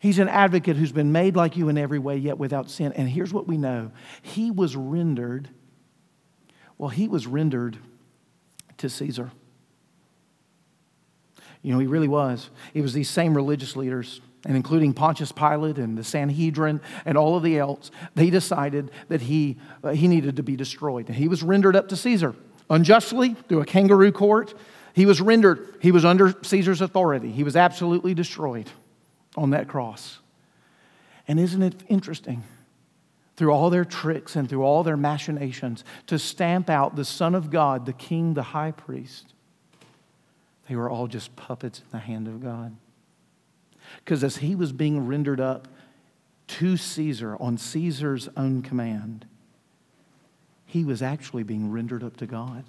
He's 0.00 0.18
an 0.18 0.30
advocate 0.30 0.76
who's 0.76 0.92
been 0.92 1.12
made 1.12 1.36
like 1.36 1.58
you 1.58 1.68
in 1.68 1.76
every 1.76 1.98
way, 1.98 2.16
yet 2.16 2.38
without 2.38 2.70
sin. 2.70 2.94
And 2.94 3.06
here's 3.08 3.32
what 3.32 3.46
we 3.46 3.58
know 3.58 3.92
He 4.22 4.50
was 4.50 4.74
rendered, 4.74 5.48
well, 6.78 6.88
He 6.88 7.06
was 7.06 7.26
rendered 7.26 7.78
to 8.78 8.88
Caesar. 8.88 9.30
You 11.62 11.74
know, 11.74 11.78
He 11.78 11.86
really 11.86 12.08
was. 12.08 12.48
It 12.72 12.80
was 12.80 12.94
these 12.94 13.10
same 13.10 13.36
religious 13.36 13.76
leaders 13.76 14.22
and 14.46 14.56
including 14.56 14.94
Pontius 14.94 15.32
Pilate 15.32 15.76
and 15.76 15.98
the 15.98 16.02
Sanhedrin 16.02 16.80
and 17.04 17.18
all 17.18 17.36
of 17.36 17.42
the 17.42 17.58
else, 17.58 17.90
they 18.14 18.30
decided 18.30 18.90
that 19.08 19.20
he, 19.20 19.58
uh, 19.84 19.90
he 19.90 20.08
needed 20.08 20.36
to 20.36 20.42
be 20.42 20.56
destroyed. 20.56 21.08
And 21.08 21.14
he 21.14 21.28
was 21.28 21.42
rendered 21.42 21.76
up 21.76 21.88
to 21.88 21.96
Caesar 21.96 22.34
unjustly 22.70 23.36
through 23.50 23.60
a 23.60 23.66
kangaroo 23.66 24.12
court. 24.12 24.54
He 24.94 25.04
was 25.04 25.20
rendered, 25.20 25.76
he 25.82 25.92
was 25.92 26.06
under 26.06 26.34
Caesar's 26.42 26.80
authority. 26.80 27.30
He 27.30 27.44
was 27.44 27.54
absolutely 27.54 28.14
destroyed 28.14 28.70
on 29.36 29.50
that 29.50 29.68
cross. 29.68 30.20
And 31.28 31.38
isn't 31.38 31.62
it 31.62 31.82
interesting? 31.88 32.42
Through 33.36 33.52
all 33.52 33.70
their 33.70 33.84
tricks 33.84 34.36
and 34.36 34.48
through 34.48 34.62
all 34.62 34.82
their 34.82 34.96
machinations, 34.96 35.84
to 36.06 36.18
stamp 36.18 36.68
out 36.68 36.96
the 36.96 37.04
Son 37.04 37.34
of 37.34 37.50
God, 37.50 37.86
the 37.86 37.92
King, 37.92 38.34
the 38.34 38.42
high 38.42 38.72
priest, 38.72 39.32
they 40.68 40.76
were 40.76 40.90
all 40.90 41.06
just 41.06 41.34
puppets 41.36 41.80
in 41.80 41.86
the 41.90 41.98
hand 41.98 42.28
of 42.28 42.42
God. 42.42 42.76
Because 44.04 44.22
as 44.22 44.38
he 44.38 44.54
was 44.54 44.72
being 44.72 45.06
rendered 45.06 45.40
up 45.40 45.68
to 46.46 46.76
Caesar 46.76 47.36
on 47.40 47.56
Caesar's 47.56 48.28
own 48.36 48.62
command, 48.62 49.26
he 50.66 50.84
was 50.84 51.02
actually 51.02 51.42
being 51.42 51.70
rendered 51.70 52.04
up 52.04 52.16
to 52.18 52.26
God. 52.26 52.64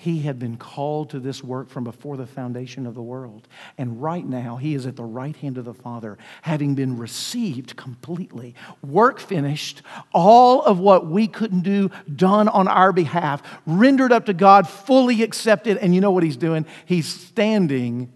He 0.00 0.20
had 0.20 0.38
been 0.38 0.56
called 0.56 1.10
to 1.10 1.20
this 1.20 1.44
work 1.44 1.68
from 1.68 1.84
before 1.84 2.16
the 2.16 2.26
foundation 2.26 2.86
of 2.86 2.94
the 2.94 3.02
world. 3.02 3.46
And 3.76 4.00
right 4.00 4.24
now, 4.24 4.56
he 4.56 4.74
is 4.74 4.86
at 4.86 4.96
the 4.96 5.04
right 5.04 5.36
hand 5.36 5.58
of 5.58 5.66
the 5.66 5.74
Father, 5.74 6.16
having 6.40 6.74
been 6.74 6.96
received 6.96 7.76
completely, 7.76 8.54
work 8.82 9.20
finished, 9.20 9.82
all 10.14 10.62
of 10.62 10.78
what 10.78 11.06
we 11.06 11.28
couldn't 11.28 11.64
do 11.64 11.90
done 12.16 12.48
on 12.48 12.66
our 12.66 12.94
behalf, 12.94 13.42
rendered 13.66 14.10
up 14.10 14.24
to 14.24 14.32
God, 14.32 14.66
fully 14.66 15.22
accepted. 15.22 15.76
And 15.76 15.94
you 15.94 16.00
know 16.00 16.12
what 16.12 16.22
he's 16.22 16.38
doing? 16.38 16.64
He's 16.86 17.06
standing 17.06 18.10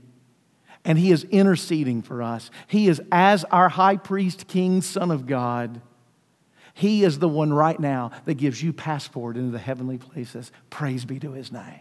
and 0.87 0.99
He 0.99 1.13
is 1.13 1.25
interceding 1.25 2.01
for 2.03 2.23
us. 2.23 2.51
He 2.67 2.89
is, 2.89 3.01
as 3.11 3.45
our 3.45 3.69
high 3.69 3.97
priest, 3.97 4.47
king, 4.49 4.83
son 4.83 5.11
of 5.11 5.27
God, 5.27 5.83
He 6.75 7.05
is 7.05 7.21
the 7.21 7.29
one 7.29 7.53
right 7.53 7.79
now 7.79 8.11
that 8.25 8.35
gives 8.35 8.63
you 8.63 8.73
passport 8.73 9.37
into 9.37 9.53
the 9.53 9.59
heavenly 9.59 9.97
places. 9.97 10.51
Praise 10.71 11.05
be 11.05 11.21
to 11.21 11.33
His 11.33 11.53
name. 11.53 11.81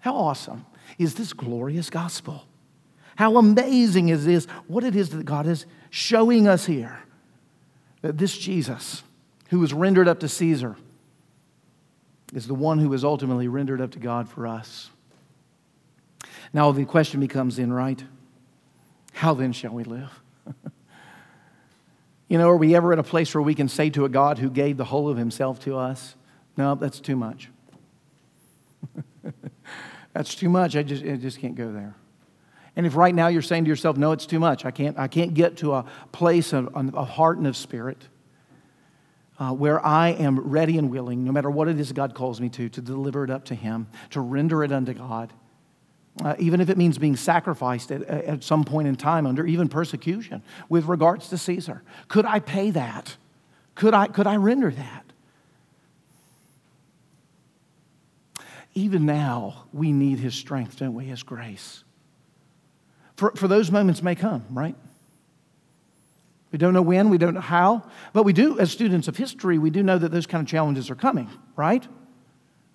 How 0.00 0.14
awesome 0.14 0.66
is 0.98 1.14
this 1.14 1.32
glorious 1.32 1.88
gospel? 1.88 2.46
How 3.16 3.38
amazing 3.38 4.10
is 4.10 4.26
this, 4.26 4.44
what 4.66 4.84
it 4.84 4.94
is 4.94 5.10
that 5.10 5.24
God 5.24 5.46
is 5.46 5.66
showing 5.88 6.46
us 6.46 6.66
here. 6.66 6.98
That 8.02 8.18
this 8.18 8.36
Jesus, 8.36 9.02
who 9.48 9.60
was 9.60 9.72
rendered 9.72 10.08
up 10.08 10.20
to 10.20 10.28
Caesar, 10.28 10.76
is 12.34 12.46
the 12.46 12.54
one 12.54 12.78
who 12.78 12.90
was 12.90 13.02
ultimately 13.02 13.48
rendered 13.48 13.80
up 13.80 13.92
to 13.92 13.98
God 13.98 14.28
for 14.28 14.46
us. 14.46 14.90
Now 16.52 16.70
the 16.70 16.84
question 16.84 17.20
becomes 17.20 17.56
then, 17.56 17.72
right? 17.72 18.04
How 19.12 19.32
then 19.32 19.52
shall 19.52 19.72
we 19.72 19.84
live? 19.84 20.20
You 22.34 22.38
know, 22.38 22.50
are 22.50 22.56
we 22.56 22.74
ever 22.74 22.92
at 22.92 22.98
a 22.98 23.04
place 23.04 23.32
where 23.32 23.42
we 23.42 23.54
can 23.54 23.68
say 23.68 23.90
to 23.90 24.04
a 24.04 24.08
God 24.08 24.40
who 24.40 24.50
gave 24.50 24.76
the 24.76 24.86
whole 24.86 25.08
of 25.08 25.16
himself 25.16 25.60
to 25.60 25.76
us, 25.76 26.16
no, 26.56 26.74
that's 26.74 26.98
too 26.98 27.14
much. 27.14 27.48
that's 30.12 30.34
too 30.34 30.48
much. 30.48 30.74
I 30.74 30.82
just, 30.82 31.04
I 31.04 31.14
just 31.14 31.38
can't 31.38 31.54
go 31.54 31.70
there. 31.70 31.94
And 32.74 32.86
if 32.86 32.96
right 32.96 33.14
now 33.14 33.28
you're 33.28 33.40
saying 33.40 33.66
to 33.66 33.68
yourself, 33.68 33.96
no, 33.96 34.10
it's 34.10 34.26
too 34.26 34.40
much, 34.40 34.64
I 34.64 34.72
can't, 34.72 34.98
I 34.98 35.06
can't 35.06 35.32
get 35.32 35.58
to 35.58 35.74
a 35.74 35.84
place 36.10 36.52
of, 36.52 36.74
of 36.74 37.08
heart 37.10 37.38
and 37.38 37.46
of 37.46 37.56
spirit 37.56 38.08
uh, 39.38 39.52
where 39.52 39.78
I 39.86 40.08
am 40.08 40.40
ready 40.40 40.76
and 40.76 40.90
willing, 40.90 41.22
no 41.22 41.30
matter 41.30 41.48
what 41.48 41.68
it 41.68 41.78
is 41.78 41.92
God 41.92 42.16
calls 42.16 42.40
me 42.40 42.48
to, 42.48 42.68
to 42.68 42.80
deliver 42.80 43.22
it 43.22 43.30
up 43.30 43.44
to 43.44 43.54
Him, 43.54 43.86
to 44.10 44.20
render 44.20 44.64
it 44.64 44.72
unto 44.72 44.92
God 44.92 45.32
uh, 46.22 46.34
even 46.38 46.60
if 46.60 46.70
it 46.70 46.78
means 46.78 46.98
being 46.98 47.16
sacrificed 47.16 47.90
at, 47.90 48.02
at 48.02 48.44
some 48.44 48.64
point 48.64 48.86
in 48.86 48.94
time 48.94 49.26
under 49.26 49.44
even 49.46 49.68
persecution 49.68 50.42
with 50.68 50.84
regards 50.86 51.28
to 51.28 51.38
Caesar. 51.38 51.82
Could 52.08 52.24
I 52.24 52.38
pay 52.38 52.70
that? 52.70 53.16
Could 53.74 53.94
I, 53.94 54.06
could 54.06 54.26
I 54.26 54.36
render 54.36 54.70
that? 54.70 55.04
Even 58.74 59.06
now, 59.06 59.66
we 59.72 59.92
need 59.92 60.18
his 60.18 60.34
strength, 60.34 60.78
don't 60.78 60.94
we? 60.94 61.04
His 61.04 61.22
grace. 61.22 61.84
For, 63.16 63.32
for 63.32 63.46
those 63.46 63.70
moments 63.70 64.02
may 64.02 64.14
come, 64.14 64.44
right? 64.50 64.74
We 66.50 66.58
don't 66.58 66.74
know 66.74 66.82
when, 66.82 67.08
we 67.08 67.18
don't 67.18 67.34
know 67.34 67.40
how, 67.40 67.84
but 68.12 68.24
we 68.24 68.32
do, 68.32 68.58
as 68.60 68.70
students 68.70 69.08
of 69.08 69.16
history, 69.16 69.58
we 69.58 69.70
do 69.70 69.82
know 69.82 69.98
that 69.98 70.12
those 70.12 70.26
kind 70.26 70.42
of 70.42 70.48
challenges 70.48 70.90
are 70.90 70.94
coming, 70.94 71.28
right? 71.56 71.86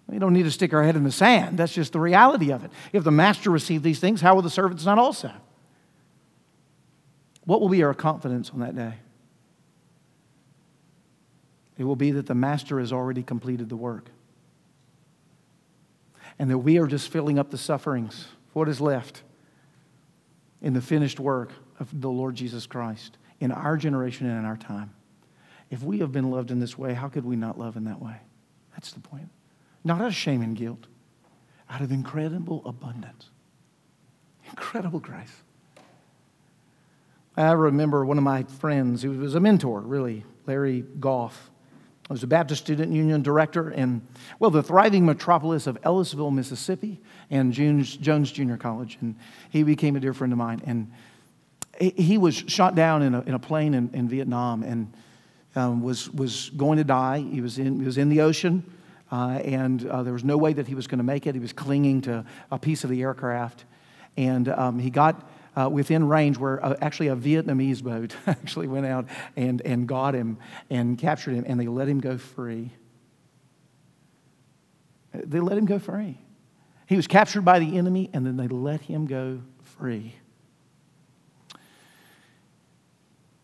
We 0.09 0.17
don't 0.17 0.33
need 0.33 0.43
to 0.43 0.51
stick 0.51 0.73
our 0.73 0.83
head 0.83 0.95
in 0.95 1.03
the 1.03 1.11
sand. 1.11 1.57
That's 1.57 1.73
just 1.73 1.93
the 1.93 1.99
reality 1.99 2.51
of 2.51 2.63
it. 2.63 2.71
If 2.91 3.03
the 3.03 3.11
master 3.11 3.51
received 3.51 3.83
these 3.83 3.99
things, 3.99 4.21
how 4.21 4.33
will 4.33 4.41
the 4.41 4.49
servants 4.49 4.83
not 4.83 4.97
also? 4.97 5.31
What 7.45 7.61
will 7.61 7.69
be 7.69 7.83
our 7.83 7.93
confidence 7.93 8.49
on 8.49 8.59
that 8.61 8.75
day? 8.75 8.95
It 11.77 11.83
will 11.83 11.95
be 11.95 12.11
that 12.11 12.25
the 12.25 12.35
master 12.35 12.79
has 12.79 12.91
already 12.91 13.21
completed 13.21 13.69
the 13.69 13.75
work. 13.75 14.09
And 16.39 16.49
that 16.49 16.57
we 16.57 16.79
are 16.79 16.87
just 16.87 17.09
filling 17.09 17.37
up 17.37 17.51
the 17.51 17.57
sufferings, 17.57 18.27
what 18.53 18.67
is 18.67 18.81
left 18.81 19.21
in 20.61 20.73
the 20.73 20.81
finished 20.81 21.19
work 21.19 21.51
of 21.79 22.01
the 22.01 22.09
Lord 22.09 22.35
Jesus 22.35 22.65
Christ 22.65 23.17
in 23.39 23.51
our 23.51 23.77
generation 23.77 24.27
and 24.27 24.39
in 24.39 24.45
our 24.45 24.57
time. 24.57 24.91
If 25.69 25.83
we 25.83 25.99
have 25.99 26.11
been 26.11 26.31
loved 26.31 26.49
in 26.49 26.59
this 26.59 26.77
way, 26.77 26.93
how 26.93 27.09
could 27.09 27.25
we 27.25 27.35
not 27.35 27.59
love 27.59 27.77
in 27.77 27.83
that 27.85 28.01
way? 28.01 28.15
That's 28.71 28.91
the 28.91 28.99
point. 28.99 29.29
Not 29.83 30.01
out 30.01 30.07
of 30.07 30.15
shame 30.15 30.41
and 30.41 30.55
guilt, 30.55 30.87
out 31.69 31.81
of 31.81 31.91
incredible 31.91 32.61
abundance. 32.65 33.29
Incredible 34.49 34.99
grace. 34.99 35.43
I 37.37 37.51
remember 37.51 38.05
one 38.05 38.17
of 38.17 38.23
my 38.23 38.43
friends 38.43 39.01
who 39.01 39.11
was 39.11 39.35
a 39.35 39.39
mentor, 39.39 39.79
really, 39.79 40.25
Larry 40.45 40.83
Goff. 40.99 41.49
I 42.09 42.13
was 42.13 42.23
a 42.23 42.27
Baptist 42.27 42.63
Student 42.63 42.91
Union 42.91 43.21
director 43.21 43.69
in, 43.69 44.01
well, 44.39 44.49
the 44.49 44.63
thriving 44.63 45.05
metropolis 45.05 45.67
of 45.67 45.77
Ellisville, 45.83 46.31
Mississippi, 46.31 46.99
and 47.29 47.53
Jones, 47.53 47.95
Jones 47.95 48.31
Junior 48.31 48.57
College. 48.57 48.97
And 48.99 49.15
he 49.51 49.63
became 49.63 49.95
a 49.95 49.99
dear 49.99 50.13
friend 50.13 50.33
of 50.33 50.39
mine. 50.39 50.61
And 50.65 50.91
he 51.79 52.17
was 52.17 52.35
shot 52.35 52.75
down 52.75 53.03
in 53.03 53.13
a, 53.13 53.21
in 53.21 53.35
a 53.35 53.39
plane 53.39 53.73
in, 53.73 53.89
in 53.93 54.09
Vietnam 54.09 54.63
and 54.63 54.91
um, 55.55 55.81
was, 55.81 56.09
was 56.09 56.49
going 56.49 56.77
to 56.77 56.83
die. 56.83 57.19
He 57.19 57.41
was, 57.41 57.57
in, 57.57 57.79
he 57.79 57.85
was 57.85 57.97
in 57.97 58.09
the 58.09 58.21
ocean 58.21 58.65
uh, 59.11 59.39
and 59.43 59.85
uh, 59.87 60.03
there 60.03 60.13
was 60.13 60.23
no 60.23 60.37
way 60.37 60.53
that 60.53 60.67
he 60.67 60.75
was 60.75 60.87
going 60.87 60.99
to 60.99 61.03
make 61.03 61.25
it. 61.25 61.35
He 61.35 61.41
was 61.41 61.53
clinging 61.53 62.01
to 62.01 62.25
a 62.51 62.59
piece 62.59 62.83
of 62.83 62.89
the 62.89 63.01
aircraft. 63.01 63.65
And 64.17 64.47
um, 64.49 64.79
he 64.79 64.89
got 64.89 65.29
uh, 65.55 65.69
within 65.69 66.07
range 66.07 66.37
where 66.37 66.63
uh, 66.63 66.75
actually 66.81 67.07
a 67.07 67.15
Vietnamese 67.15 67.83
boat 67.83 68.15
actually 68.27 68.67
went 68.67 68.85
out 68.85 69.05
and, 69.35 69.61
and 69.61 69.87
got 69.87 70.13
him 70.13 70.37
and 70.69 70.97
captured 70.97 71.33
him, 71.33 71.45
and 71.47 71.59
they 71.59 71.67
let 71.67 71.87
him 71.87 71.99
go 71.99 72.17
free. 72.17 72.71
They 75.13 75.39
let 75.39 75.57
him 75.57 75.65
go 75.65 75.79
free. 75.79 76.19
He 76.85 76.95
was 76.95 77.07
captured 77.07 77.41
by 77.41 77.59
the 77.59 77.77
enemy, 77.77 78.09
and 78.13 78.25
then 78.25 78.37
they 78.37 78.47
let 78.47 78.81
him 78.81 79.05
go 79.05 79.41
free. 79.63 80.15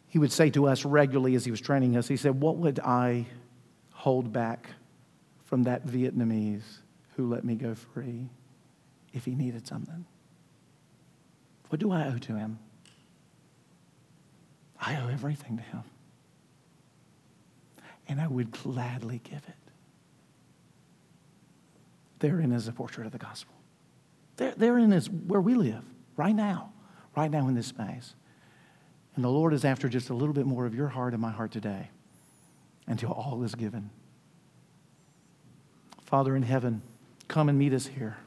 He 0.08 0.20
would 0.20 0.32
say 0.32 0.50
to 0.52 0.68
us 0.68 0.86
regularly 0.86 1.36
as 1.36 1.44
he 1.44 1.52
was 1.52 1.60
training 1.60 1.98
us, 1.98 2.08
he 2.08 2.18
said, 2.18 2.40
What 2.40 2.58
would 2.58 2.80
I 2.80 3.26
hold 3.92 4.32
back 4.32 4.70
from 5.46 5.64
that 5.64 5.86
Vietnamese 5.86 6.80
who 7.16 7.30
let 7.30 7.46
me 7.46 7.56
go 7.56 7.74
free 7.74 8.28
if 9.14 9.26
he 9.26 9.36
needed 9.36 9.66
something? 9.66 10.06
What 11.70 11.80
do 11.80 11.92
I 11.92 12.08
owe 12.08 12.18
to 12.18 12.36
him? 12.36 12.60
I 14.80 15.00
owe 15.02 15.08
everything 15.08 15.58
to 15.58 15.64
him. 15.64 15.84
And 18.08 18.22
I 18.22 18.28
would 18.28 18.52
gladly 18.52 19.20
give 19.24 19.44
it. 19.48 19.56
Therein 22.20 22.52
is 22.52 22.68
a 22.68 22.72
portrait 22.72 23.06
of 23.06 23.12
the 23.12 23.18
gospel. 23.18 23.54
There, 24.38 24.54
therein 24.56 24.94
is 24.94 25.10
where 25.10 25.42
we 25.42 25.56
live 25.56 25.84
right 26.18 26.36
now, 26.36 26.72
right 27.16 27.32
now 27.32 27.48
in 27.48 27.56
this 27.56 27.68
space. 27.68 28.16
And 29.16 29.24
the 29.24 29.30
Lord 29.30 29.54
is 29.54 29.66
after 29.66 29.88
just 29.88 30.10
a 30.10 30.14
little 30.14 30.34
bit 30.34 30.46
more 30.46 30.66
of 30.66 30.76
your 30.76 30.90
heart 30.90 31.14
and 31.14 31.22
my 31.22 31.32
heart 31.32 31.52
today 31.52 31.90
until 32.88 33.12
all 33.12 33.44
is 33.44 33.56
given. 33.56 33.90
Father 36.06 36.36
in 36.36 36.44
heaven, 36.44 36.82
come 37.28 37.50
and 37.50 37.58
meet 37.58 37.74
us 37.74 37.88
here. 37.88 38.18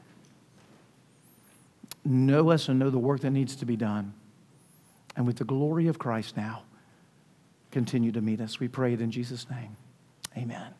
Know 2.05 2.51
us 2.51 2.67
and 2.67 2.79
know 2.79 2.89
the 2.89 2.99
work 2.99 3.21
that 3.21 3.31
needs 3.31 3.55
to 3.57 3.65
be 3.65 3.75
done. 3.75 4.13
And 5.15 5.25
with 5.25 5.37
the 5.37 5.43
glory 5.43 5.87
of 5.87 5.99
Christ 5.99 6.37
now, 6.37 6.63
continue 7.71 8.11
to 8.11 8.21
meet 8.21 8.41
us. 8.41 8.59
We 8.59 8.67
pray 8.67 8.93
it 8.93 9.01
in 9.01 9.11
Jesus' 9.11 9.49
name. 9.49 9.75
Amen. 10.37 10.73